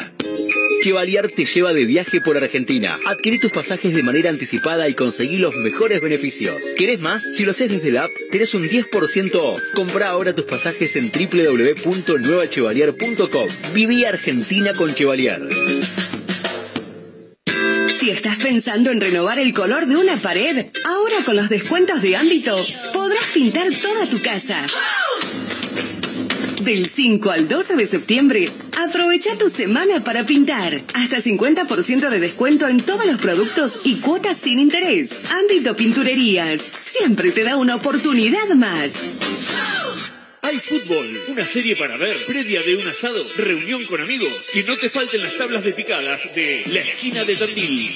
[0.81, 2.97] Chevalier te lleva de viaje por Argentina.
[3.05, 6.55] Adquirí tus pasajes de manera anticipada y conseguí los mejores beneficios.
[6.75, 7.35] ¿Querés más?
[7.35, 9.61] Si lo haces desde la app, tenés un 10% off.
[9.75, 13.47] Compra ahora tus pasajes en www.nuevachevalier.com.
[13.75, 15.39] Viví Argentina con Chevalier.
[17.99, 22.15] Si estás pensando en renovar el color de una pared, ahora con los descuentos de
[22.15, 22.57] ámbito,
[22.91, 24.65] podrás pintar toda tu casa.
[26.63, 28.49] Del 5 al 12 de septiembre,
[28.83, 30.81] aprovecha tu semana para pintar.
[30.93, 35.21] Hasta 50% de descuento en todos los productos y cuotas sin interés.
[35.29, 36.61] Ámbito Pinturerías.
[36.61, 38.93] Siempre te da una oportunidad más.
[40.41, 44.31] Hay fútbol, una serie para ver, previa de un asado, reunión con amigos.
[44.51, 47.95] Que no te falten las tablas de picadas de La Esquina de Tandil.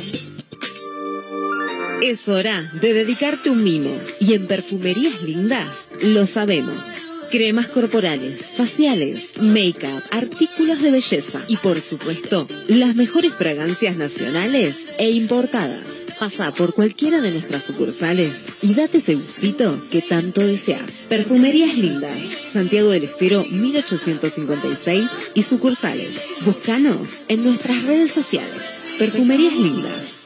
[2.01, 3.95] Es hora de dedicarte un mimo.
[4.19, 7.03] Y en Perfumerías Lindas lo sabemos.
[7.29, 15.11] Cremas corporales, faciales, make-up, artículos de belleza y por supuesto, las mejores fragancias nacionales e
[15.11, 16.07] importadas.
[16.19, 21.05] Pasa por cualquiera de nuestras sucursales y date ese gustito que tanto deseas.
[21.07, 26.31] Perfumerías Lindas, Santiago del Estero 1856 y sucursales.
[26.43, 28.87] Búscanos en nuestras redes sociales.
[28.97, 30.20] Perfumerías Lindas.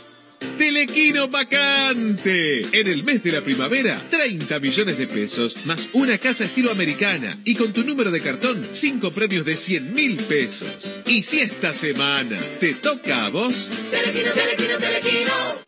[0.57, 2.61] Telequino vacante.
[2.71, 7.35] En el mes de la primavera, 30 millones de pesos, más una casa estilo americana.
[7.45, 10.89] Y con tu número de cartón, 5 premios de 100 mil pesos.
[11.05, 13.71] Y si esta semana te toca a vos,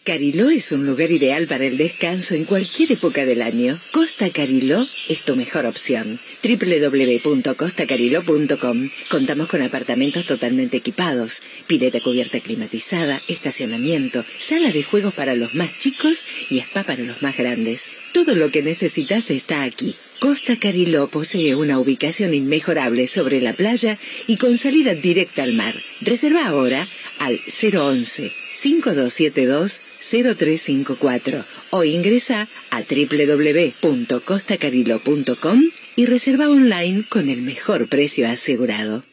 [0.07, 3.77] Cariló es un lugar ideal para el descanso en cualquier época del año.
[3.91, 6.17] Costa Cariló es tu mejor opción.
[6.41, 15.53] www.costacariló.com Contamos con apartamentos totalmente equipados, pileta cubierta climatizada, estacionamiento, sala de juegos para los
[15.55, 17.91] más chicos y spa para los más grandes.
[18.13, 19.95] Todo lo que necesitas está aquí.
[20.19, 25.75] Costa Cariló posee una ubicación inmejorable sobre la playa y con salida directa al mar.
[26.01, 26.89] Reserva ahora
[27.19, 35.63] al 011 5272 0354 o ingresa a www.costacariló.com
[35.95, 39.03] y reserva online con el mejor precio asegurado.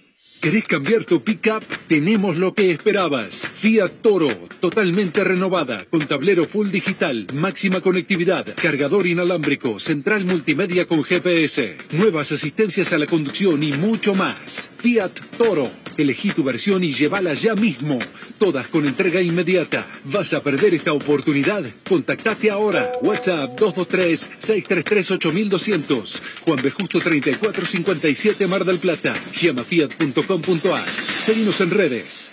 [0.45, 1.64] ¿Querés cambiar tu pickup?
[1.88, 3.55] Tenemos lo que esperabas.
[3.57, 4.28] Fiat Toro,
[4.61, 12.30] totalmente renovada, con tablero full digital, máxima conectividad, cargador inalámbrico, central multimedia con GPS, nuevas
[12.30, 14.70] asistencias a la conducción y mucho más.
[14.76, 15.70] Fiat Toro.
[15.97, 17.99] Elegí tu versión y llévala ya mismo.
[18.38, 19.86] Todas con entrega inmediata.
[20.05, 21.64] ¿Vas a perder esta oportunidad?
[21.88, 22.92] Contactate ahora.
[23.03, 26.20] WhatsApp 223-633-8200.
[26.42, 26.70] Juan B.
[26.70, 29.12] Justo 3457 Mar del Plata.
[29.34, 30.84] GiamaFiat.com.ar.
[31.22, 32.32] Seguimos en redes.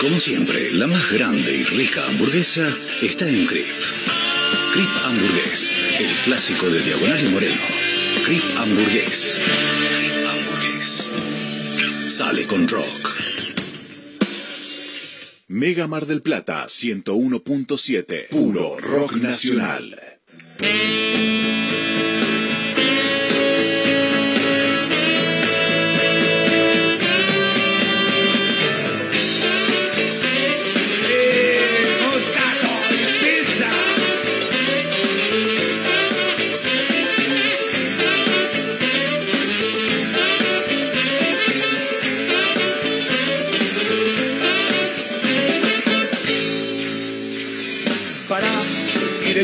[0.00, 2.72] Como siempre, la más grande y rica hamburguesa
[3.02, 3.66] está en Crip.
[4.72, 7.60] Crip Hamburgués, el clásico de Diagonal y Moreno.
[8.24, 9.40] Crip Hamburgués.
[12.08, 13.44] Sale con rock.
[15.48, 18.28] Mega Mar del Plata 101.7.
[18.30, 19.94] Puro rock nacional.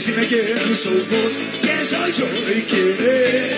[0.07, 1.33] Decime quién sos vos,
[1.63, 3.55] quién soy yo y quién es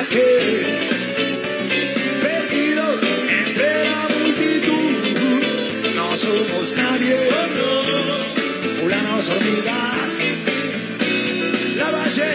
[0.00, 0.88] aquel
[2.22, 2.84] perdido
[3.30, 5.94] entre la multitud.
[5.94, 7.18] No somos nadie,
[8.80, 10.12] fulanos hormigas.
[11.76, 12.30] La valle,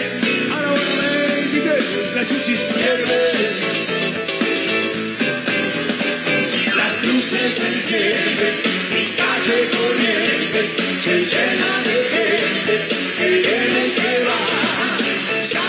[0.56, 3.22] a la hora 23, la chuchis pierde.
[6.74, 8.54] Las luces se encienden,
[9.18, 10.68] calle corrientes
[11.02, 12.41] se llena de gente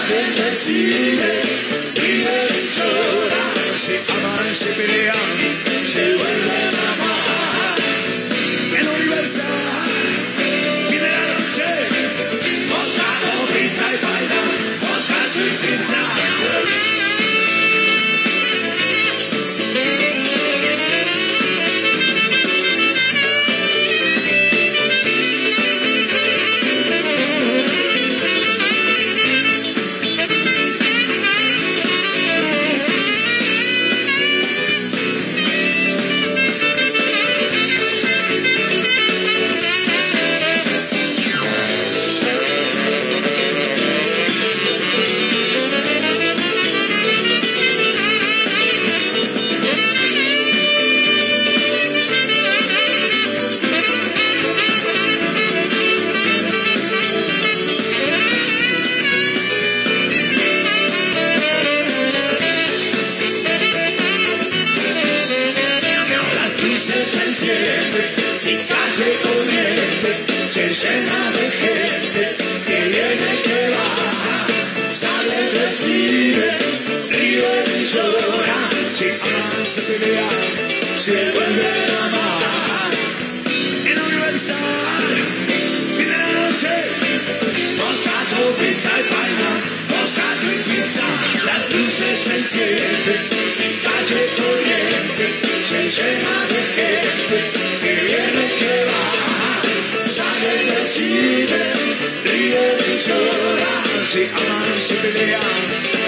[0.03, 1.41] Salen del cine,
[1.95, 5.72] ríen y lloran, se aman, se pelean,
[92.53, 95.33] encienden, mi calle corrientes
[95.67, 97.37] se llena de gente
[97.81, 99.05] que viene que va.
[100.11, 101.63] Salen del cine,
[102.25, 105.63] ríen y lloran, se aman, se pelean,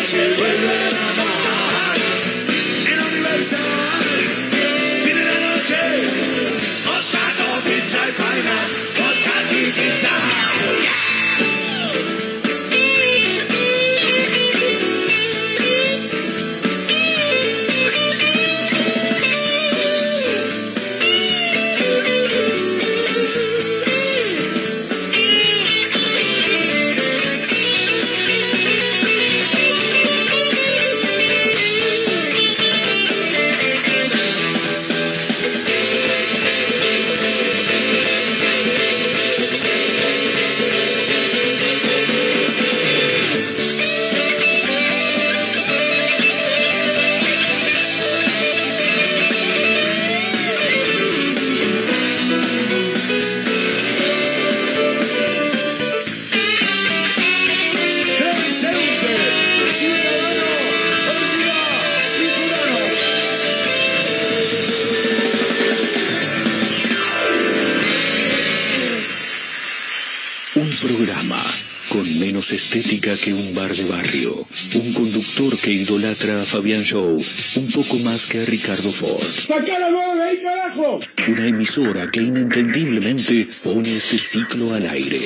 [0.06, 1.98] se vuelven a amar.
[2.91, 3.62] En Universal,
[5.04, 5.82] de la noche,
[6.86, 8.58] Moscato, pizza y paina,
[9.00, 11.05] Moscato y pizza.
[76.46, 77.22] Fabián Show
[77.56, 79.22] un poco más que a Ricardo Ford.
[79.48, 81.00] ¡Sacá la voz de ahí, carajo!
[81.28, 85.18] Una emisora que inentendiblemente pone este ciclo al aire.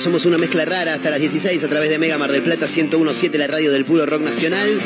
[0.00, 3.38] Somos una mezcla rara hasta las 16 a través de Mega Mar del Plata 1017,
[3.38, 4.78] la radio del puro rock nacional.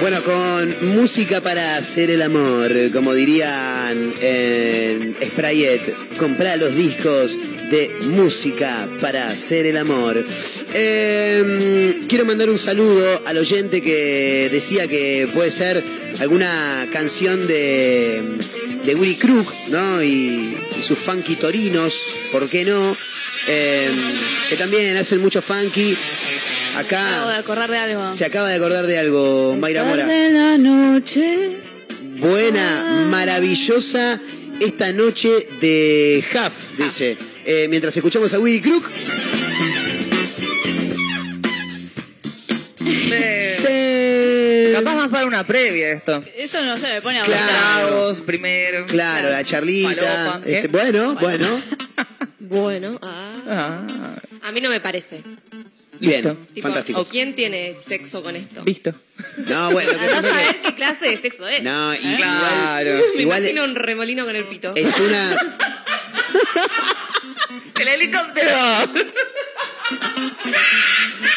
[0.00, 7.38] Bueno, con música para hacer el amor, como dirían en Sprayet, comprá los discos
[7.70, 10.24] de música para hacer el amor.
[10.72, 15.84] Eh, quiero mandar un saludo al oyente que decía que puede ser
[16.20, 18.22] alguna canción de,
[18.84, 20.02] de Willy Crook, ¿no?
[20.02, 22.96] Y, y sus funky torinos, ¿por qué no?
[23.46, 23.90] Eh,
[24.48, 25.96] que también hacen mucho funky.
[26.76, 28.10] Acabo de Acá acordar de algo.
[28.10, 30.06] se acaba de acordar de algo, Mayra Mora.
[30.06, 31.58] La noche.
[32.16, 34.20] Buena, maravillosa
[34.60, 35.28] esta noche
[35.60, 37.16] de Huff, dice.
[37.44, 38.84] Eh, mientras escuchamos a Willy Crook.
[43.60, 44.72] Sí.
[44.72, 46.22] Capaz más para una previa esto.
[46.36, 48.14] Eso no se me pone a Claro.
[48.26, 48.86] Primero.
[48.86, 50.40] Claro, la charlita.
[50.44, 51.60] Este, bueno, bueno.
[52.46, 53.23] Bueno, ah.
[53.54, 55.22] A mí no me parece.
[56.00, 57.00] Bien, Tipo, fantástico.
[57.00, 58.64] ¿O quién tiene sexo con esto?
[58.64, 58.92] Visto.
[59.46, 61.56] No, bueno, lo que Andá a pasa es saber qué clase de sexo es.
[61.58, 62.90] que- No, y- Claro.
[62.90, 64.72] Me igual, igual imagino un remolino con el pito.
[64.74, 65.36] es una.
[67.80, 68.50] El helicóptero.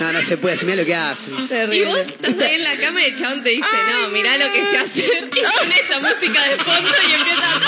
[0.00, 1.30] No, no se puede, se mira lo que hace.
[1.72, 3.66] Y vos estás ahí en la cama y el chabón te dice,
[4.02, 5.00] no, mirá lo que se hace.
[5.00, 7.60] Y pone esta música de fondo y empieza...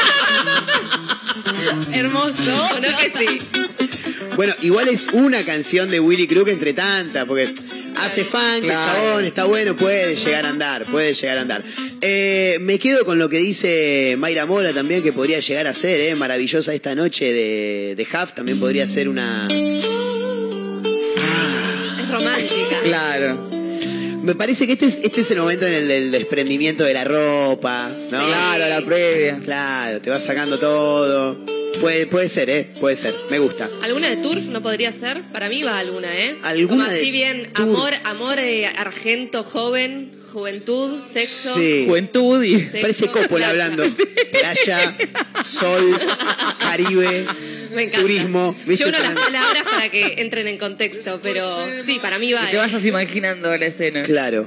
[1.92, 2.66] Hermoso.
[2.74, 3.38] ¿O no que sí?
[4.36, 7.54] Bueno, igual es una canción de Willy Crook entre tantas, porque
[7.96, 8.84] hace funk, Claro.
[8.84, 11.62] chabón está bueno, puede llegar a andar, puede llegar a andar.
[12.00, 16.00] Eh, me quedo con lo que dice Mayra Mora también, que podría llegar a ser,
[16.00, 19.48] eh, maravillosa esta noche de, de Huff, también podría ser una...
[22.32, 22.80] Romántica.
[22.84, 23.48] Claro.
[24.22, 27.04] Me parece que este es, este es el momento en el del desprendimiento de la
[27.04, 28.24] ropa, ¿no?
[28.26, 29.38] Claro, la previa.
[29.42, 31.44] Claro, te vas sacando todo.
[31.80, 32.70] Puede, puede ser, ¿eh?
[32.78, 33.68] Puede ser, me gusta.
[33.82, 35.22] ¿Alguna de Turf no podría ser?
[35.32, 36.36] Para mí va alguna, ¿eh?
[36.44, 37.68] ¿Alguna Como así de bien, Turf?
[37.68, 41.54] amor, amor eh, argento, joven, juventud, sexo.
[41.54, 41.86] Sí.
[41.88, 42.60] Juventud y.
[42.60, 43.48] sexo, Parece Coppola playa.
[43.48, 43.84] hablando.
[44.32, 44.96] Playa,
[45.44, 45.98] sol,
[46.60, 47.26] Caribe,
[47.74, 48.00] Me encanta.
[48.00, 48.56] turismo.
[48.66, 51.44] Yo uno las palabras para que entren en contexto, pero
[51.84, 52.46] sí, para mí va.
[52.46, 54.02] Que te vayas imaginando la escena.
[54.02, 54.46] Claro.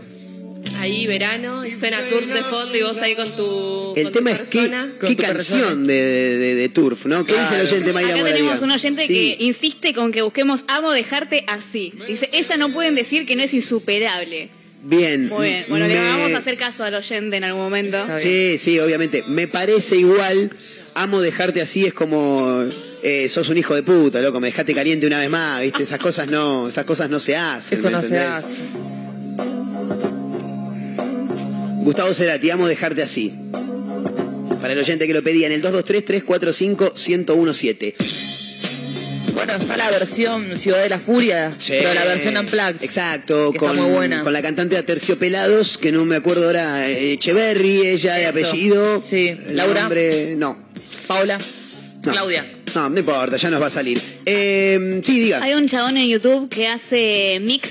[0.80, 4.18] Ahí verano, y suena Turf de fondo y vos ahí con tu, El con tu
[4.20, 4.90] tema es qué, persona.
[5.00, 7.26] Qué canción de, de, de- de Turf, ¿no?
[7.26, 8.34] ¿Qué dice el oyente Mayra Acá Mora?
[8.34, 9.14] tenemos un oyente Sí.
[9.38, 11.94] que insiste con que busquemos Amo dejarte así.
[12.08, 14.50] Dice, esa no pueden decir que no es insuperable.
[14.84, 15.30] Bien.
[15.30, 15.66] Muy bien.
[15.70, 17.98] Bueno, le vamos a hacer caso al oyente en algún momento.
[18.18, 19.24] Sí, sí, obviamente.
[19.28, 20.52] Me parece igual.
[20.94, 22.64] Amo dejarte así, es como.
[23.08, 25.84] Eh, sos un hijo de puta, loco, me dejaste caliente una vez más, ¿viste?
[25.84, 27.78] Esas cosas no, esas cosas no se hacen.
[27.78, 28.30] Eso ¿me no se entendés?
[28.32, 28.48] hace.
[31.84, 33.32] Gustavo Cerati, amo dejarte así.
[34.60, 37.94] Para el oyente que lo pedía en el 223-345-1017.
[39.36, 42.82] Bueno, está la versión Ciudad de la Furia, pero la versión Unplugged.
[42.82, 44.24] Exacto, que está con, muy buena.
[44.24, 49.04] con la cantante de Aterciopelados, que no me acuerdo ahora, eh, Echeverry, ella de apellido.
[49.08, 49.82] Sí, Laura.
[49.82, 50.58] nombre, no.
[51.06, 51.38] Paula.
[51.38, 52.12] No.
[52.12, 52.55] Claudia.
[52.76, 54.00] No, no importa, ya nos va a salir.
[54.26, 55.42] Eh, sí, diga.
[55.42, 57.70] Hay un chabón en YouTube que hace mix,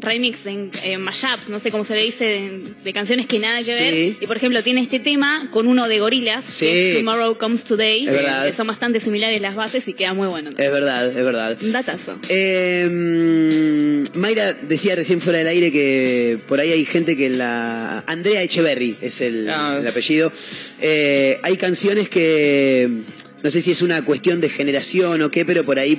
[0.00, 3.58] remix en, en mashups, no sé cómo se le dice, de, de canciones que nada
[3.60, 3.72] que Sí.
[3.84, 4.16] ver.
[4.20, 6.66] Y por ejemplo, tiene este tema con uno de gorilas, Sí.
[6.66, 8.46] que es Tomorrow Comes Today, Es verdad.
[8.46, 10.50] que son bastante similares las bases y queda muy bueno.
[10.50, 11.56] Es verdad, es verdad.
[11.62, 12.18] Un datazo.
[12.28, 18.00] Eh, Mayra decía recién fuera del aire que por ahí hay gente que la.
[18.08, 19.78] Andrea Echeverry es el, Ah.
[19.80, 20.32] el apellido.
[20.80, 22.88] Eh, hay canciones que.
[23.42, 25.98] No sé si es una cuestión de generación o qué, pero por ahí.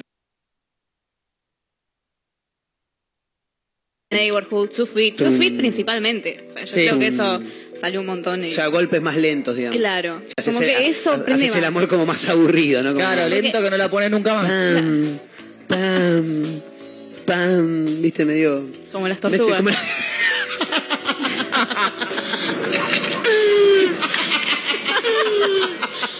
[4.11, 5.31] Neighborhood, Two Feet, Two.
[5.31, 6.47] Feet principalmente.
[6.49, 6.87] O sea, yo Sí.
[6.87, 7.41] creo que eso
[7.81, 8.45] salió un montón.
[8.45, 8.49] Y...
[8.49, 9.77] O sea, golpes más lentos, digamos.
[9.77, 10.21] claro.
[10.37, 12.89] Haces Como el- que eso haces el amor como más aburrido, ¿no?
[12.93, 14.47] Como- Claro, lento que no la pones nunca más.
[14.49, 15.19] Pam,
[15.67, 16.43] pam.
[17.25, 18.63] pam, viste, medio.
[18.91, 19.57] Como las tortugas.
[19.57, 19.71] Como-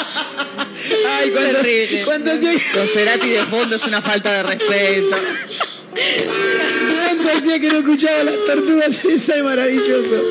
[1.20, 2.02] Ay, cuánto, Terrible.
[2.04, 5.16] cuánto hacía, Con Cerati de fondo es una falta de respeto.
[5.92, 10.22] cuánto hacía que no escuchaba las tortugas, esa es maravilloso.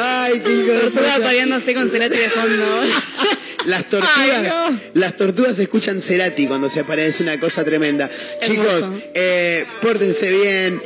[0.00, 2.64] Ay, qué hijo Tortuga pariéndose con Cerati de fondo.
[3.64, 4.80] Las tortugas, Ay, no.
[4.94, 8.10] las tortugas escuchan Cerati cuando se aparece una cosa tremenda.
[8.44, 10.82] Chicos, eh, pórtense bien.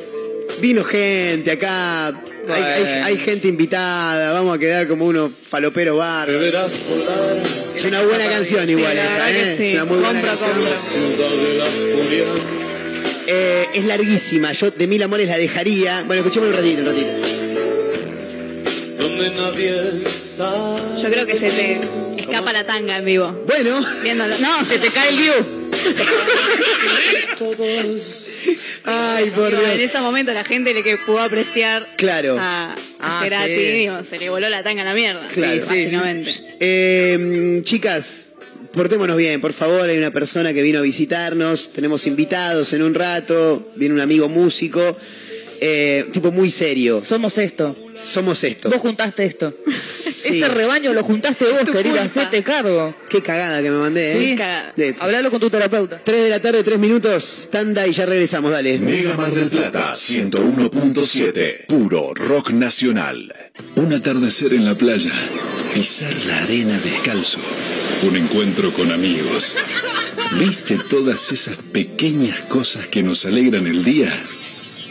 [0.61, 2.12] Vino gente acá.
[2.49, 3.05] Hay, hay- Bueno.
[3.07, 4.32] hay gente invitada.
[4.32, 6.28] Vamos a quedar como unos faloperos bar.
[6.30, 9.55] Es una buena canción igual esta, ¿eh?
[9.59, 9.64] sí.
[9.66, 10.51] Es una muy buena canción.
[13.28, 14.53] Eh, es larguísima.
[14.53, 16.03] Yo de mil amores la dejaría.
[16.07, 17.11] Bueno, escuchemos un ratito, un ratito.
[21.03, 21.80] Yo creo que se te
[22.18, 23.44] escapa la tanga en vivo.
[23.47, 23.80] Bueno.
[24.03, 24.36] Viéndolo.
[24.38, 25.34] No, se te cae el view.
[28.84, 29.62] Ay, por Dios.
[29.72, 32.37] en ese momento la gente le que pudo apreciar Claro.
[32.39, 33.72] a, a Ah, Cerati, sí.
[33.72, 35.26] digo, se le voló la tanga a la mierda.
[35.28, 35.61] Claro.
[35.61, 36.32] básicamente.
[36.61, 38.32] Eh, chicas,
[38.72, 39.89] portémonos bien, por favor.
[39.89, 41.72] Hay una persona que vino a visitarnos.
[41.72, 43.70] Tenemos invitados en un rato.
[43.76, 44.97] Viene un amigo músico.
[45.61, 47.03] Eh, tipo muy serio.
[47.05, 47.77] Somos esto.
[47.95, 48.69] Somos esto.
[48.71, 49.55] Vos juntaste esto.
[49.67, 50.41] Sí.
[50.41, 52.01] Este rebaño lo juntaste vos, tu querida.
[52.01, 52.21] culpa.
[52.21, 52.95] Hacete cargo.
[53.09, 54.21] Qué cagada que me mandé, ¿eh?
[54.31, 54.37] Sí.
[54.37, 54.73] Cagada.
[54.77, 56.01] De- Hablalo con tu terapeuta.
[56.05, 57.49] 3 de la tarde, 3 minutos.
[57.51, 58.79] Tanda y ya regresamos, dale.
[58.79, 63.33] Mega Mar del Plata 101.7, puro rock nacional.
[63.77, 65.13] Un atardecer en la playa,
[65.75, 67.41] pisar la arena descalzo,
[68.03, 69.55] un encuentro con amigos.
[70.39, 74.13] ¿Viste todas esas pequeñas cosas que nos alegran el día?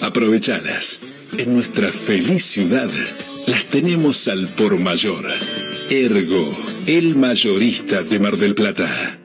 [0.06, 1.02] Aprovechalas.
[1.36, 2.92] En nuestra feliz ciudad
[3.48, 5.26] las tenemos al por mayor.
[5.90, 9.18] Ergo, el mayorista de Mar del Plata.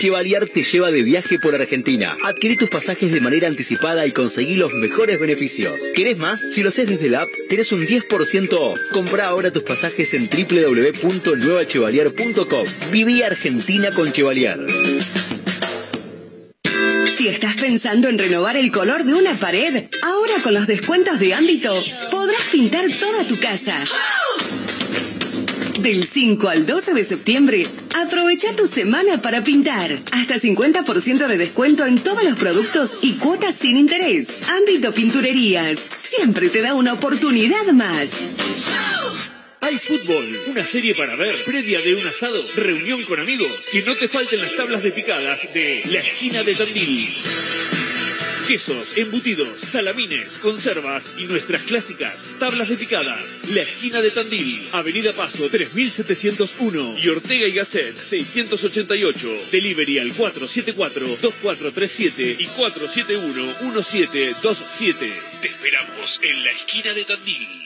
[0.00, 2.16] Chevalier te lleva de viaje por Argentina.
[2.24, 5.74] Adquirí tus pasajes de manera anticipada y conseguí los mejores beneficios.
[5.96, 6.52] ¿Querés más?
[6.52, 8.78] Si lo haces desde la app, tenés un 10% off.
[8.92, 12.66] Compra ahora tus pasajes en www.nuevachevalier.com.
[12.92, 14.56] Viví Argentina con Chevalier.
[17.26, 21.34] Si estás pensando en renovar el color de una pared, ahora con los descuentos de
[21.34, 21.74] ámbito
[22.08, 23.82] podrás pintar toda tu casa.
[25.80, 27.66] Del 5 al 12 de septiembre,
[28.00, 30.00] aprovecha tu semana para pintar.
[30.12, 34.28] Hasta 50% de descuento en todos los productos y cuotas sin interés.
[34.60, 35.80] Ámbito Pinturerías.
[35.98, 38.10] Siempre te da una oportunidad más.
[39.66, 43.96] Hay fútbol, una serie para ver, previa de un asado, reunión con amigos, que no
[43.96, 47.12] te falten las tablas de picadas de la esquina de Tandil.
[48.46, 53.48] Quesos, embutidos, salamines, conservas y nuestras clásicas tablas de picadas.
[53.50, 59.48] La esquina de Tandil, Avenida Paso 3701 y Ortega y Gasset 688.
[59.50, 64.94] Delivery al 474-2437 y 471-1727.
[65.42, 67.65] Te esperamos en la esquina de Tandil.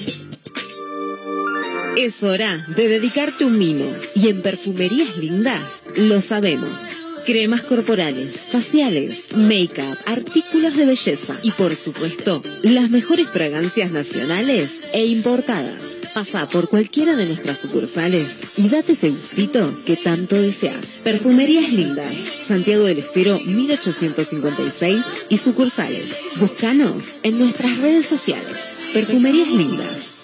[1.97, 3.85] Es hora de dedicarte un mimo
[4.15, 6.97] y en Perfumerías Lindas lo sabemos.
[7.25, 15.05] Cremas corporales, faciales, make-up, artículos de belleza y por supuesto, las mejores fragancias nacionales e
[15.05, 16.01] importadas.
[16.15, 21.01] Pasa por cualquiera de nuestras sucursales y date ese gustito que tanto deseas.
[21.03, 26.21] Perfumerías Lindas, Santiago del Estero 1856 y sucursales.
[26.37, 28.79] Búscanos en nuestras redes sociales.
[28.93, 30.21] Perfumerías Lindas.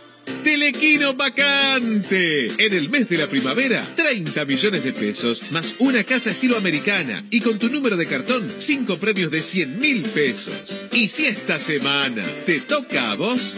[0.48, 2.48] Telequino vacante.
[2.58, 7.22] En el mes de la primavera, 30 millones de pesos, más una casa estilo americana.
[7.32, 10.54] Y con tu número de cartón, 5 premios de 100 mil pesos.
[10.94, 13.58] Y si esta semana te toca a vos,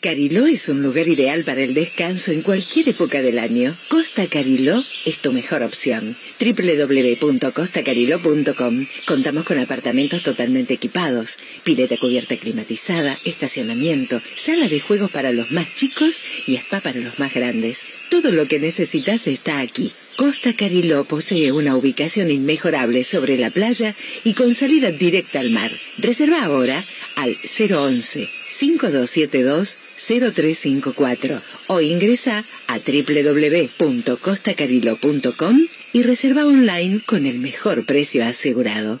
[0.00, 3.76] Cariló es un lugar ideal para el descanso en cualquier época del año.
[3.88, 6.16] Costa Cariló es tu mejor opción.
[6.40, 15.50] www.costacariló.com Contamos con apartamentos totalmente equipados, pileta cubierta climatizada, estacionamiento, sala de juegos para los
[15.50, 17.88] más chicos y spa para los más grandes.
[18.10, 19.90] Todo lo que necesitas está aquí.
[20.16, 25.72] Costa Cariló posee una ubicación inmejorable sobre la playa y con salida directa al mar.
[25.96, 26.84] Reserva ahora
[27.16, 38.24] al 011 5272 0354 o ingresa a www.costacariló.com y reserva online con el mejor precio
[38.24, 39.00] asegurado.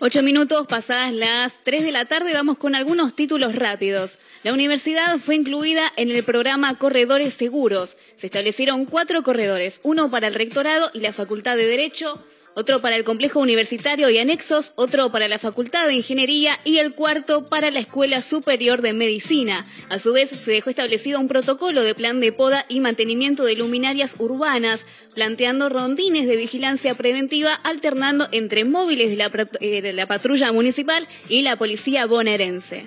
[0.00, 4.18] Ocho minutos pasadas las 3 de la tarde vamos con algunos títulos rápidos.
[4.44, 7.96] La universidad fue incluida en el programa Corredores Seguros.
[8.16, 12.14] Se establecieron cuatro corredores, uno para el rectorado y la Facultad de Derecho,
[12.58, 16.92] otro para el complejo universitario y anexos, otro para la Facultad de Ingeniería y el
[16.92, 19.64] cuarto para la Escuela Superior de Medicina.
[19.90, 23.54] A su vez, se dejó establecido un protocolo de plan de poda y mantenimiento de
[23.54, 29.30] luminarias urbanas, planteando rondines de vigilancia preventiva alternando entre móviles de la,
[29.60, 32.86] eh, patrulla municipal y la policía bonaerense.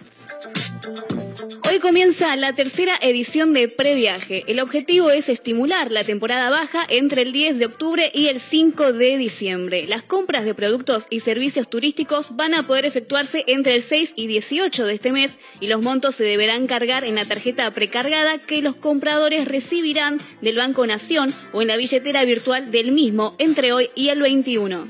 [1.71, 4.43] Hoy comienza la tercera edición de Previaje.
[4.47, 8.91] El objetivo es estimular la temporada baja entre el 10 de octubre y el 5
[8.91, 9.85] de diciembre.
[9.87, 14.27] Las compras de productos y servicios turísticos van a poder efectuarse entre el 6 y
[14.27, 18.61] 18 de este mes y los montos se deberán cargar en la tarjeta precargada que
[18.61, 23.89] los compradores recibirán del Banco Nación o en la billetera virtual del mismo entre hoy
[23.95, 24.81] y el 21.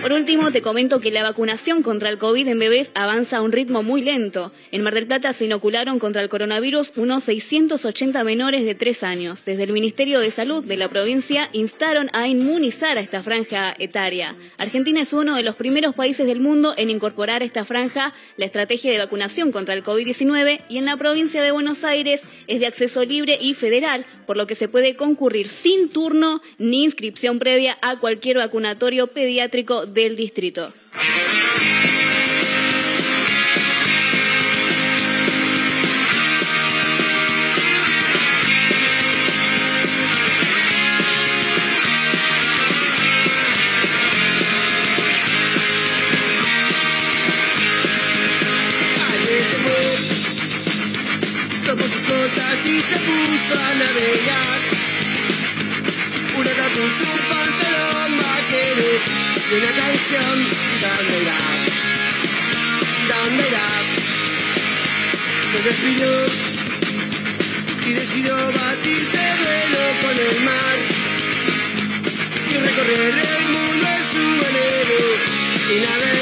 [0.00, 3.52] Por último, te comento que la vacunación contra el COVID en bebés avanza a un
[3.52, 4.52] ritmo muy lento.
[4.70, 9.44] En Mar del Plata se inocularon contra el coronavirus unos 680 menores de 3 años.
[9.44, 14.34] Desde el Ministerio de Salud de la provincia instaron a inmunizar a esta franja etaria.
[14.58, 18.46] Argentina es uno de los primeros países del mundo en incorporar a esta franja la
[18.46, 22.66] estrategia de vacunación contra el COVID-19 y en la provincia de Buenos Aires es de
[22.66, 27.78] acceso libre y federal, por lo que se puede concurrir sin turno ni inscripción previa
[27.82, 30.72] a cualquier vacunatorio pediátrico del distrito.
[52.68, 54.60] Y se puso a navegar.
[56.38, 58.88] Una tatu en su pantalón vaquero
[59.48, 60.36] y una canción,
[60.82, 61.40] ¿dónde irá?
[63.10, 63.68] ¿Dónde irá?
[65.50, 66.12] Se despidió
[67.86, 70.76] y decidió batirse duelo con el mar
[72.50, 75.00] y recorrer el mundo en su velero
[75.72, 76.17] y navegar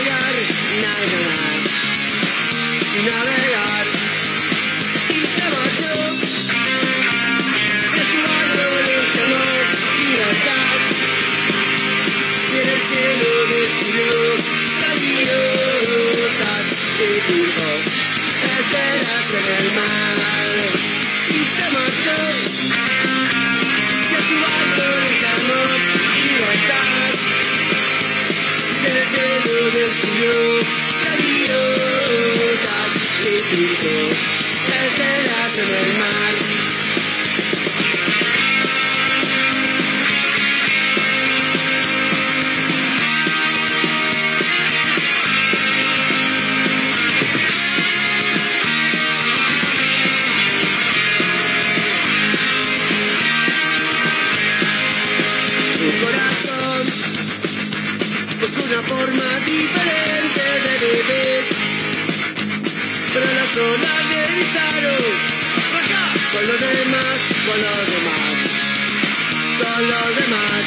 [69.76, 70.64] con los demás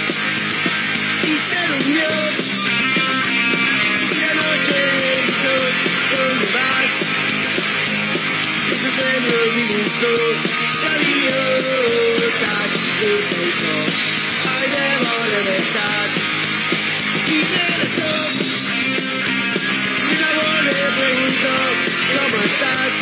[1.24, 2.10] y se durmió
[4.12, 4.78] y la noche
[5.26, 5.56] gritó
[6.14, 6.94] ¿dónde vas?
[8.68, 10.14] y ese se lo dibujó
[10.84, 12.70] gaviotas
[13.02, 13.76] beso,
[14.54, 16.08] ay debo regresar.
[17.28, 18.12] Y regresó,
[20.08, 21.56] mi labor le preguntó,
[22.16, 22.94] ¿cómo estás?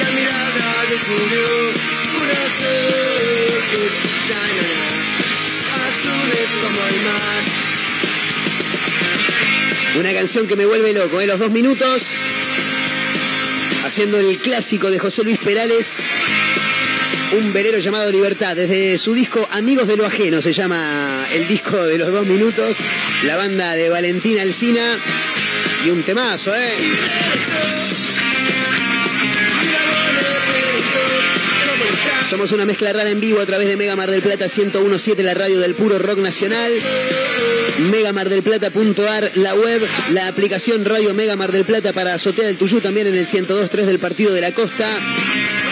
[0.00, 1.85] La mirada descubrió
[9.98, 11.26] Una canción que me vuelve loco, ¿eh?
[11.26, 12.18] Los dos minutos.
[13.84, 16.04] Haciendo el clásico de José Luis Perales.
[17.32, 18.54] Un velero llamado Libertad.
[18.56, 22.78] Desde su disco Amigos de lo Ajeno se llama el disco de los dos minutos.
[23.24, 24.82] La banda de Valentina Alcina.
[25.86, 28.05] Y un temazo, ¿eh?
[32.28, 35.32] Somos una mezcla rara en vivo a través de Mega Mar del Plata 1017, la
[35.32, 36.72] radio del puro rock nacional.
[37.78, 39.80] megamardelplata.ar, la web,
[40.12, 43.84] la aplicación Radio Mega Mar del Plata para Azotea del Tuyú, también en el 102.3
[43.84, 44.88] del Partido de la Costa.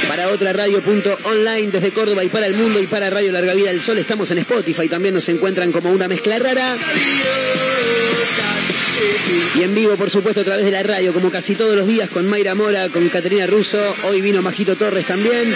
[0.07, 3.83] Para otra radio.online desde Córdoba y para el mundo y para Radio Larga Vida del
[3.83, 3.99] Sol.
[3.99, 6.79] Estamos en Spotify, también nos encuentran como una mezcla rara.
[9.57, 12.09] Y en vivo, por supuesto, a través de la radio, como casi todos los días,
[12.09, 13.79] con Mayra Mora, con Caterina Russo.
[14.05, 15.55] Hoy vino Majito Torres también.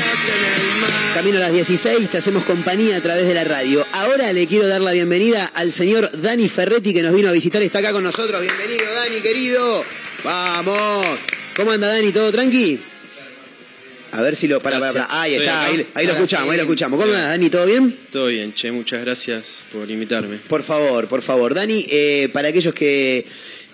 [1.14, 3.84] Camino a las 16, te hacemos compañía a través de la radio.
[3.92, 7.60] Ahora le quiero dar la bienvenida al señor Dani Ferretti, que nos vino a visitar,
[7.62, 8.40] está acá con nosotros.
[8.40, 9.84] Bienvenido, Dani, querido.
[10.22, 11.06] Vamos.
[11.56, 12.12] ¿Cómo anda, Dani?
[12.12, 12.80] ¿Todo tranqui?
[14.18, 14.60] A ver si lo.
[14.60, 15.20] Para, para, para.
[15.22, 16.98] Ahí está, ahí, ahí lo escuchamos, ahí lo escuchamos.
[16.98, 17.50] ¿Cómo andas, Dani?
[17.50, 17.96] ¿Todo bien?
[18.10, 20.38] Todo bien, che, muchas gracias por invitarme.
[20.38, 21.54] Por favor, por favor.
[21.54, 23.24] Dani, eh, para aquellos que,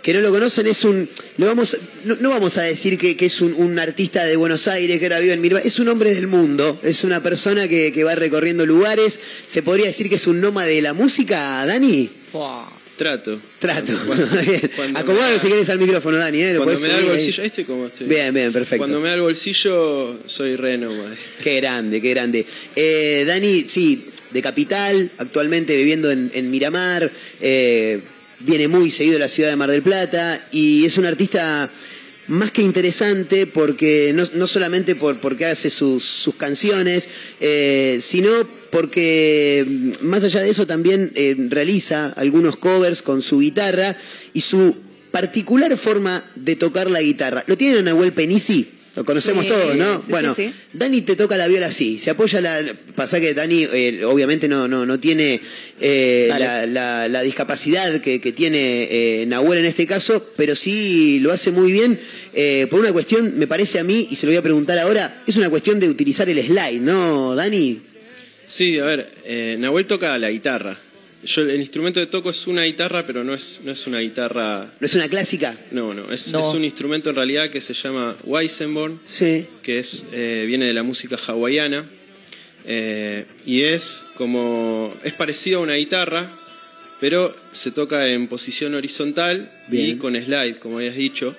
[0.02, 1.08] que no lo conocen, es un.
[1.38, 4.68] Lo vamos, no, no vamos a decir que, que es un, un artista de Buenos
[4.68, 5.60] Aires que ahora vive en Mirba.
[5.60, 6.78] Es un hombre del mundo.
[6.82, 9.18] Es una persona que, que va recorriendo lugares.
[9.46, 12.10] ¿Se podría decir que es un nómade de la música, Dani?
[12.96, 13.40] Trato.
[13.58, 13.92] Trato.
[14.06, 14.70] Cuando- Bien.
[14.76, 16.42] cuando Acomodalo me da- si querés al micrófono, Dani.
[16.42, 16.52] ¿eh?
[16.54, 18.06] Lo Cuando me da el bolsillo, ahí estoy como estoy.
[18.06, 18.78] Bien, bien, perfecto.
[18.78, 21.16] Cuando me da el bolsillo, soy re nómade.
[21.42, 22.46] Qué grande, qué grande.
[22.76, 28.00] Eh, Dani, sí, de capital, actualmente viviendo en, en Miramar, eh,
[28.40, 31.70] viene muy seguido de la ciudad de Mar del Plata y es un artista
[32.26, 37.08] más que interesante porque no, no solamente por, porque hace sus, sus canciones,
[37.40, 43.38] eh, sino porque mm, más allá de eso también eh, realiza algunos covers con su
[43.38, 43.96] guitarra
[44.32, 44.76] y su
[45.12, 47.44] particular forma de tocar la guitarra.
[47.46, 48.68] ¿Lo tienen a Nahuel Penisi?
[48.96, 49.96] Lo conocemos Sí, todos, ¿no?
[50.00, 50.52] sí, bueno, sí.
[50.72, 52.60] Dani te toca la viola así, se apoya la...
[52.94, 55.40] Pasa que Dani eh, obviamente no, no, no tiene
[55.80, 56.28] eh,
[56.66, 61.50] la- la discapacidad que, que tiene eh, Nahuel en este caso, pero sí lo hace
[61.50, 61.98] muy bien.
[62.34, 65.22] eh, por una cuestión, me parece a mí, y se lo voy a preguntar ahora,
[65.26, 67.80] es una cuestión de utilizar el slide, ¿no, Dani?
[68.46, 70.76] Sí, a ver, eh, Nahuel toca la guitarra.
[71.24, 74.70] Yo el instrumento que toco es una guitarra, pero no es, no es una guitarra.
[74.78, 75.56] ¿No es una clásica?
[75.70, 76.40] No, no, es, No.
[76.40, 79.46] es un instrumento en realidad que se llama Weissenborn, Sí.
[79.62, 81.86] que es, eh, viene de la música hawaiana.
[82.66, 84.94] eh, y es como.
[85.04, 86.30] es parecido a una guitarra,
[87.00, 91.34] pero se toca en posición horizontal y con slide, como habías dicho.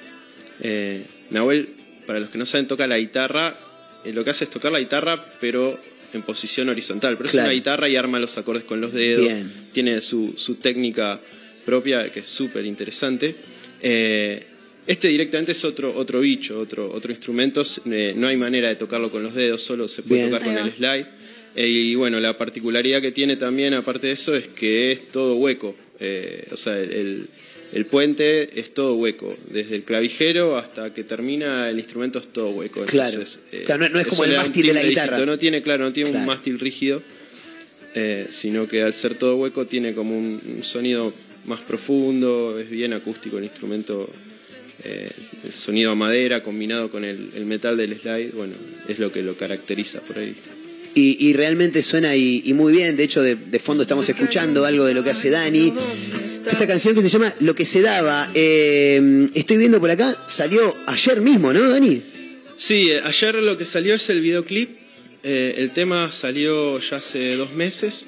[0.61, 1.69] Eh, Nahuel,
[2.05, 3.55] para los que no saben, toca la guitarra.
[4.03, 5.79] eh, lo que hace es tocar la guitarra, pero
[6.15, 7.17] en posición horizontal.
[7.17, 7.45] Pero Claro.
[7.45, 9.25] es una guitarra y arma los acordes con los dedos.
[9.25, 9.51] Bien.
[9.71, 11.19] Tiene su, su técnica
[11.65, 13.35] propia, que es súper interesante.
[13.81, 14.43] Eh,
[14.87, 17.63] este directamente es otro, otro bicho, otro, otro instrumento.
[17.91, 20.31] Eh, no hay manera de tocarlo con los dedos, solo se puede Bien.
[20.31, 21.07] tocar con el slide.
[21.55, 25.35] Eh, y bueno, la particularidad que tiene también, aparte de eso, es que es todo
[25.37, 25.75] hueco.
[25.99, 27.27] Eh, o sea, el, el-
[27.75, 29.35] el puente es todo hueco.
[29.51, 32.83] Desde el clavijero hasta que termina el instrumento es todo hueco.
[32.85, 33.21] Claro.
[33.51, 35.25] Eh, Claro, no- no es como el mástil de la guitarra.
[35.25, 36.21] No tiene, claro, no tiene Claro.
[36.23, 37.01] un mástil rígido.
[37.97, 41.13] eh, sino que al ser todo hueco tiene como un, un sonido
[41.45, 44.09] más profundo, es bien acústico el instrumento,
[44.83, 45.09] eh,
[45.45, 48.55] el sonido a madera combinado con el, el metal del slide, bueno,
[48.89, 50.35] es lo que lo caracteriza por ahí.
[50.97, 52.95] Y, realmente suena y, muy bien.
[52.95, 55.73] De hecho, de, fondo estamos escuchando algo de lo que hace Dani.
[56.25, 58.31] Esta canción que se llama Lo que se daba.
[58.33, 62.01] eh, estoy viendo por acá, salió ayer mismo, ¿no, Dani?
[62.55, 64.69] Sí, eh, ayer lo que salió es el videoclip,
[65.23, 68.07] eh, el tema salió ya hace dos meses,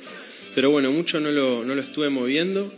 [0.56, 2.74] pero bueno, mucho no lo, no lo estuve moviendo.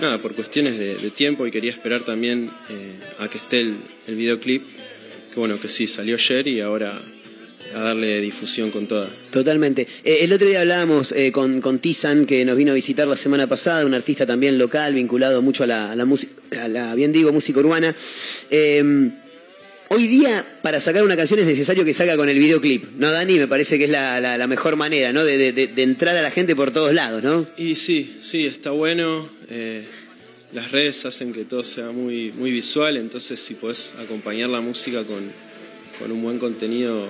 [0.00, 2.50] nada, por cuestiones de, de tiempo y quería esperar también
[3.18, 3.76] a que esté el,
[4.06, 4.62] el videoclip,
[5.32, 7.00] que bueno, que sí, salió ayer y ahora
[7.74, 9.08] a darle difusión con toda.
[9.30, 9.86] Totalmente.
[10.04, 13.16] Eh, el otro día hablábamos eh, con, con Tizan, que nos vino a visitar la
[13.16, 16.32] semana pasada, un artista también local, vinculado mucho a la, a la música,
[16.62, 17.94] a la, bien digo, música urbana.
[18.50, 19.10] Eh,
[19.88, 23.38] hoy día, para sacar una canción es necesario que salga con el videoclip, ¿no, Dani?
[23.38, 25.24] Me parece que es la, la- la mejor manera, ¿no?
[25.24, 27.46] De, de- de- de entrar a la gente por todos lados, ¿no?
[27.56, 29.28] Y sí, sí, está bueno.
[29.50, 29.84] eh,
[30.52, 35.02] las redes hacen que todo sea muy, muy visual, entonces si podés acompañar la música
[35.04, 35.30] con,
[35.98, 37.08] con un buen contenido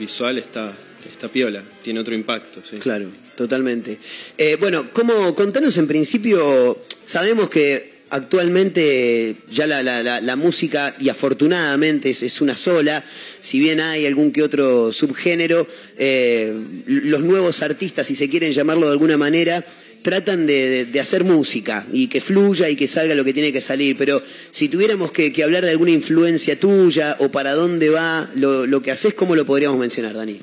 [0.00, 0.72] visual está,
[1.08, 2.60] está piola, tiene otro impacto.
[2.68, 2.76] Sí.
[2.78, 3.98] Claro, totalmente.
[4.36, 11.08] Eh, bueno, ¿cómo, contanos en principio, sabemos que actualmente ya la, la- la- música, y
[11.10, 13.04] afortunadamente es, es una sola,
[13.40, 15.64] si bien hay algún que otro subgénero,
[15.96, 16.52] eh,
[16.86, 19.64] los nuevos artistas, si se quieren llamarlo de alguna manera,
[20.02, 23.52] tratan de, de- de hacer música y que fluya y que salga lo que tiene
[23.52, 23.96] que salir.
[23.96, 28.66] Pero si tuviéramos que, que hablar de alguna influencia tuya o para dónde va lo,
[28.66, 30.40] lo que haces, ¿cómo lo podríamos mencionar, Dani?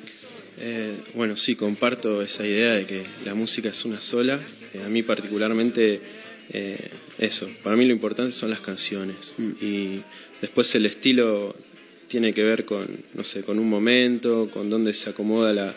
[0.59, 4.39] Eh, bueno, sí, comparto esa idea de que la música es una sola.
[4.73, 6.01] Eh, a mí particularmente
[6.51, 6.77] eh,
[7.19, 9.33] eso, para mí lo importante son las canciones.
[9.61, 10.01] Y
[10.41, 11.55] después el estilo
[12.07, 15.75] tiene que ver con, no sé, con un momento, con dónde se acomoda la,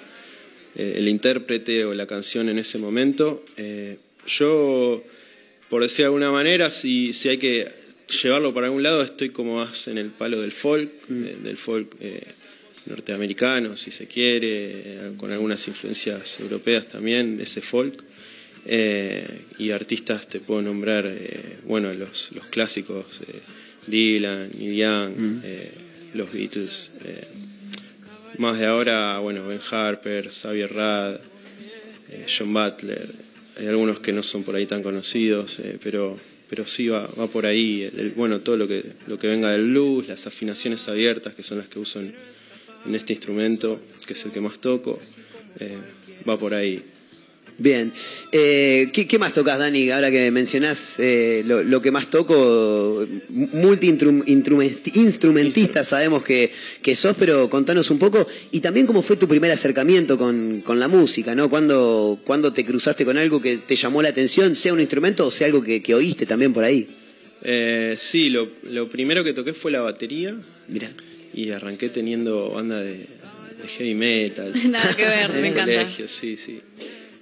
[0.77, 3.45] eh, el intérprete o la canción en ese momento.
[3.57, 5.03] Eh, yo,
[5.69, 7.69] por decir de alguna manera, si, si hay que
[8.23, 11.95] llevarlo para algún lado, estoy como más en el palo del folk, eh, del folk
[12.87, 18.05] norteamericano, si se quiere, con algunas influencias europeas también, de ese folk.
[18.67, 19.27] Eh,
[19.59, 23.41] y artistas te puedo nombrar, eh, bueno, los, los clásicos, eh,
[23.87, 25.73] Dylan, Neil Young, eh,
[26.15, 26.91] los Beatles.
[28.41, 31.17] Más de ahora, bueno, Ben Harper, Xavier Rad,
[32.09, 33.07] eh, John Butler,
[33.59, 36.19] hay algunos que no son por ahí tan conocidos, eh, pero,
[36.49, 39.65] pero sí va, va por ahí, el- bueno, todo lo que, lo que venga del
[39.71, 42.15] blues, las afinaciones abiertas, que son las que uso en,
[42.87, 44.99] en este instrumento, que es el que más toco,
[45.59, 45.77] eh,
[46.29, 46.83] va por ahí.
[47.61, 47.93] Bien.
[48.33, 49.91] Eh, ¿qué, qué más tocas, Dani?
[49.91, 56.51] Ahora que mencionás eh, lo, lo que más toco, multi-instrumentista sabemos que,
[56.81, 58.27] que sos, pero contanos un poco.
[58.51, 61.51] Y también cómo fue tu primer acercamiento con, con la música, ¿no?
[61.51, 65.31] ¿Cuándo, cuándo te cruzaste con algo que te llamó la atención, sea un instrumento o
[65.31, 66.89] sea algo que, que oíste también por ahí?
[67.43, 70.35] Eh, sí, lo, lo primero que toqué fue la batería.
[70.69, 70.91] Mira.
[71.35, 74.53] Y arranqué teniendo banda de, de heavy metal.
[74.71, 75.75] Nada que ver, En me el encanta.
[75.75, 76.61] colegio, sí, sí.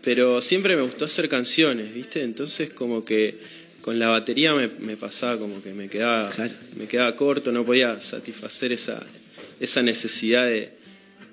[0.09, 2.23] Pero siempre me gustó hacer canciones, ¿viste?
[2.23, 3.37] Entonces como que
[3.83, 6.31] con la batería me, me pasaba como que me quedaba,
[6.79, 9.05] me quedaba corto, no podía satisfacer esa,
[9.61, 10.71] esa necesidad de,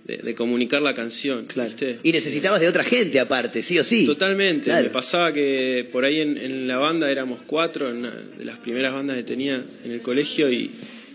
[0.03, 1.47] de- de comunicar la canción.
[1.55, 1.99] ¿viste?
[2.03, 4.05] Y necesitabas de otra gente aparte, sí o sí.
[4.05, 4.65] Totalmente.
[4.65, 4.83] Claro.
[4.83, 8.57] Me pasaba que por ahí en, en la banda éramos cuatro, en una de las
[8.57, 10.69] primeras bandas que tenía en el colegio, y,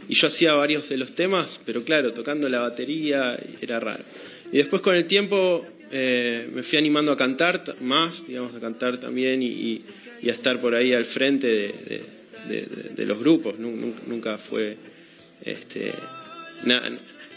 [0.09, 4.03] y yo hacía varios de los temas, pero claro, tocando la batería era raro.
[4.51, 8.99] Y después con el tiempo eh, me fui animando a cantar más, digamos, a cantar
[8.99, 9.81] también y, y-
[10.23, 12.05] y a estar por ahí al frente de, de-
[12.49, 13.59] de- de- de los grupos.
[13.59, 14.77] Nun- nun- Nunca fue
[15.45, 15.93] este,
[16.65, 16.83] na-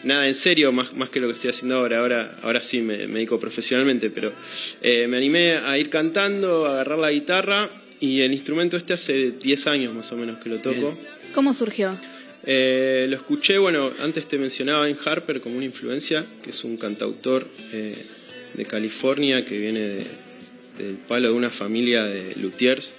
[0.03, 1.99] nada en serio más, más que lo que estoy haciendo ahora.
[1.99, 4.31] Ahora, ahora sí me, me dedico profesionalmente, pero
[4.81, 7.69] eh, me animé a ir cantando, a agarrar la guitarra
[7.99, 10.97] y el instrumento este hace 10 años más o menos que lo toco.
[11.33, 11.97] ¿Cómo surgió?
[12.45, 16.75] Eh, lo escuché, bueno, antes te mencionaba en Harper como una influencia, que es un
[16.75, 18.05] cantautor eh,
[18.53, 20.05] de California que viene de-
[20.77, 22.95] del palo de una familia de luthiers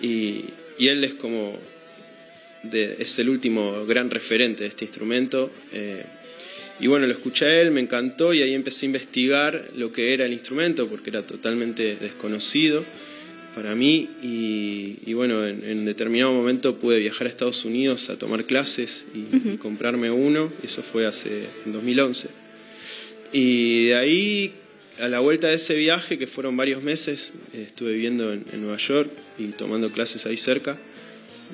[0.00, 0.44] y,
[0.78, 1.58] y él es como
[2.62, 5.50] de- es el último gran referente de este instrumento.
[5.72, 6.04] eh,
[6.80, 10.14] y bueno, lo escuché a él, me encantó y ahí empecé a investigar lo que
[10.14, 12.84] era el instrumento porque era totalmente desconocido
[13.54, 18.16] para mí y, y bueno, en, en determinado momento pude viajar a Estados Unidos a
[18.18, 22.28] tomar clases y, y comprarme uno, eso fue hace en 2011.
[23.32, 24.52] Y de ahí,
[24.98, 28.76] a la vuelta de ese viaje, que fueron varios meses, eh, estuve viviendo en, Nueva
[28.76, 30.78] York y tomando clases ahí cerca,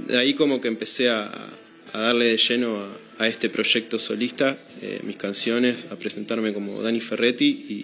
[0.07, 1.51] de ahí como que empecé a,
[1.93, 2.87] darle de lleno
[3.19, 7.83] a, este proyecto solista, eh, mis canciones, a presentarme como Dani Ferretti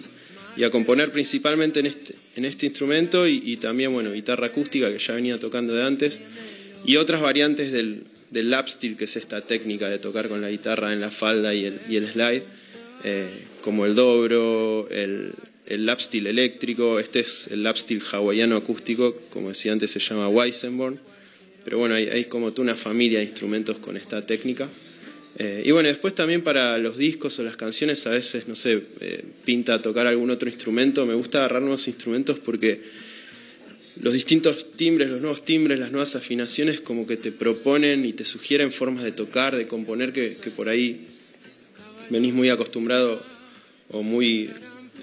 [0.57, 5.13] y, a componer principalmente en este, este instrumento y, también, bueno, guitarra acústica que ya
[5.13, 6.21] venía tocando de antes
[6.85, 10.49] y otras variantes del, del lap steel, que es esta técnica de tocar con la
[10.49, 12.43] guitarra en la falda y el, y el slide,
[13.03, 13.29] eh,
[13.65, 15.33] como el dobro, el,
[15.65, 19.99] el lap steel eléctrico, este es el lap steel hawaiano acústico, como decía antes se
[19.99, 20.99] llama Weissenborn,
[21.63, 24.69] pero bueno, hay, hay como toda una familia de instrumentos con esta técnica.
[25.39, 28.83] Eh, y bueno, después también para los discos o las canciones a veces, no sé,
[28.99, 31.03] eh, pinta tocar algún otro instrumento.
[31.07, 32.81] Me gusta agarrar nuevos instrumentos porque
[33.99, 38.25] los distintos timbres, los nuevos timbres, las nuevas afinaciones como que te proponen y te
[38.25, 41.07] sugieren formas de tocar, de componer que, que por ahí
[42.11, 43.33] venís muy acostumbrado
[43.89, 44.49] o muy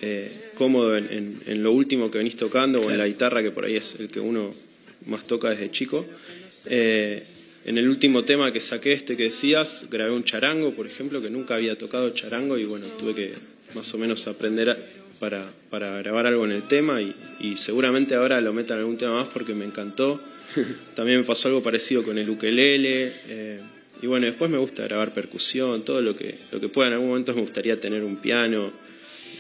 [0.01, 3.51] eh, cómodo en, en- en lo último que venís tocando o en la guitarra que
[3.51, 4.55] por ahí es el que uno
[5.07, 6.07] más toca desde chico.
[6.67, 7.25] Eh,
[7.65, 11.31] en el último tema que saqué, este que decías, grabé un charango, por ejemplo, que
[11.31, 13.33] nunca había tocado charango y bueno, tuve que
[13.75, 14.79] más o menos aprender a-
[15.21, 18.99] para, para grabar algo en el tema y, y seguramente ahora lo metan en algún
[18.99, 20.21] tema más porque me encantó.
[20.97, 23.13] También me pasó algo parecido con el ukelele.
[23.29, 23.61] eh,
[24.03, 26.89] y bueno, después me gusta grabar percusión, todo lo que, lo que pueda.
[26.89, 28.67] En algún momento me gustaría tener un piano.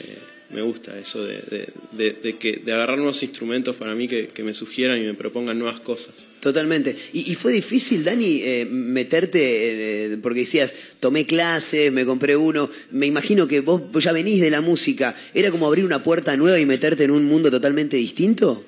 [0.00, 0.16] eh,
[0.54, 4.28] me gusta eso de, de- de- de que, de agarrar nuevos instrumentos para mí que,
[4.28, 6.14] que me sugieran y me propongan nuevas cosas.
[6.40, 6.94] Totalmente.
[7.14, 12.68] ¿Y, y fue difícil, Dani, eh, meterte, eh, porque decías, tomé clases, me compré uno,
[12.90, 16.36] me imagino que vos, vos ya venís de la música, ¿era como abrir una puerta
[16.36, 18.62] nueva y meterte en un mundo totalmente distinto?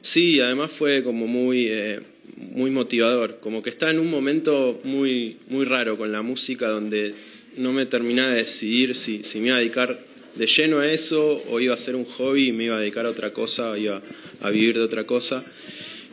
[0.00, 2.00] Sí, además fue como muy, eh,
[2.52, 7.14] muy motivador, como que estaba en un momento muy, muy raro con la música donde
[7.56, 9.98] no me terminaba de decidir si, si me iba a dedicar
[10.34, 13.04] de lleno a eso o iba a ser un hobby y me iba a dedicar
[13.06, 14.00] a otra cosa, o iba
[14.40, 15.44] a vivir de otra cosa.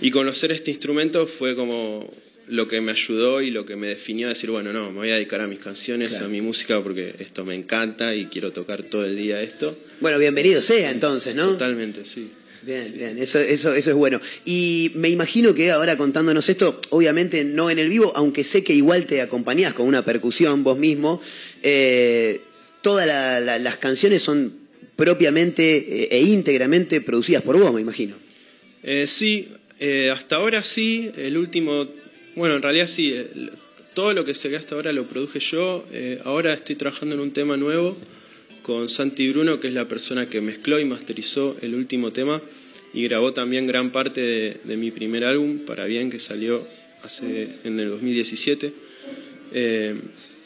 [0.01, 2.11] Y conocer este instrumento fue como
[2.47, 5.09] lo que me ayudó y lo que me definió a decir, bueno, no, me voy
[5.11, 6.25] a dedicar a mis canciones, Claro.
[6.25, 9.75] a mi música porque esto me encanta y quiero tocar todo el día esto.
[9.99, 11.47] Bueno, bienvenido sea entonces, ¿no?
[11.47, 12.29] Totalmente, sí.
[12.67, 14.19] Bien, bien, eso, eso, eso es bueno.
[14.43, 18.73] Y me imagino que ahora contándonos esto, obviamente no en el vivo, aunque sé que
[18.73, 21.21] igual te acompañás con una percusión vos mismo,
[21.63, 22.41] eh,
[22.81, 24.53] todas la- la- las canciones son
[24.97, 28.15] propiamente eh, e íntegramente producidas por vos, me imagino.
[28.83, 29.47] Eh, sí,
[29.79, 31.87] eh, hasta ahora sí, el último,
[32.35, 33.49] bueno, en realidad sí, el-
[33.93, 35.85] todo lo que se ve hasta ahora lo produje yo,
[36.25, 37.97] ahora estoy trabajando en un tema nuevo
[38.61, 42.41] con Santi Bruno, que es la persona que mezcló y masterizó el último tema
[42.97, 46.59] y grabó también gran parte de, de mi primer álbum, Para Bien, que salió
[47.03, 48.73] hace, en el 2017.
[49.53, 49.95] Eh,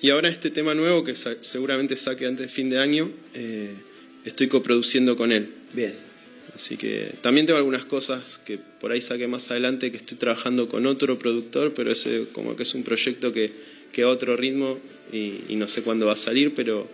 [0.01, 3.69] y ahora este tema nuevo, que sa- seguramente saque antes de fin de año, eh,
[4.25, 5.47] estoy coproduciendo con él.
[5.71, 5.93] Bien.
[6.53, 10.67] Así que también tengo algunas cosas que por ahí saqué más adelante que estoy trabajando
[10.67, 13.49] con otro productor, pero ese como que es un proyecto que,
[13.93, 14.77] que a otro ritmo
[15.13, 16.89] y, y no sé cuándo va a salir, pero,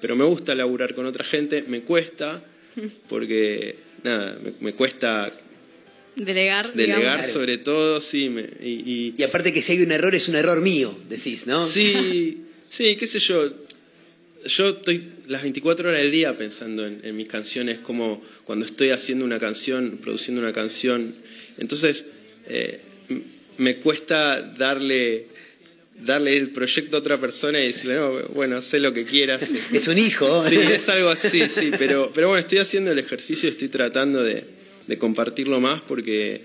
[0.00, 2.42] pero me gusta laburar con otra gente, me cuesta,
[3.10, 5.32] porque nada, me, me cuesta
[6.16, 7.26] Delegar, delegar digamos.
[7.26, 10.36] sobre todo, sí, me- y, y- Y aparte que si hay un error es un
[10.36, 11.66] error mío, decís, ¿no?
[11.66, 13.52] Sí, sí, qué sé yo.
[14.46, 18.90] Yo estoy las 24 horas del día pensando en, en mis canciones, como cuando estoy
[18.90, 21.10] haciendo una canción, produciendo una canción.
[21.58, 22.06] Entonces,
[22.46, 22.80] eh,
[23.56, 25.26] me cuesta darle,
[26.00, 29.50] darle el proyecto a otra persona y decirle, no, bueno, sé lo que quieras.
[29.72, 30.42] Es un hijo.
[30.48, 31.70] Sí, es algo así, sí.
[31.78, 34.44] Pero, pero bueno, estoy haciendo el ejercicio estoy tratando de,
[34.86, 36.42] de compartirlo más porque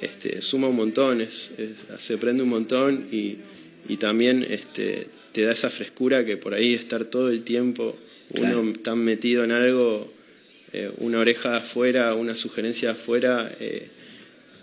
[0.00, 3.36] este, suma un montón, es, es- se aprende un montón y,
[3.88, 7.96] y también este, te da esa frescura que por ahí estar todo el tiempo
[8.38, 10.10] uno tan metido en algo,
[10.72, 13.88] eh, una oreja afuera, una sugerencia afuera, eh,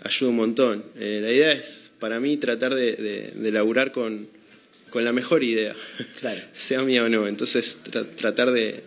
[0.02, 0.84] ayuda un montón.
[0.98, 4.26] Eh, la idea es, para mí, tratar de, de, de laburar con,
[4.90, 5.76] con la mejor idea,
[6.20, 6.40] Claro.
[6.56, 7.28] sea mía o no.
[7.28, 8.82] Entonces, tra- tratar de,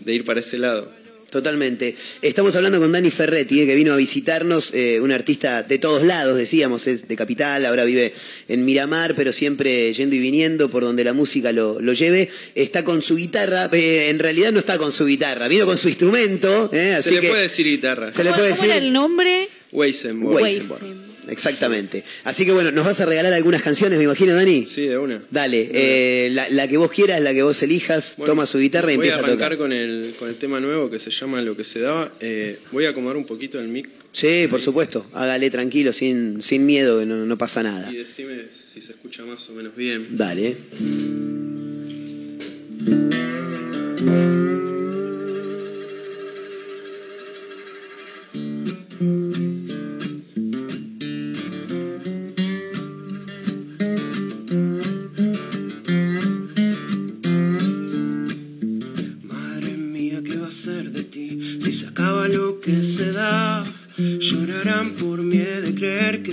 [0.00, 0.98] de ir para ese lado.
[1.30, 1.94] Totalmente.
[2.22, 6.02] Estamos hablando con Dani Ferretti, eh, que vino a visitarnos, eh, un artista de todos
[6.02, 8.14] lados, decíamos, es de Capital, ahora vive
[8.48, 12.30] en Miramar, pero siempre yendo y viniendo por donde la música lo, lo lleve.
[12.54, 15.88] Está con su guitarra, eh, en realidad no está con su guitarra, vino con su
[15.88, 16.70] instrumento.
[16.72, 18.10] eh, así Se le que puede decir guitarra.
[18.10, 19.48] Se le ¿Cómo, puede cómo decir era el nombre?
[19.70, 20.34] Weisenborg.
[20.34, 21.07] Weisenborg.
[21.28, 22.04] Exactamente.
[22.24, 24.66] Así que bueno, nos vas a regalar algunas canciones, me imagino, Dani.
[24.66, 25.22] Sí, de una.
[25.30, 28.92] Dale, eh, la, la que vos quieras, la que vos elijas, Bueno, toma su guitarra
[28.92, 29.58] y voy empieza a a arrancar tocar.
[29.58, 32.12] con el, con el tema nuevo que se llama Lo que se daba.
[32.20, 35.06] Eh, voy a acomodar un poquito el mic Sí, por supuesto.
[35.12, 37.92] Hágale tranquilo, sin, sin miedo, que no, no pasa nada.
[37.92, 40.08] y decime si se escucha más o menos bien.
[40.16, 40.56] Dale.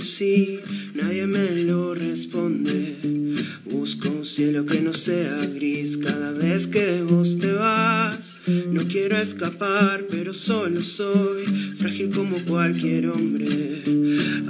[0.06, 0.60] Creer que sí,
[0.94, 2.96] nadie me lo responde.
[3.64, 8.38] Busco un cielo que no sea gris cada vez que vos te vas.
[8.72, 11.44] No quiero escapar, pero solo soy
[11.78, 13.82] frágil como cualquier hombre.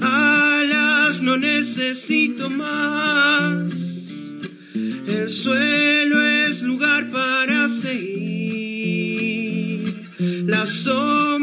[0.00, 3.72] Alas, no necesito más.
[5.06, 8.16] El suelo es lugar para seguir.
[10.46, 11.35] Lo que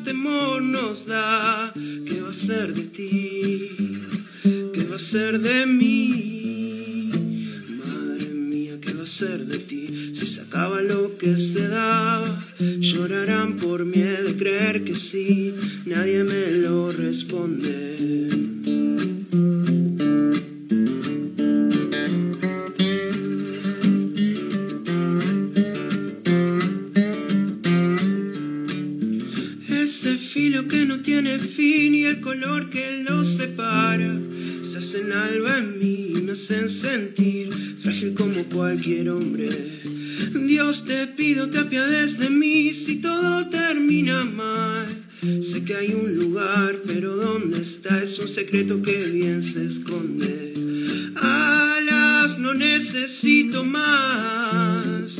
[0.00, 1.72] temor nos da.
[1.74, 3.70] ¿Qué va a ser de ti?
[4.74, 7.10] ¿Qué va a ser de mí?
[7.84, 10.14] Madre mía, ¿qué va a ser de ti?
[10.14, 12.44] Si se acaba lo que se da,
[12.78, 15.54] llorarán por miedo de creer que sí.
[15.84, 18.81] Nadie me lo responde.
[32.70, 34.18] Que lo separa
[34.62, 39.48] se hacen algo en mí y me hacen sentir frágil como cualquier hombre.
[40.46, 44.86] Dios te pido te apiades de mí si todo termina mal.
[45.40, 48.02] Sé que hay un lugar, pero ¿dónde está?
[48.02, 50.54] Es un secreto que bien se esconde.
[51.14, 55.12] Alas, no necesito más.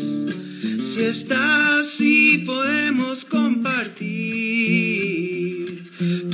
[0.81, 5.12] Si estás, sí podemos compartir.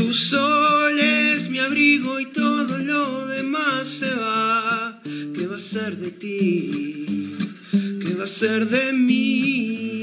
[0.09, 5.02] Tu sol es mi abrigo y todo lo demás se va.
[5.05, 7.36] ¿Qué va a ser de ti?
[7.70, 9.98] ¿Qué va a ser de mí?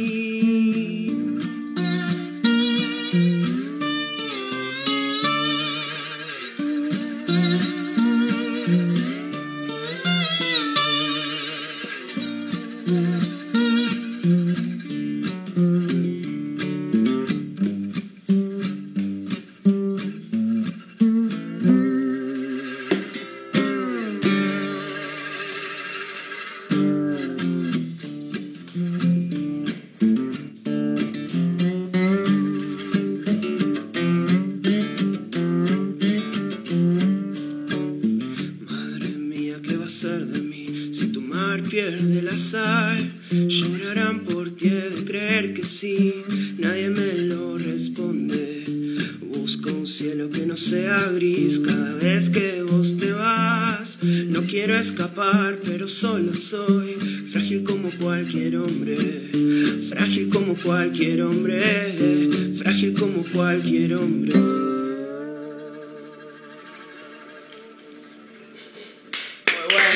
[39.85, 42.97] De mí si tu mar pierde la sal?
[43.29, 46.11] Llorarán por ti de creer que sí,
[46.57, 48.63] nadie me lo responde.
[49.21, 53.99] Busco un cielo que no sea gris cada vez que vos te vas.
[54.01, 56.95] No quiero escapar, pero solo soy
[57.31, 58.97] frágil como cualquier hombre.
[59.89, 61.61] Frágil como cualquier hombre.
[62.57, 64.33] Frágil como cualquier hombre.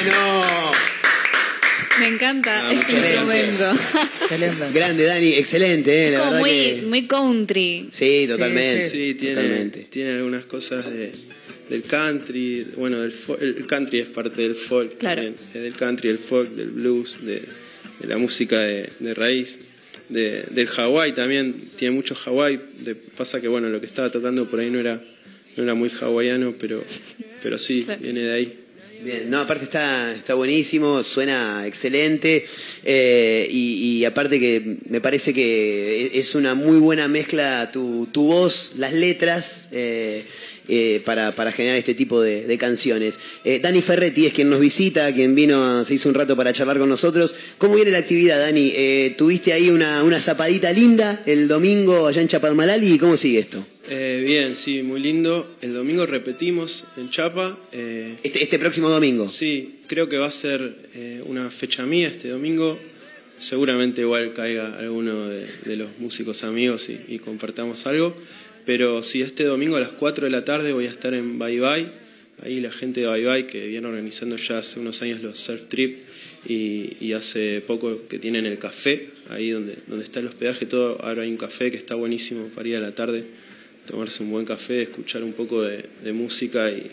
[0.03, 0.71] Bueno.
[1.99, 3.45] Me encanta ese excelente.
[3.49, 4.73] instrumento.
[4.73, 6.81] Grande, Dani, excelente, eh, la Como verdad muy, que...
[6.87, 7.87] muy country.
[7.91, 8.89] Sí, totalmente.
[8.89, 9.87] Sí, tiene, totalmente.
[9.89, 11.11] tiene algunas cosas de,
[11.69, 12.67] del country.
[12.77, 15.23] Bueno, del el country es parte del folk Claro.
[15.23, 15.35] también.
[15.53, 17.41] Es del country, del folk, del blues, de,
[17.99, 19.59] de la música de, de raíz.
[20.07, 22.59] De, del Hawái también, tiene mucho Hawái.
[23.17, 25.03] Pasa que bueno, lo que estaba tocando por ahí no era,
[25.57, 26.81] no era muy hawaiano, pero,
[27.43, 28.59] pero sí, viene de ahí.
[29.01, 32.45] Bien, no, aparte está, está buenísimo, suena excelente
[32.83, 38.73] eh, y, aparte que me parece que es una muy buena mezcla tu, tu voz,
[38.77, 40.25] las letras eh,
[40.67, 43.19] eh, para, para generar este tipo de, canciones.
[43.61, 46.89] Dani Ferretti es quien nos visita, quien vino, se hizo un rato para charlar con
[46.89, 47.33] nosotros.
[47.57, 48.73] ¿Cómo viene la actividad, Dani?
[49.17, 53.65] ¿Tuviste ahí una, una zapadita linda el domingo allá en Chapadmalal y cómo sigue esto?
[53.91, 55.51] Eh, bien, sí, muy lindo.
[55.61, 57.57] El domingo repetimos en Chapa.
[57.71, 59.27] eh, Este, este próximo domingo.
[59.27, 62.77] Sí, creo que va a ser eh, una fecha mía este domingo.
[63.39, 68.15] Seguramente igual caiga alguno de, de los músicos amigos y, y compartamos algo.
[68.65, 71.59] Pero sí, este domingo a las 4 de la tarde voy a estar en Bye
[71.59, 71.87] Bye.
[72.43, 75.63] Ahí la gente de Bye Bye que viene organizando ya hace unos años los Surf
[75.67, 75.97] Trip
[76.47, 81.03] y, y hace poco que tienen el café, ahí donde, donde está el hospedaje, todo.
[81.03, 83.25] Ahora hay un café que está buenísimo para ir a la tarde,
[83.89, 86.91] tomarse un buen café, escuchar un poco de, música y,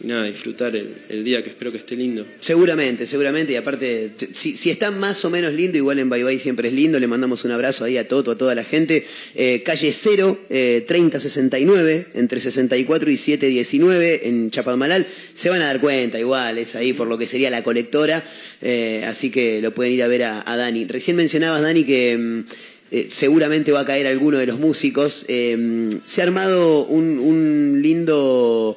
[0.00, 2.26] nada, disfrutar el, día que espero que esté lindo.
[2.40, 3.54] Seguramente, seguramente.
[3.54, 6.74] Y aparte, si, si está más o menos lindo, igual en Bye Bye siempre es
[6.74, 7.00] lindo.
[7.00, 9.06] Le mandamos un abrazo ahí a Toto, a toda la gente.
[9.34, 15.06] Eh, calle 0, eh, 3069, entre 64 y 719 en Chapadmalal.
[15.32, 18.22] Se van a dar cuenta, igual, es ahí por lo que sería la colectora.
[18.60, 20.84] Eh, así que lo pueden ir a ver a, a Dani.
[20.84, 22.18] Recién mencionabas, Dani, que.
[22.18, 25.24] mm, eh, seguramente va a caer alguno de los músicos.
[25.28, 28.76] Eh, se ha armado un, un lindo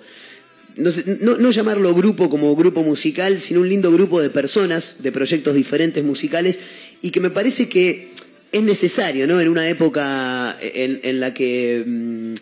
[0.76, 5.12] no, sé, no- llamarlo grupo como grupo musical, sino un lindo grupo de personas, de
[5.12, 6.60] proyectos diferentes musicales,
[7.02, 8.10] y que me parece que
[8.52, 9.40] es necesario, ¿no?
[9.40, 12.34] En una época en, en la que mm,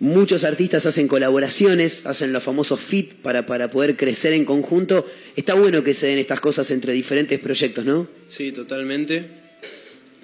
[0.00, 5.04] muchos artistas hacen colaboraciones, hacen los famosos fit para, para poder crecer en conjunto,
[5.34, 8.06] está bueno que se den estas cosas entre diferentes proyectos, ¿no?
[8.28, 9.24] Sí, totalmente.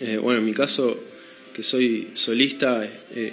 [0.06, 1.02] Eh, bueno, en mi caso,
[1.52, 3.32] que soy solista, eh,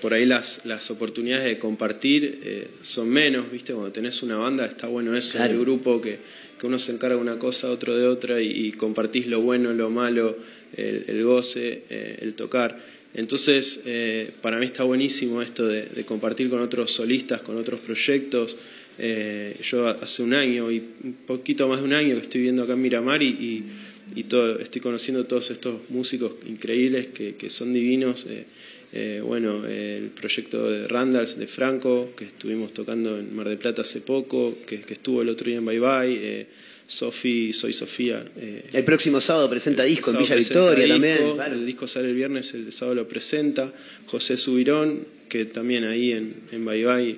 [0.00, 3.72] por ahí las, las oportunidades de compartir eh, son menos, ¿viste?
[3.72, 5.54] Cuando tenés una banda está bueno eso, Claro.
[5.54, 6.18] el grupo, que,
[6.58, 9.72] que uno se encarga de una cosa, otro de otra, y, y compartís lo bueno,
[9.72, 10.36] lo malo,
[10.76, 12.84] el, el goce, eh, el tocar.
[13.14, 17.80] Entonces, eh, para mí está buenísimo esto de, de compartir con otros solistas, con otros
[17.80, 18.56] proyectos.
[18.98, 22.62] Eh, yo hace un año y un poquito más de un año que estoy viviendo
[22.64, 23.64] acá en Miramar y, y-
[24.14, 28.26] y todo, estoy conociendo todos estos músicos increíbles que, que son divinos.
[28.28, 28.44] Eh,
[28.92, 33.82] eh, bueno, el proyecto de Randalls, de Franco, que estuvimos tocando en Mar del Plata
[33.82, 36.18] hace poco, que, que estuvo el otro día en Bye Bye.
[36.22, 36.46] Eh,
[36.86, 38.22] Sofi, soy Sofía.
[38.36, 41.34] eh, El próximo sábado presenta disco en Villa Victoria disco, también.
[41.34, 41.54] claro.
[41.54, 43.72] El disco sale el viernes, el sábado lo presenta.
[44.06, 47.16] José Subirón, que también ahí en, en Bye Bye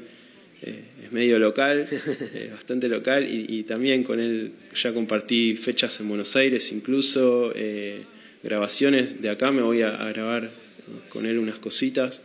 [0.62, 1.86] eh, es medio local,
[2.34, 7.52] eh, bastante local, y, y también con él ya compartí fechas en Buenos Aires, incluso
[7.54, 8.00] eh,
[8.42, 10.50] grabaciones de acá, me voy a, a grabar
[11.08, 12.22] con él unas cositas.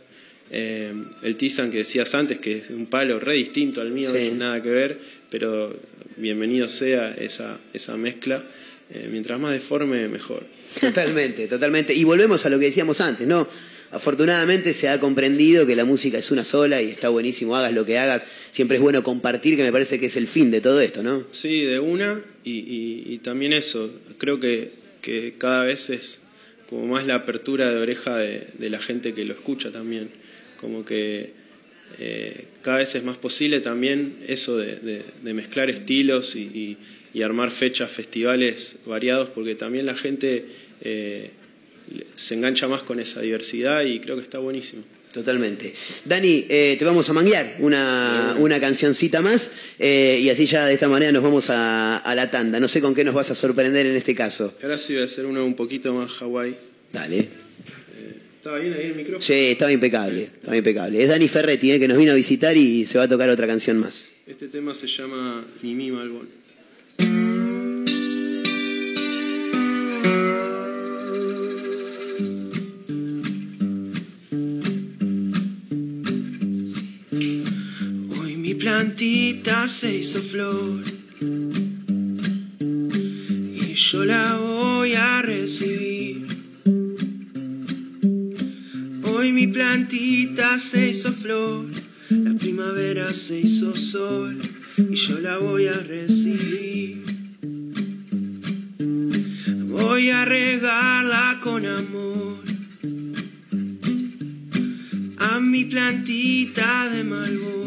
[0.50, 0.92] Eh,
[1.22, 4.32] el Tizan que decías antes, que es un palo re distinto al mío, Sí.
[4.36, 4.98] nada que ver,
[5.30, 5.74] pero
[6.16, 8.44] bienvenido sea esa, esa mezcla.
[9.10, 10.44] Mientras más deforme, mejor.
[10.78, 11.94] Totalmente, totalmente.
[11.94, 13.48] Y volvemos a lo que decíamos antes, ¿no?
[13.92, 17.84] Afortunadamente se ha comprendido que la música es una sola y está buenísimo, hagas lo
[17.84, 18.26] que hagas.
[18.50, 21.26] Siempre es bueno compartir, que me parece que es el fin de todo esto, ¿no?
[21.30, 24.70] Sí, de una, y, también eso, creo que,
[25.02, 26.20] que cada vez es
[26.70, 30.08] como más la apertura de oreja de, la gente que lo escucha también,
[30.58, 31.34] como que
[31.98, 36.78] eh, cada vez es más posible también eso de, mezclar estilos y
[37.22, 40.46] armar fechas, festivales variados, porque también la gente
[40.80, 41.30] eh,
[42.14, 44.82] se engancha más con esa diversidad y creo que está buenísimo.
[45.12, 45.74] Totalmente.
[46.06, 50.72] Dani, eh, te vamos a manguear una, una cancioncita más eh, y así ya de
[50.74, 52.58] esta manera nos vamos a, a la tanda.
[52.58, 54.54] No sé con qué nos vas a sorprender en este caso.
[54.62, 56.56] Ahora sí voy a hacer uno un poquito más Hawái.
[56.92, 57.28] Dale.
[58.42, 59.20] ¿Estaba bien ahí el micrófono?
[59.20, 61.00] Sí, estaba impecable, estaba impecable.
[61.00, 63.46] Es Dani Ferretti, eh, que nos vino a visitar y se va a tocar otra
[63.46, 64.14] canción más.
[64.26, 66.28] Este tema se llama Mimi Malbón.
[78.82, 80.82] Plantita se hizo flor.
[83.54, 86.26] Y yo la voy a recibir.
[89.04, 91.66] Hoy mi plantita se hizo flor,
[92.10, 94.36] la primavera se hizo sol.
[94.76, 97.04] Y yo la voy a recibir.
[99.68, 102.42] Voy a regarla con amor.
[105.18, 107.61] A mi plantita de malbón,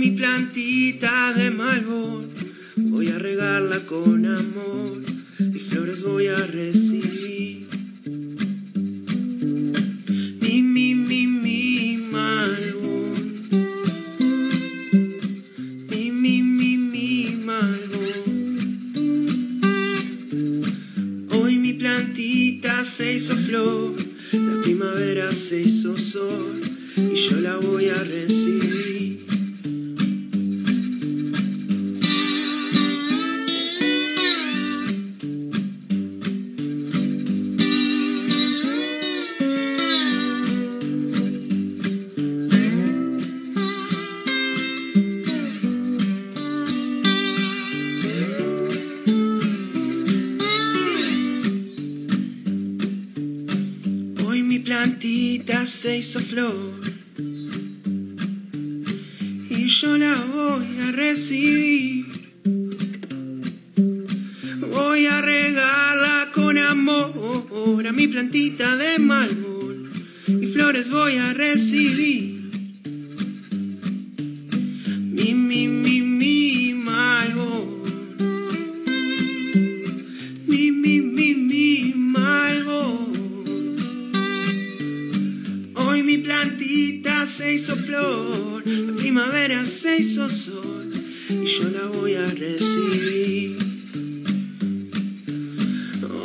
[0.00, 2.30] mi plantita de malbón,
[2.74, 5.02] voy a regarla con amor
[5.38, 7.66] y flores voy a recibir.
[10.40, 13.46] Mi, mi, mi, mi malbón,
[15.90, 18.80] mi, mi, mi, mi malbón.
[21.30, 23.96] Hoy mi plantita se hizo flor,
[24.32, 26.58] la primavera se hizo sol
[26.96, 28.99] y yo la voy a recibir.
[56.30, 56.89] Se
[87.90, 90.92] la primavera se hizo sol
[91.28, 93.58] y yo la voy a recibir.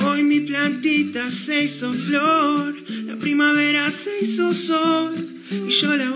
[0.03, 2.75] Hoy mi plantita se hizo flor,
[3.05, 5.13] la primavera se hizo sol
[5.49, 6.14] y yo la voy a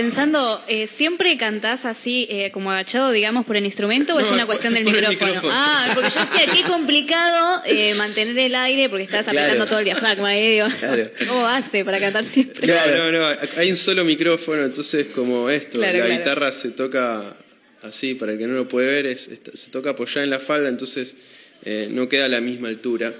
[0.00, 4.38] pensando, eh, ¿siempre cantás así, eh, como agachado, digamos, por el instrumento o es una
[4.46, 5.26] por- cuestión del por micrófono?
[5.34, 5.52] micrófono.
[5.54, 9.38] Ah, porque yo decía, qué complicado eh, mantener el aire porque estás Claro.
[9.40, 10.66] apretando todo el diafragma digo.
[10.78, 11.10] Claro.
[11.28, 12.66] ¿Cómo hace para cantar siempre?
[12.66, 16.18] No, no, no, hay un solo micrófono, entonces como esto, Claro, la claro.
[16.20, 17.34] guitarra se toca
[17.82, 20.68] así, para el que no lo puede ver, es, se toca apoyada en la falda,
[20.68, 21.16] entonces
[21.64, 23.12] eh, no queda a la misma altura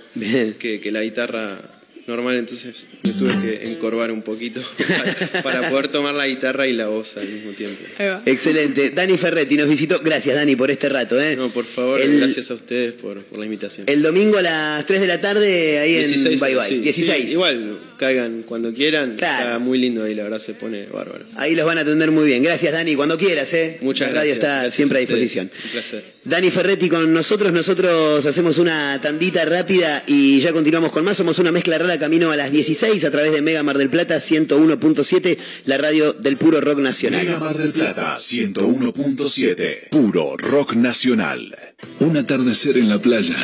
[0.58, 1.58] Que, que la guitarra
[2.06, 4.62] normal, entonces me tuve que encorvar un poquito
[5.32, 7.82] para, para poder tomar la guitarra y la voz al mismo tiempo.
[8.24, 8.90] Excelente.
[8.90, 10.00] Dani Ferretti nos visitó.
[10.00, 11.20] Gracias, Dani, por este rato.
[11.20, 11.36] ¿eh?
[11.36, 13.86] No, por favor, El- gracias a ustedes por, por la invitación.
[13.88, 16.68] El domingo a las 3 de la tarde ahí en 16, Bye Bye.
[16.68, 17.24] sí, 16.
[17.26, 19.12] sí, igual, caigan cuando quieran.
[19.12, 21.24] Está muy lindo ahí, la verdad se pone bárbaro.
[21.36, 22.43] Ahí los van a atender muy bien.
[22.43, 22.94] Gracias, Dani.
[22.94, 23.78] Cuando quieras, ¿eh?
[23.81, 24.36] Muchas La radio gracias.
[24.36, 25.20] está Gracias siempre a ustedes.
[25.20, 25.51] disposición.
[25.64, 26.05] Un placer.
[26.24, 27.52] Dani Ferretti con nosotros.
[27.52, 31.16] Nosotros hacemos una tandita rápida y ya continuamos con más.
[31.16, 34.16] Somos una mezcla rara camino a las 16 a través de Mega Mar del Plata
[34.16, 35.36] 101.7,
[35.66, 37.24] la radio del puro rock nacional.
[37.24, 39.89] Mega Mar del Plata 101.7.
[39.90, 41.56] Puro rock nacional.
[42.01, 43.36] Un atardecer en la playa.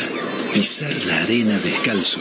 [0.55, 2.20] Pisar la arena descalzo.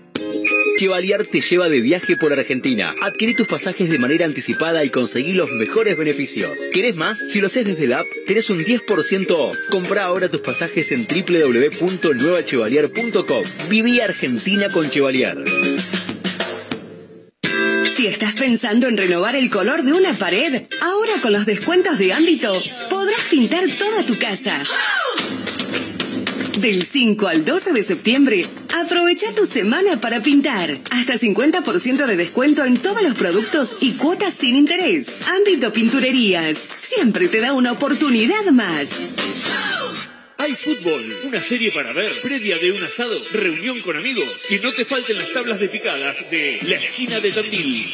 [0.81, 2.95] Chevalier te lleva de viaje por Argentina.
[3.03, 6.49] Adquirí tus pasajes de manera anticipada y conseguí los mejores beneficios.
[6.73, 7.19] ¿Querés más?
[7.19, 9.55] Si lo haces desde la app, tenés un 10% off.
[9.69, 13.43] Compra ahora tus pasajes en www.nuevachevalier.com.
[13.69, 15.35] Viví Argentina con Chevalier.
[17.95, 22.13] Si estás pensando en renovar el color de una pared, ahora con los descuentos de
[22.13, 22.59] ámbito
[22.89, 24.63] podrás pintar toda tu casa.
[26.59, 28.45] Del 5 al 12 de septiembre,
[28.83, 30.77] aprovecha tu semana para pintar.
[30.91, 35.19] Hasta 50% de descuento en todos los productos y cuotas sin interés.
[35.27, 36.57] Ámbito Pinturerías.
[36.57, 38.89] Siempre te da una oportunidad más.
[40.37, 44.71] Hay fútbol, una serie para ver, previa de un asado, reunión con amigos, que no
[44.73, 47.93] te falten las tablas de picadas de la esquina de Tandil.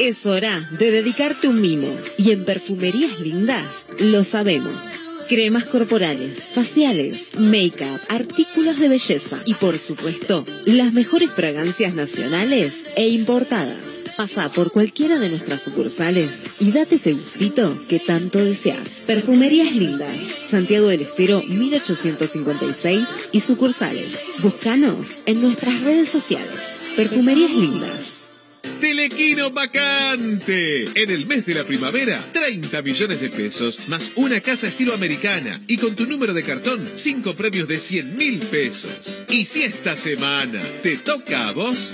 [0.00, 5.00] Es hora de dedicarte un mimo y en Perfumerías Lindas lo sabemos.
[5.28, 13.08] Cremas corporales, faciales, make-up, artículos de belleza y por supuesto las mejores fragancias nacionales e
[13.08, 14.02] importadas.
[14.16, 19.04] Pasa por cualquiera de nuestras sucursales y date ese gustito que tanto deseas.
[19.06, 24.24] Perfumerías Lindas, Santiago del Estero 1856 y sucursales.
[24.42, 26.82] Búscanos en nuestras redes sociales.
[26.96, 28.21] Perfumerías Lindas.
[28.80, 30.84] Telequino vacante.
[30.94, 35.58] En el mes de la primavera, 30 millones de pesos, más una casa estilo americana.
[35.66, 38.90] Y con tu número de cartón, 5 premios de 100 mil pesos.
[39.28, 41.92] Y si esta semana te toca a vos,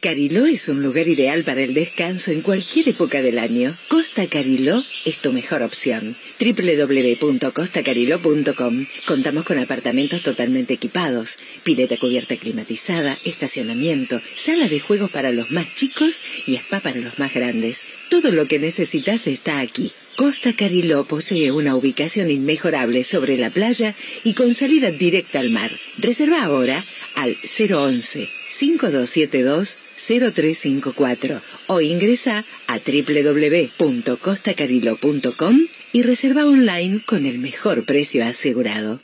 [0.00, 3.76] Cariló es un lugar ideal para el descanso en cualquier época del año.
[3.88, 6.16] Costa Cariló es tu mejor opción.
[6.40, 15.52] www.costacariló.com Contamos con apartamentos totalmente equipados, pileta cubierta climatizada, estacionamiento, sala de juegos para los
[15.52, 17.86] más chicos y spa para los más grandes.
[18.10, 19.92] Todo lo que necesitas está aquí.
[20.16, 23.94] Costa Cariló posee una ubicación inmejorable sobre la playa
[24.24, 25.70] y con salida directa al mar.
[25.98, 35.60] Reserva ahora al 011 5272 0354 o ingresa a www.costacariló.com
[35.92, 39.00] y reserva online con el mejor precio asegurado.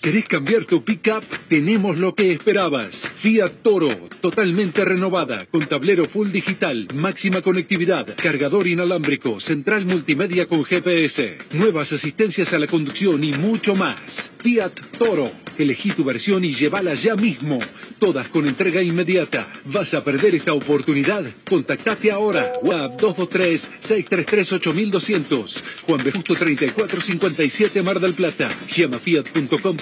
[0.00, 1.24] ¿Querés cambiar tu pickup?
[1.48, 3.14] Tenemos lo que esperabas.
[3.16, 3.88] Fiat Toro,
[4.20, 11.92] totalmente renovada, con tablero full digital, máxima conectividad, cargador inalámbrico, central multimedia con GPS, nuevas
[11.92, 14.32] asistencias a la conducción y mucho más.
[14.38, 17.58] Fiat Toro, elegí tu versión y llévala ya mismo.
[17.98, 19.48] Todas con entrega inmediata.
[19.64, 21.24] ¿Vas a perder esta oportunidad?
[21.48, 22.52] Contactate ahora.
[22.62, 25.64] WhatsApp 223-633-8200.
[25.82, 26.12] Juan B.
[26.12, 28.48] Justo 3457 Mar del Plata.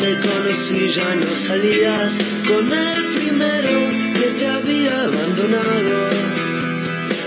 [0.00, 2.16] Te conocí ya no salías
[2.48, 3.74] con el primero
[4.14, 6.08] que te había abandonado.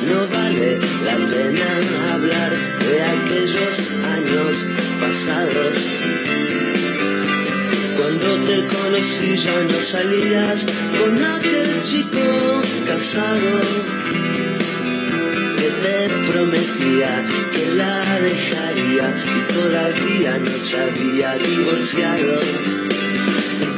[0.09, 1.67] No vale la pena
[2.15, 3.79] hablar de aquellos
[4.15, 4.65] años
[4.99, 5.73] pasados.
[7.95, 10.65] Cuando te conocí ya no salías
[10.99, 14.12] con aquel chico casado
[15.81, 22.41] te prometía que la dejaría y todavía no se había divorciado.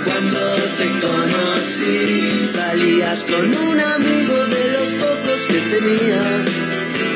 [0.04, 0.40] Cuando
[0.78, 6.24] te conocí salías con un amigo de los pocos que tenía.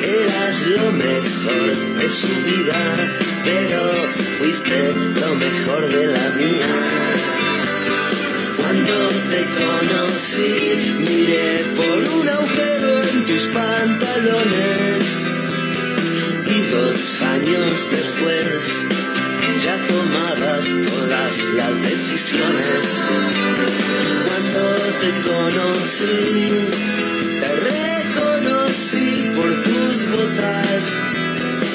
[0.03, 1.67] Eras lo mejor
[1.99, 2.79] de su vida,
[3.45, 3.91] pero
[4.39, 6.73] fuiste lo mejor de la mía.
[8.57, 12.98] Cuando te conocí, miré por un agujero
[13.29, 15.05] tus pantalones.
[16.47, 18.87] Y dos años después,
[19.63, 22.81] ya tomabas todas las decisiones.
[24.25, 24.61] Cuando
[25.01, 26.69] te conocí,
[27.41, 30.83] te reconocí por tus botas.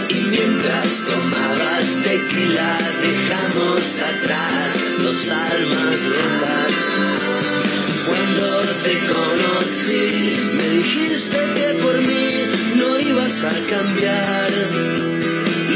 [0.08, 6.76] Y mientras tomabas tequila, dejamos atrás dos almas rotas.
[8.06, 8.46] Cuando
[8.84, 12.26] te conocí, me dijiste que por mí
[12.76, 14.52] no ibas a cambiar.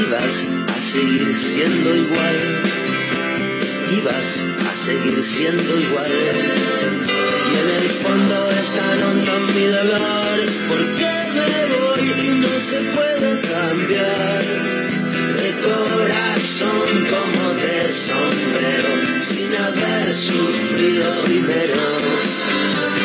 [0.07, 2.37] Ibas a seguir siendo igual.
[3.99, 6.13] Ibas a seguir siendo igual.
[7.51, 10.39] Y en el fondo es tan hondo mi dolor.
[10.69, 14.88] porque me voy y no se puede cambiar?
[15.63, 18.91] Corazón como de sombrero,
[19.21, 21.83] sin haber sufrido primero.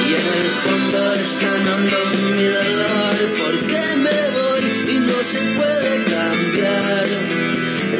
[0.07, 1.97] Y en el fondo es tan hondo
[2.35, 3.15] mi dolor.
[3.39, 7.07] porque me voy y no se puede cambiar?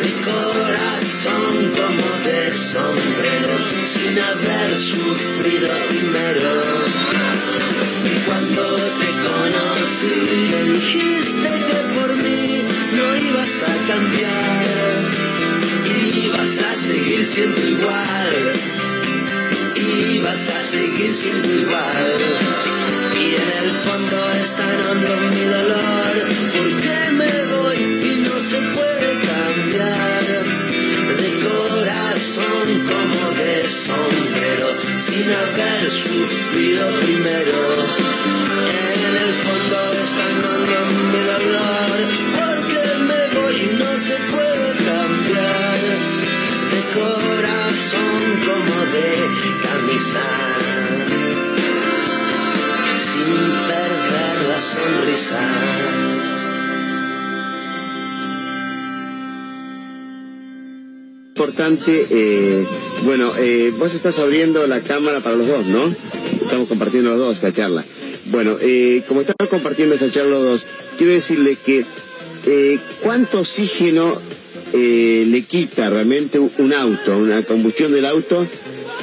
[0.04, 3.54] De corazón como de sombrero,
[3.86, 7.33] sin haber sufrido primero.
[8.76, 12.68] Te conocí, me dijiste que por mí
[12.98, 15.24] no ibas a cambiar.
[16.26, 18.52] Ibas a seguir siendo igual.
[20.16, 22.08] Ibas a seguir siendo igual.
[23.14, 26.14] Y en el fondo es tan hondo mi dolor.
[26.58, 30.24] porque me voy y no se puede cambiar?
[31.22, 34.68] De corazón como de sombrero,
[34.98, 38.33] sin haber sufrido primero.
[39.06, 40.78] En el fondo es tan hondo
[41.12, 41.98] mi dolor.
[42.38, 45.80] Porque me voy y no se puede cambiar?
[46.74, 49.10] De corazón como de
[49.66, 50.26] camisa.
[53.12, 53.32] Sin
[53.68, 55.44] perder la sonrisa.
[61.44, 62.66] importante, eh,
[63.04, 65.94] bueno, eh, vos estás abriendo la cámara para los dos, ¿no?
[66.42, 67.84] Estamos compartiendo los dos esta charla.
[68.34, 70.66] Bueno, eh, como estamos compartiendo esta charla dos,
[70.98, 71.86] quiero decirle que
[72.48, 74.18] eh, cuánto oxígeno
[74.74, 78.44] eh, le quita realmente un auto, una combustión del auto,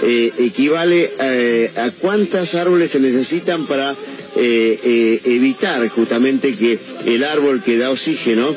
[0.03, 3.95] eh, equivale eh, a cuántos árboles se necesitan para
[4.35, 8.57] evitar justamente que el árbol que da oxígeno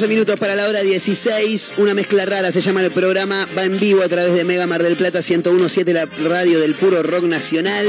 [0.00, 3.76] ...14 minutos para la hora 16, una mezcla rara se llama el programa, va en
[3.76, 7.84] vivo a través de Mega Mar del Plata 101.7, la radio del puro rock nacional,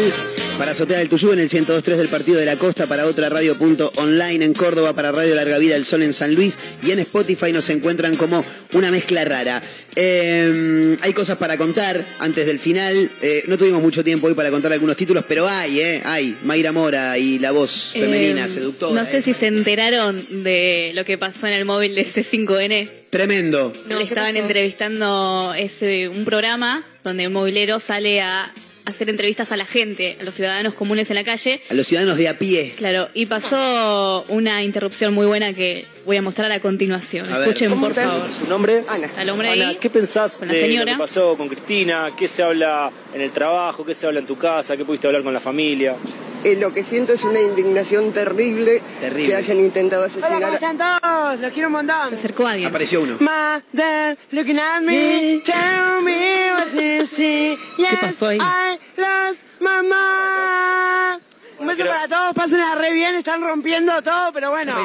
[0.62, 3.58] para Azotea del Tuyú en el 102.3 del Partido de la Costa, para otra radio
[3.58, 7.00] punto online en Córdoba, para Radio Larga Vida del Sol en San Luis y en
[7.00, 9.60] Spotify nos encuentran como una mezcla rara.
[9.96, 14.52] Eh, hay cosas para contar antes del final, eh, no tuvimos mucho tiempo hoy para
[14.52, 18.94] contar algunos títulos, pero hay, eh, hay, Mayra Mora y la voz femenina Eh, seductora.
[18.94, 22.88] No sé si se enteraron de lo que pasó en el móvil de C5N.
[23.10, 23.74] Tremendo.
[23.90, 28.54] Le estaban entrevistando ese, un programa donde un movilero sale a
[28.86, 31.62] hacer entrevistas a la gente, a los ciudadanos comunes en la calle.
[31.70, 32.74] A los ciudadanos de a pie.
[32.78, 37.32] Claro, y pasó una interrupción muy buena que voy a mostrar a continuación.
[37.32, 38.14] A Escuchen, ¿cómo por estás?
[38.14, 38.32] favor.
[38.32, 38.80] ¿Su nombre?
[39.03, 39.76] Está el hombre Ana, ahí.
[39.78, 40.91] ¿qué pensás con la de señora.
[40.91, 42.10] lo que pasó con Cristina?
[42.18, 43.86] ¿Qué se habla en el trabajo?
[43.86, 44.76] ¿Qué se habla en tu casa?
[44.78, 45.95] ¿Qué pudiste hablar con la familia?
[46.44, 49.28] Eh, lo que siento es una indignación terrible, Terrible.
[49.28, 50.53] que hayan intentado asesinar a...
[50.56, 51.40] están todos?
[51.40, 52.10] Los quiero un montón.
[52.10, 52.68] Se acercó alguien.
[52.69, 53.18] Apareció uno.
[53.19, 57.56] Mother, looking at me, tell me what you see.
[57.78, 58.40] Yes, pasó ahí?
[58.40, 61.22] I lost my mind.
[61.62, 64.76] Un beso para todos, pásenla re bien, están rompiendo todo, pero bueno,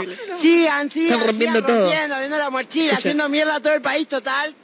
[0.40, 1.80] sigan, sigan, Están rompiendo sigan todo.
[1.86, 4.54] rompiendo, viendo la mochila, haciendo mierda a todo el país total.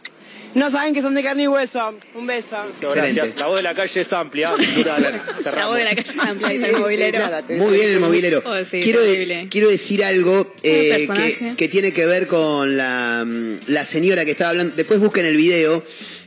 [0.54, 1.98] No saben que son de carne y hueso.
[2.14, 2.62] Un beso.
[2.82, 3.14] Excelente.
[3.14, 3.38] Gracias.
[3.38, 4.50] La voz de la calle es amplia.
[5.56, 7.18] La voz de la calle es amplia, Sí, el movilero.
[7.18, 8.42] nada, Muy bien el movilero.
[8.44, 14.26] Oh, sí, quiero, decir algo eh, que tiene que ver con la, mm, la señora
[14.26, 14.76] que estaba hablando.
[14.76, 15.82] Después busquen el video.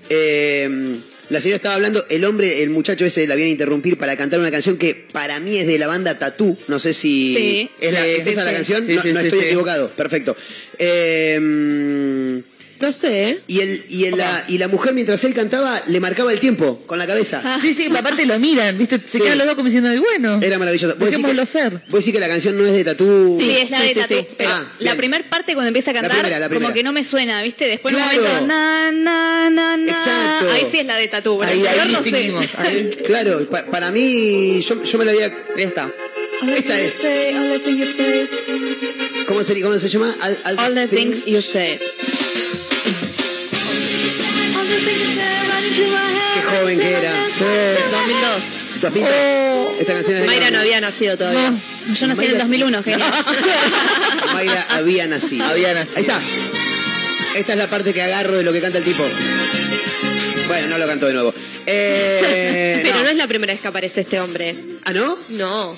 [0.09, 0.95] Eh,
[1.29, 4.39] la señora estaba hablando, el hombre, el muchacho ese la viene a interrumpir para cantar
[4.39, 6.57] una canción que para mí es de la banda Tatú.
[6.67, 7.69] No sé si Sí.
[7.79, 8.85] es, la- Sí, ¿es sí, esa la canción.
[8.87, 9.89] No no estoy equivocado.
[9.91, 10.35] Perfecto.
[10.77, 13.39] Eh, mm, No sé, ¿eh?
[13.47, 16.77] y, el, y, el- la, y la mujer mientras él cantaba le marcaba el tiempo
[16.85, 17.57] con la cabeza.
[17.61, 18.99] Sí, sí, aparte lo miran, ¿viste?
[19.03, 19.23] Se Sí.
[19.23, 20.39] quedan los dos como diciendo, "Ay, bueno.
[20.41, 20.93] Era maravilloso.
[20.95, 21.73] ¿Vos decís que- Dejémoslo ser.
[21.89, 23.37] ¿Vos decís que la canción no es de Tatú?
[23.39, 24.27] Sí, es la Sí, de sí, Tatú, sí.
[24.37, 24.97] pero Ah, la bien.
[24.97, 26.65] primera parte cuando empieza a La cantar, primera, la primera.
[26.67, 27.65] como que no me suena, ¿viste?
[27.67, 28.23] Después en un Claro.
[28.23, 29.91] momento, na, na, na, na.
[29.91, 30.51] Exacto.
[30.51, 32.03] Ahí sí es la de Tatú, pero Ahí, el ahí no sé.
[32.09, 32.45] distinguimos.
[32.57, 32.89] Ahí.
[33.05, 35.29] Claro, pa- para mí, yo, yo me la había.
[35.57, 35.91] Ya está.
[36.53, 37.05] Esta es.
[39.27, 40.13] ¿Cómo se, cómo se llama?
[40.21, 41.79] Al- al- all the things you say.
[44.85, 47.13] Qué joven que era.
[47.91, 48.81] 2002.
[48.81, 49.11] 2002.
[49.79, 51.53] Esta canción es de Mayra no había nacido todavía.
[51.93, 53.01] Yo nací en el 2001, genial.
[54.33, 55.45] Mayra había nacido.
[55.45, 55.97] Había nacido.
[55.97, 56.21] Ahí está.
[57.35, 59.03] Esta es la parte que agarro de lo que canta el tipo.
[60.47, 61.33] Bueno, no lo canto de nuevo.
[61.65, 63.03] Eh, Pero no.
[63.03, 64.55] no es la primera vez que aparece este hombre.
[64.85, 65.17] ¿Ah, no?
[65.31, 65.77] No.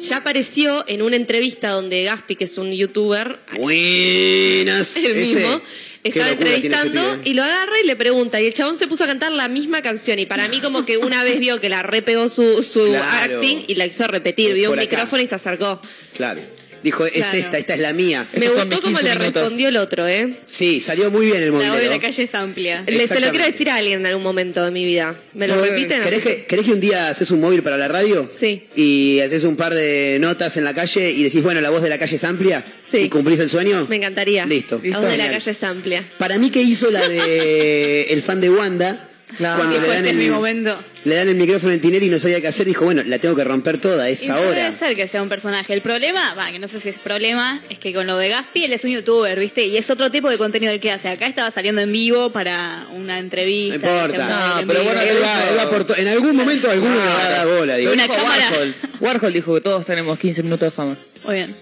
[0.00, 4.96] Ya apareció en una entrevista donde Gaspi, que es un youtuber, Buenas.
[4.98, 5.62] el mismo,
[6.08, 7.30] estaba entrevistando pibe.
[7.30, 8.40] y lo agarra y le pregunta.
[8.40, 10.18] Y el chabón se puso a cantar la misma canción.
[10.18, 13.36] Y para mí, como que una vez vio que la repegó su, su Claro.
[13.36, 14.48] acting y la hizo repetir.
[14.50, 14.88] Es Vio un acá.
[14.90, 15.80] micrófono y se acercó.
[16.16, 16.40] Claro.
[16.86, 17.36] Dijo, es Claro.
[17.38, 18.24] esta, esta es la mía.
[18.38, 19.42] Me Estos gustó 15 le minutos.
[19.42, 20.32] respondió el otro, ¿eh?
[20.46, 22.84] Sí, salió muy bien el La voz de la calle es amplia.
[22.86, 25.12] Le, se lo quiero decir a alguien en algún momento de mi vida.
[25.34, 26.00] ¿Me lo repiten?
[26.00, 28.30] ¿Querés que, querés que un día haces un móvil para la radio?
[28.32, 28.68] Sí.
[28.76, 31.88] Y haces un par de notas en la calle y decís, bueno, la voz de
[31.88, 32.64] la calle es amplia.
[32.88, 32.98] Sí.
[32.98, 33.84] ¿Y cumplís el sueño?
[33.90, 34.46] Me encantaría.
[34.46, 34.80] Listo.
[34.84, 36.04] La voz de la calle es amplia.
[36.18, 39.56] Para mí que hizo la de el fan de Wanda, Claro.
[39.58, 40.78] cuando le Dijo, dan, este es mi el, momento.
[41.04, 43.36] le dan el micrófono en Tinelli y no sabía qué hacer, dijo, bueno, la tengo
[43.36, 44.46] que romper toda, es Y ahora.
[44.50, 45.72] Puede ser que sea un personaje.
[45.74, 48.64] El problema, va, que no sé si es problema, es que con lo de Gaspi
[48.64, 49.64] él es un youtuber, ¿viste?
[49.66, 51.08] Y es otro tipo de contenido el que hace.
[51.08, 53.78] Acá estaba saliendo en vivo para una entrevista.
[53.86, 54.60] No importa.
[54.62, 57.26] No, pero bueno, Él va, él va por to- en algún momento alguno le va
[57.26, 57.92] a dar bola, digo.
[57.92, 58.50] Una cámara.
[58.50, 58.74] Warhol.
[59.00, 60.96] Warhol dijo que todos tenemos 15 minutos de fama.
[61.24, 61.54] Muy bien.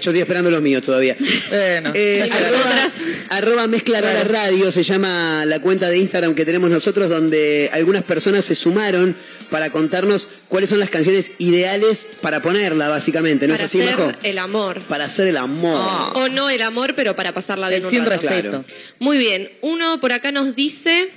[0.00, 1.16] Yo estoy esperando los míos todavía.
[1.50, 2.92] Bueno, Eh, arroba, Nosotras.
[3.30, 8.04] arroba mezcla rara radio se llama la cuenta de Instagram que tenemos nosotros donde algunas
[8.04, 9.14] personas se sumaron
[9.50, 13.96] para contarnos cuáles son las canciones ideales para ponerla básicamente, ¿no para es así, hacer
[13.98, 14.12] Majo?
[14.22, 14.80] el amor.
[14.82, 16.12] Para hacer el amor.
[16.14, 18.20] O no el amor, pero para pasarla bien El un sin rato.
[18.22, 18.48] respeto.
[18.50, 18.64] Claro.
[19.00, 19.50] Muy bien.
[19.62, 21.10] Uno por acá nos dice...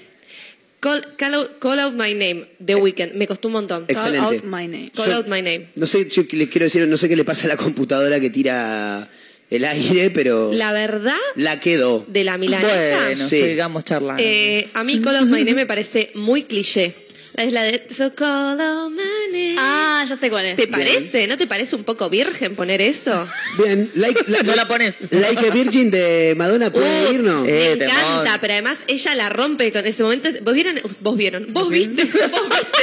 [0.81, 3.13] Call, call out, call out my name, The Weeknd.
[3.13, 3.85] Me costó un montón.
[3.87, 4.17] Excelente.
[4.17, 4.91] Call out my name.
[4.95, 5.67] Call Yo- out my name.
[5.75, 8.31] No sé, yo les quiero decir, no sé qué le pasa a la computadora que
[8.31, 9.07] tira
[9.51, 12.03] el aire, pero La verdad la quedó.
[12.07, 13.03] de la milanesa...
[13.05, 13.41] Bueno, Sí.
[13.43, 14.23] sigamos charlando.
[14.25, 16.95] Eh, a mí Call Out My Name me parece muy cliché.
[17.37, 18.97] Es la de So Call Out My
[19.31, 19.55] Name.
[19.57, 20.57] Ah, ya sé cuál es.
[20.57, 21.27] ¿Te parece?
[21.27, 23.27] ¿No te parece un poco virgen poner eso?
[23.57, 24.95] Bien, like, la, No la pones.
[25.11, 27.45] Like a Virgin de Madonna puede Uh, ir, ¿no?
[27.45, 30.29] Eh, me encanta, pero además ella la rompe con ese momento.
[30.43, 30.79] ¿Vos vieron?
[30.99, 31.47] Vos vieron.
[31.53, 32.03] Vos viste.
[32.05, 32.11] Vos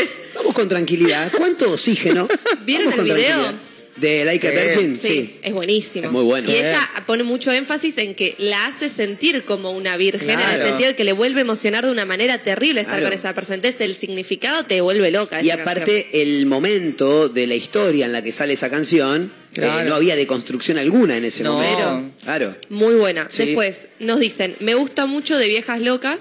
[0.00, 0.28] viste.
[0.34, 1.30] Vamos con tranquilidad.
[1.36, 2.26] ¿Cuánto oxígeno?
[2.64, 3.28] ¿Vieron Vamos el con video?
[3.42, 3.67] tranquilidad.
[4.00, 4.56] ¿De Like a Sí.
[4.56, 4.96] Virgin?
[4.96, 5.34] Sí, Sí.
[5.42, 6.06] es buenísimo.
[6.06, 6.48] Es muy bueno.
[6.50, 6.60] Y Eh.
[6.60, 10.88] ella pone mucho énfasis en que la hace sentir como una virgen, en el sentido
[10.90, 13.10] de que le vuelve a emocionar de una manera terrible estar Claro.
[13.10, 13.56] con esa persona.
[13.56, 15.42] Entonces el significado te vuelve loca.
[15.42, 19.80] Y aparte, el momento de la historia en la que sale esa canción, Claro.
[19.80, 21.54] eh, no había deconstrucción alguna en ese No.
[21.54, 22.10] momento.
[22.22, 22.54] Claro.
[22.68, 23.26] Muy buena.
[23.30, 23.46] Sí.
[23.46, 26.18] Después nos dicen, me gusta mucho de Viejas Locas.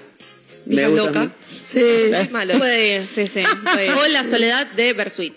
[0.64, 1.28] Viejas gusta Locas.
[1.64, 1.80] Sí.
[1.80, 2.58] Es malo.
[2.58, 3.42] Puede ir, sí, sí.
[3.72, 3.92] puede ir.
[3.98, 5.34] O La Soledad de Bersuit.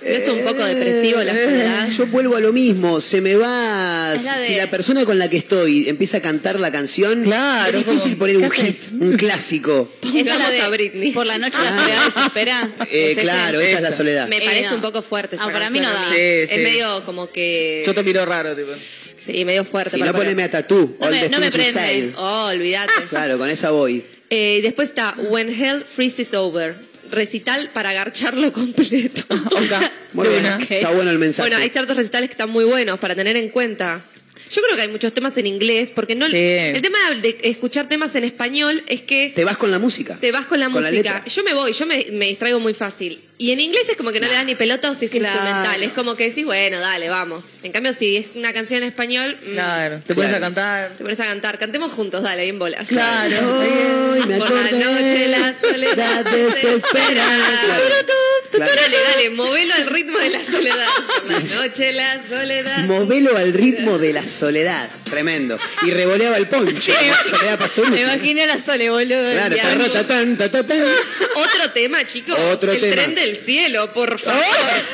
[0.00, 1.88] ¿No es un poco depresivo la Eh, soledad?
[1.90, 4.12] Yo vuelvo a lo mismo, se me va.
[4.14, 7.22] Es la de- Si la persona con la que estoy empieza a cantar la canción,
[7.24, 8.92] Claro, es difícil como- poner un ¿qué hit, haces?
[8.92, 9.90] un clásico.
[10.00, 11.12] Pongamos de a Britney.
[11.12, 12.70] Por la noche la soledad desespera.
[12.90, 14.28] Eh, claro, esa es la soledad.
[14.28, 14.76] Me Eh, parece no.
[14.76, 16.10] un poco fuerte esa Ah, para mí no da.
[16.10, 16.56] Sí, Es sí.
[16.58, 17.82] medio como que...
[17.84, 18.70] Yo te miro raro, tipo.
[19.18, 19.90] Sí, medio fuerte.
[19.90, 20.28] Si para no, poner.
[20.34, 22.12] poneme a Tatú, No me- no me prende.
[22.16, 22.92] Oh, olvídate.
[23.10, 24.02] Claro, con esa voy.
[24.30, 26.74] Eh, después está When Hell Freezes Over.
[27.10, 29.22] Recital para agarcharlo completo.
[30.12, 30.46] Muy bien.
[30.70, 31.48] Está bueno el mensaje.
[31.48, 34.00] Bueno, hay ciertos recitales que están muy buenos para tener en cuenta.
[34.50, 38.14] Yo creo que hay muchos temas en inglés, porque no el tema de escuchar temas
[38.14, 40.16] en español es que Te vas con la música.
[40.18, 41.14] te vas con la Con la música.
[41.16, 41.28] letra.
[41.30, 43.20] yo me voy, yo me, me distraigo muy fácil.
[43.40, 45.26] Y en inglés es como que no le das ni pelota o si es Claro.
[45.26, 45.82] instrumental.
[45.84, 47.44] Es como que decís, bueno, dale, vamos.
[47.62, 49.38] En cambio, si es una canción en español.
[49.46, 50.94] mm, Claro, te pones a cantar.
[50.98, 51.56] Te pones a cantar.
[51.56, 52.88] Cantemos juntos, dale, bien bolas.
[52.88, 53.60] Claro.
[53.60, 57.60] Hoy me Por la noche la soledad desesperada.
[58.50, 58.74] Claro.
[58.74, 60.86] Dale, dale, movelo al ritmo de la soledad.
[61.26, 62.78] Por la noche la soledad.
[62.86, 64.88] Movelo al ritmo de la soledad.
[65.08, 65.58] Tremendo.
[65.86, 66.92] Y revoleaba el poncho.
[66.92, 67.92] la soledad Pastoruti.
[67.94, 69.32] Me imaginé a la Sole, boludo.
[69.32, 69.62] Claro, Ya.
[69.62, 70.82] tarratatán, tatatán.
[71.36, 72.38] Otro tema, chicos.
[72.52, 72.94] Otro el tema.
[72.94, 74.42] tren del cielo, por favor.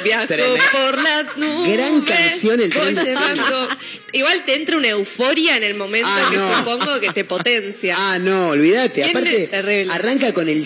[0.03, 0.59] Viajo Tremendo.
[0.73, 1.73] por las nubes.
[1.77, 3.21] Gran canción, El tren del cielo.
[3.35, 3.69] llevando-
[4.13, 6.59] Igual te entra una euforia en el momento Ah, que no.
[6.59, 7.97] supongo que te potencia.
[7.99, 9.03] Ah, no, olvídate.
[9.03, 10.65] ¿Quién Aparte, arranca con el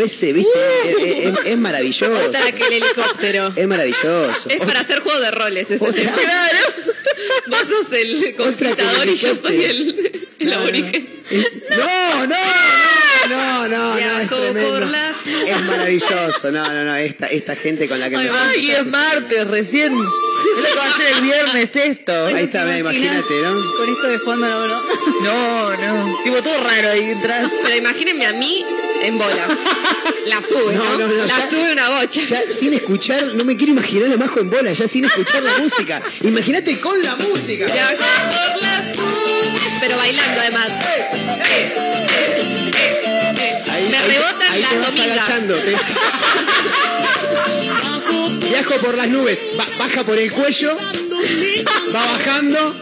[0.00, 0.50] ese, ¿viste?
[0.84, 2.32] Es, es- es maravilloso.
[2.56, 3.52] Que el helicóptero.
[3.54, 4.48] Es maravilloso.
[4.48, 6.12] Es para hacer juego de roles ese tema.
[6.12, 6.58] Claro.
[7.46, 11.08] Vos sos el conquistador y yo soy el, el aborigen.
[11.70, 12.36] No, no,
[13.28, 14.70] no, no, no, no, es Viajo tremendo.
[14.70, 15.14] por las
[15.58, 16.52] Es maravilloso.
[16.52, 19.92] No, no, no, esta, esta gente con la que me Ay, es martes recién.
[19.92, 22.26] Es lo que va a hacer el viernes esto.
[22.26, 23.54] Ahí está, me imagínate, ¿no?
[23.76, 24.82] Con esto de fondo, no, no.
[25.22, 26.18] No, no.
[26.22, 27.50] Tipo todo raro ahí entras.
[27.62, 28.64] Pero imagínenme a mí
[29.02, 29.48] en bolas.
[30.26, 30.84] La sube, ¿no?
[30.84, 32.20] No, no, no, la ya- sube una bocha.
[32.20, 35.58] Ya sin escuchar, no me quiero imaginar a Majo en bola, ya sin escuchar la
[35.58, 36.00] música.
[36.22, 37.66] Imagínate con la música.
[37.66, 38.84] Viajo por las.
[39.80, 40.68] Pero bailando además.
[40.68, 41.08] Eh,
[41.48, 41.72] eh,
[42.74, 43.62] eh, eh.
[43.70, 45.18] Ahí- Me ahí- rebotan ahí las te vas domingas.
[45.18, 45.76] agachando, te-
[48.48, 50.76] Viajo por las nubes, ba- baja por el cuello,
[51.94, 52.74] va bajando,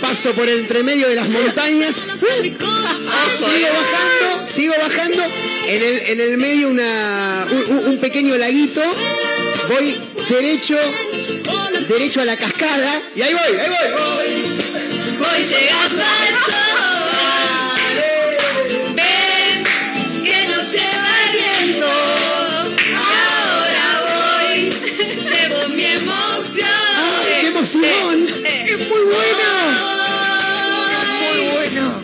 [0.00, 2.56] paso por el entremedio de las montañas, sigo
[3.72, 5.24] bajando, sigo bajando,
[5.66, 7.46] en el, en el medio una,
[7.86, 8.82] un, pequeño laguito,
[9.68, 10.76] voy derecho,
[11.88, 13.86] derecho a la cascada, y ahí voy, ahí voy.
[15.18, 16.85] Voy llegando al sol.
[27.66, 29.48] Es muy bueno.
[31.20, 32.02] Muy bueno.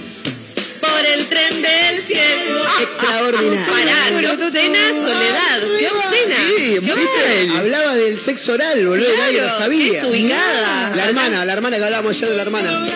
[0.81, 2.65] Por el tren del cielo.
[2.81, 3.73] Extraordinario.
[3.73, 5.63] Pará, qué obscena soledad.
[5.79, 6.37] Qué obscena.
[6.49, 7.59] Sí, Qué obscena.
[7.61, 9.93] Hablaba del sexo oral, boludo, y nadie lo Claro, sabía.
[10.03, 10.97] desubicada.
[10.97, 12.89] La hermana, la hermana que hablábamos ayer de la hermana.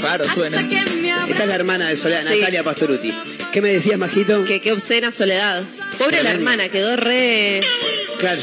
[0.00, 0.60] Claro, suena.
[0.60, 2.38] Esta es la hermana de Soledad, Sí.
[2.38, 3.14] Natalia Pastoruti.
[3.50, 4.44] ¿Qué me decías, Majito?
[4.44, 5.64] Que qué obscena soledad.
[5.98, 7.60] Pobre la hermana, quedó re.
[8.18, 8.42] Claro.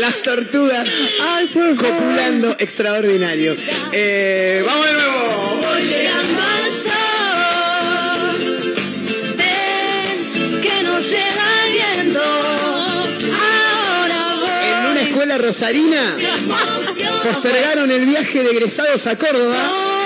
[0.00, 0.88] Las tortugas
[1.76, 3.56] copulando extraordinario.
[3.92, 5.60] Eh, vamos de nuevo.
[5.60, 6.94] Voy llegando al sol.
[9.36, 12.22] Ven, que nos el viento.
[13.32, 14.70] Ahora voy.
[14.70, 16.16] En una escuela rosarina
[17.24, 20.01] postergaron el viaje de egresados a Córdoba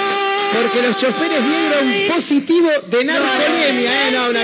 [0.52, 4.08] porque los choferes dieron positivo de narcolemia.
[4.08, 4.10] ¿eh?
[4.12, 4.40] No, una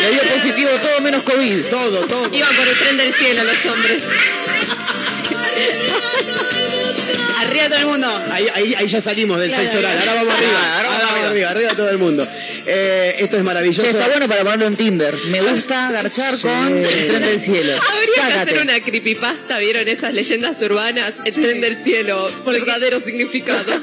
[0.00, 1.64] Le dio positivo todo menos COVID.
[1.66, 2.34] Todo, todo.
[2.34, 4.02] Iban por el tren del cielo los hombres.
[7.46, 8.22] Arriba todo el mundo.
[8.30, 9.98] Ahí, ahí, ahí ya salimos del Claro, sexo oral.
[9.98, 10.76] Ahora vamos arriba.
[10.76, 12.26] Ahora vamos arriba, arriba todo el mundo.
[12.66, 13.82] Eh, esto es maravilloso.
[13.82, 15.16] Está bueno para ponerlo en Tinder.
[15.26, 16.42] Me gusta garchar Sí.
[16.48, 17.72] con el tren del cielo.
[17.74, 21.12] Habría que hacer una creepypasta, ¿vieron esas leyendas urbanas?
[21.24, 23.72] El tren del cielo, verdadero significado.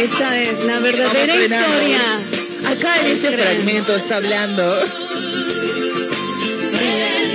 [0.00, 2.18] Esta es la verdadera historia.
[2.68, 4.84] Acá en ese fragmento está hablando.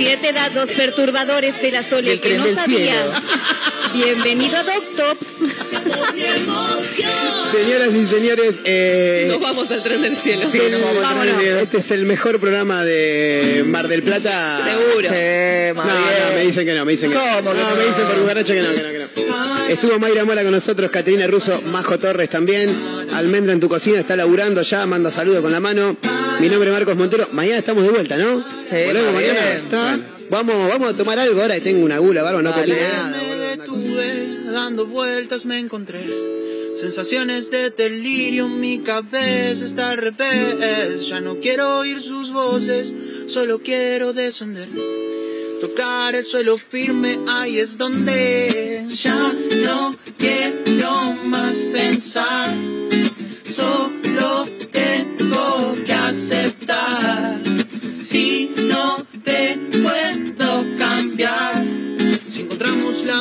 [0.00, 2.64] Siete datos perturbadores de la Sole que no sabía.
[2.64, 3.12] cielo.
[3.92, 5.26] Bienvenido a Doctops.
[7.52, 10.48] Señoras y señores, eh, Nos vamos al tren del cielo.
[10.50, 14.62] el- este es el mejor programa de Mar del Plata.
[14.64, 15.08] Seguro.
[15.12, 15.90] Eh, No, no,
[16.34, 17.22] me dicen que no, me dicen que no.
[17.36, 17.76] ¿Cómo que no, no?
[17.76, 19.68] me dicen por cucaracha que no, que no, que no.
[19.68, 22.74] Estuvo Mayra Mora con nosotros, Caterina Russo, Majo Torres también.
[23.12, 25.96] Almendra en tu cocina está laburando ya, manda saludos con la mano.
[26.40, 27.28] Mi nombre es Marcos Montero.
[27.32, 28.40] Mañana estamos de vuelta, ¿no?
[28.70, 29.40] Sí, ¿Volvemos mañana?
[30.30, 33.52] Vamos, vamos a tomar algo ahora que tengo una gula, barba, no comí nada.
[33.52, 36.00] Estuve dando vueltas, me encontré
[36.80, 41.06] sensaciones de delirio, mi cabeza está al revés.
[41.06, 42.94] Ya no quiero oír sus voces,
[43.26, 44.68] solo quiero descender.
[45.60, 49.32] Tocar el suelo firme, ahí es donde ya
[49.64, 52.54] no quiero más pensar.
[53.44, 57.40] Solo tengo que aceptar.
[58.02, 59.06] Si no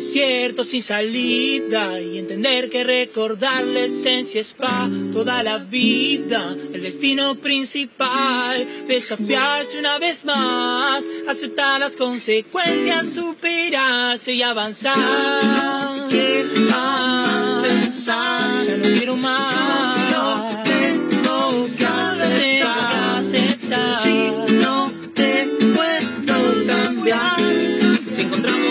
[0.00, 6.80] desierto sin salida y entender que recordar la esencia es pa toda la vida, el
[6.80, 14.96] destino principal, desafiarse una vez más, aceptar las consecuencias, superarse y avanzar.
[16.70, 19.44] más pensar, ya no quiero más.
[19.50, 23.18] Solo tengo que aceptar.
[23.18, 24.59] aceptar.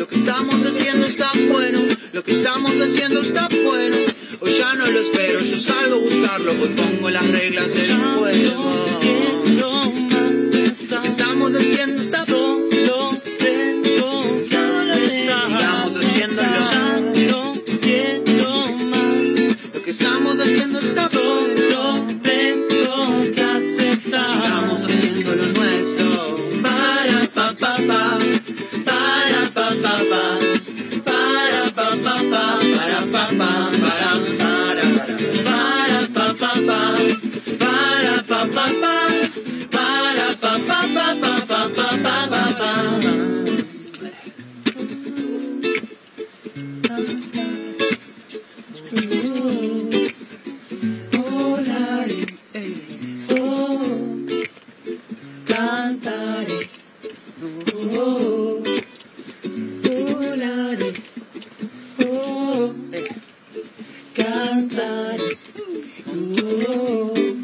[0.00, 1.82] Lo que estamos haciendo está bueno,
[2.14, 3.98] lo que estamos haciendo está bueno.
[4.40, 8.86] Hoy ya no lo espero, yo salgo a buscarlo, hoy pongo las reglas del juego.
[10.90, 12.39] Lo que estamos haciendo está bueno.
[33.32, 33.99] My my.
[64.60, 65.20] my blood.
[66.08, 67.42] Ooh.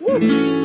[0.00, 0.57] Woo.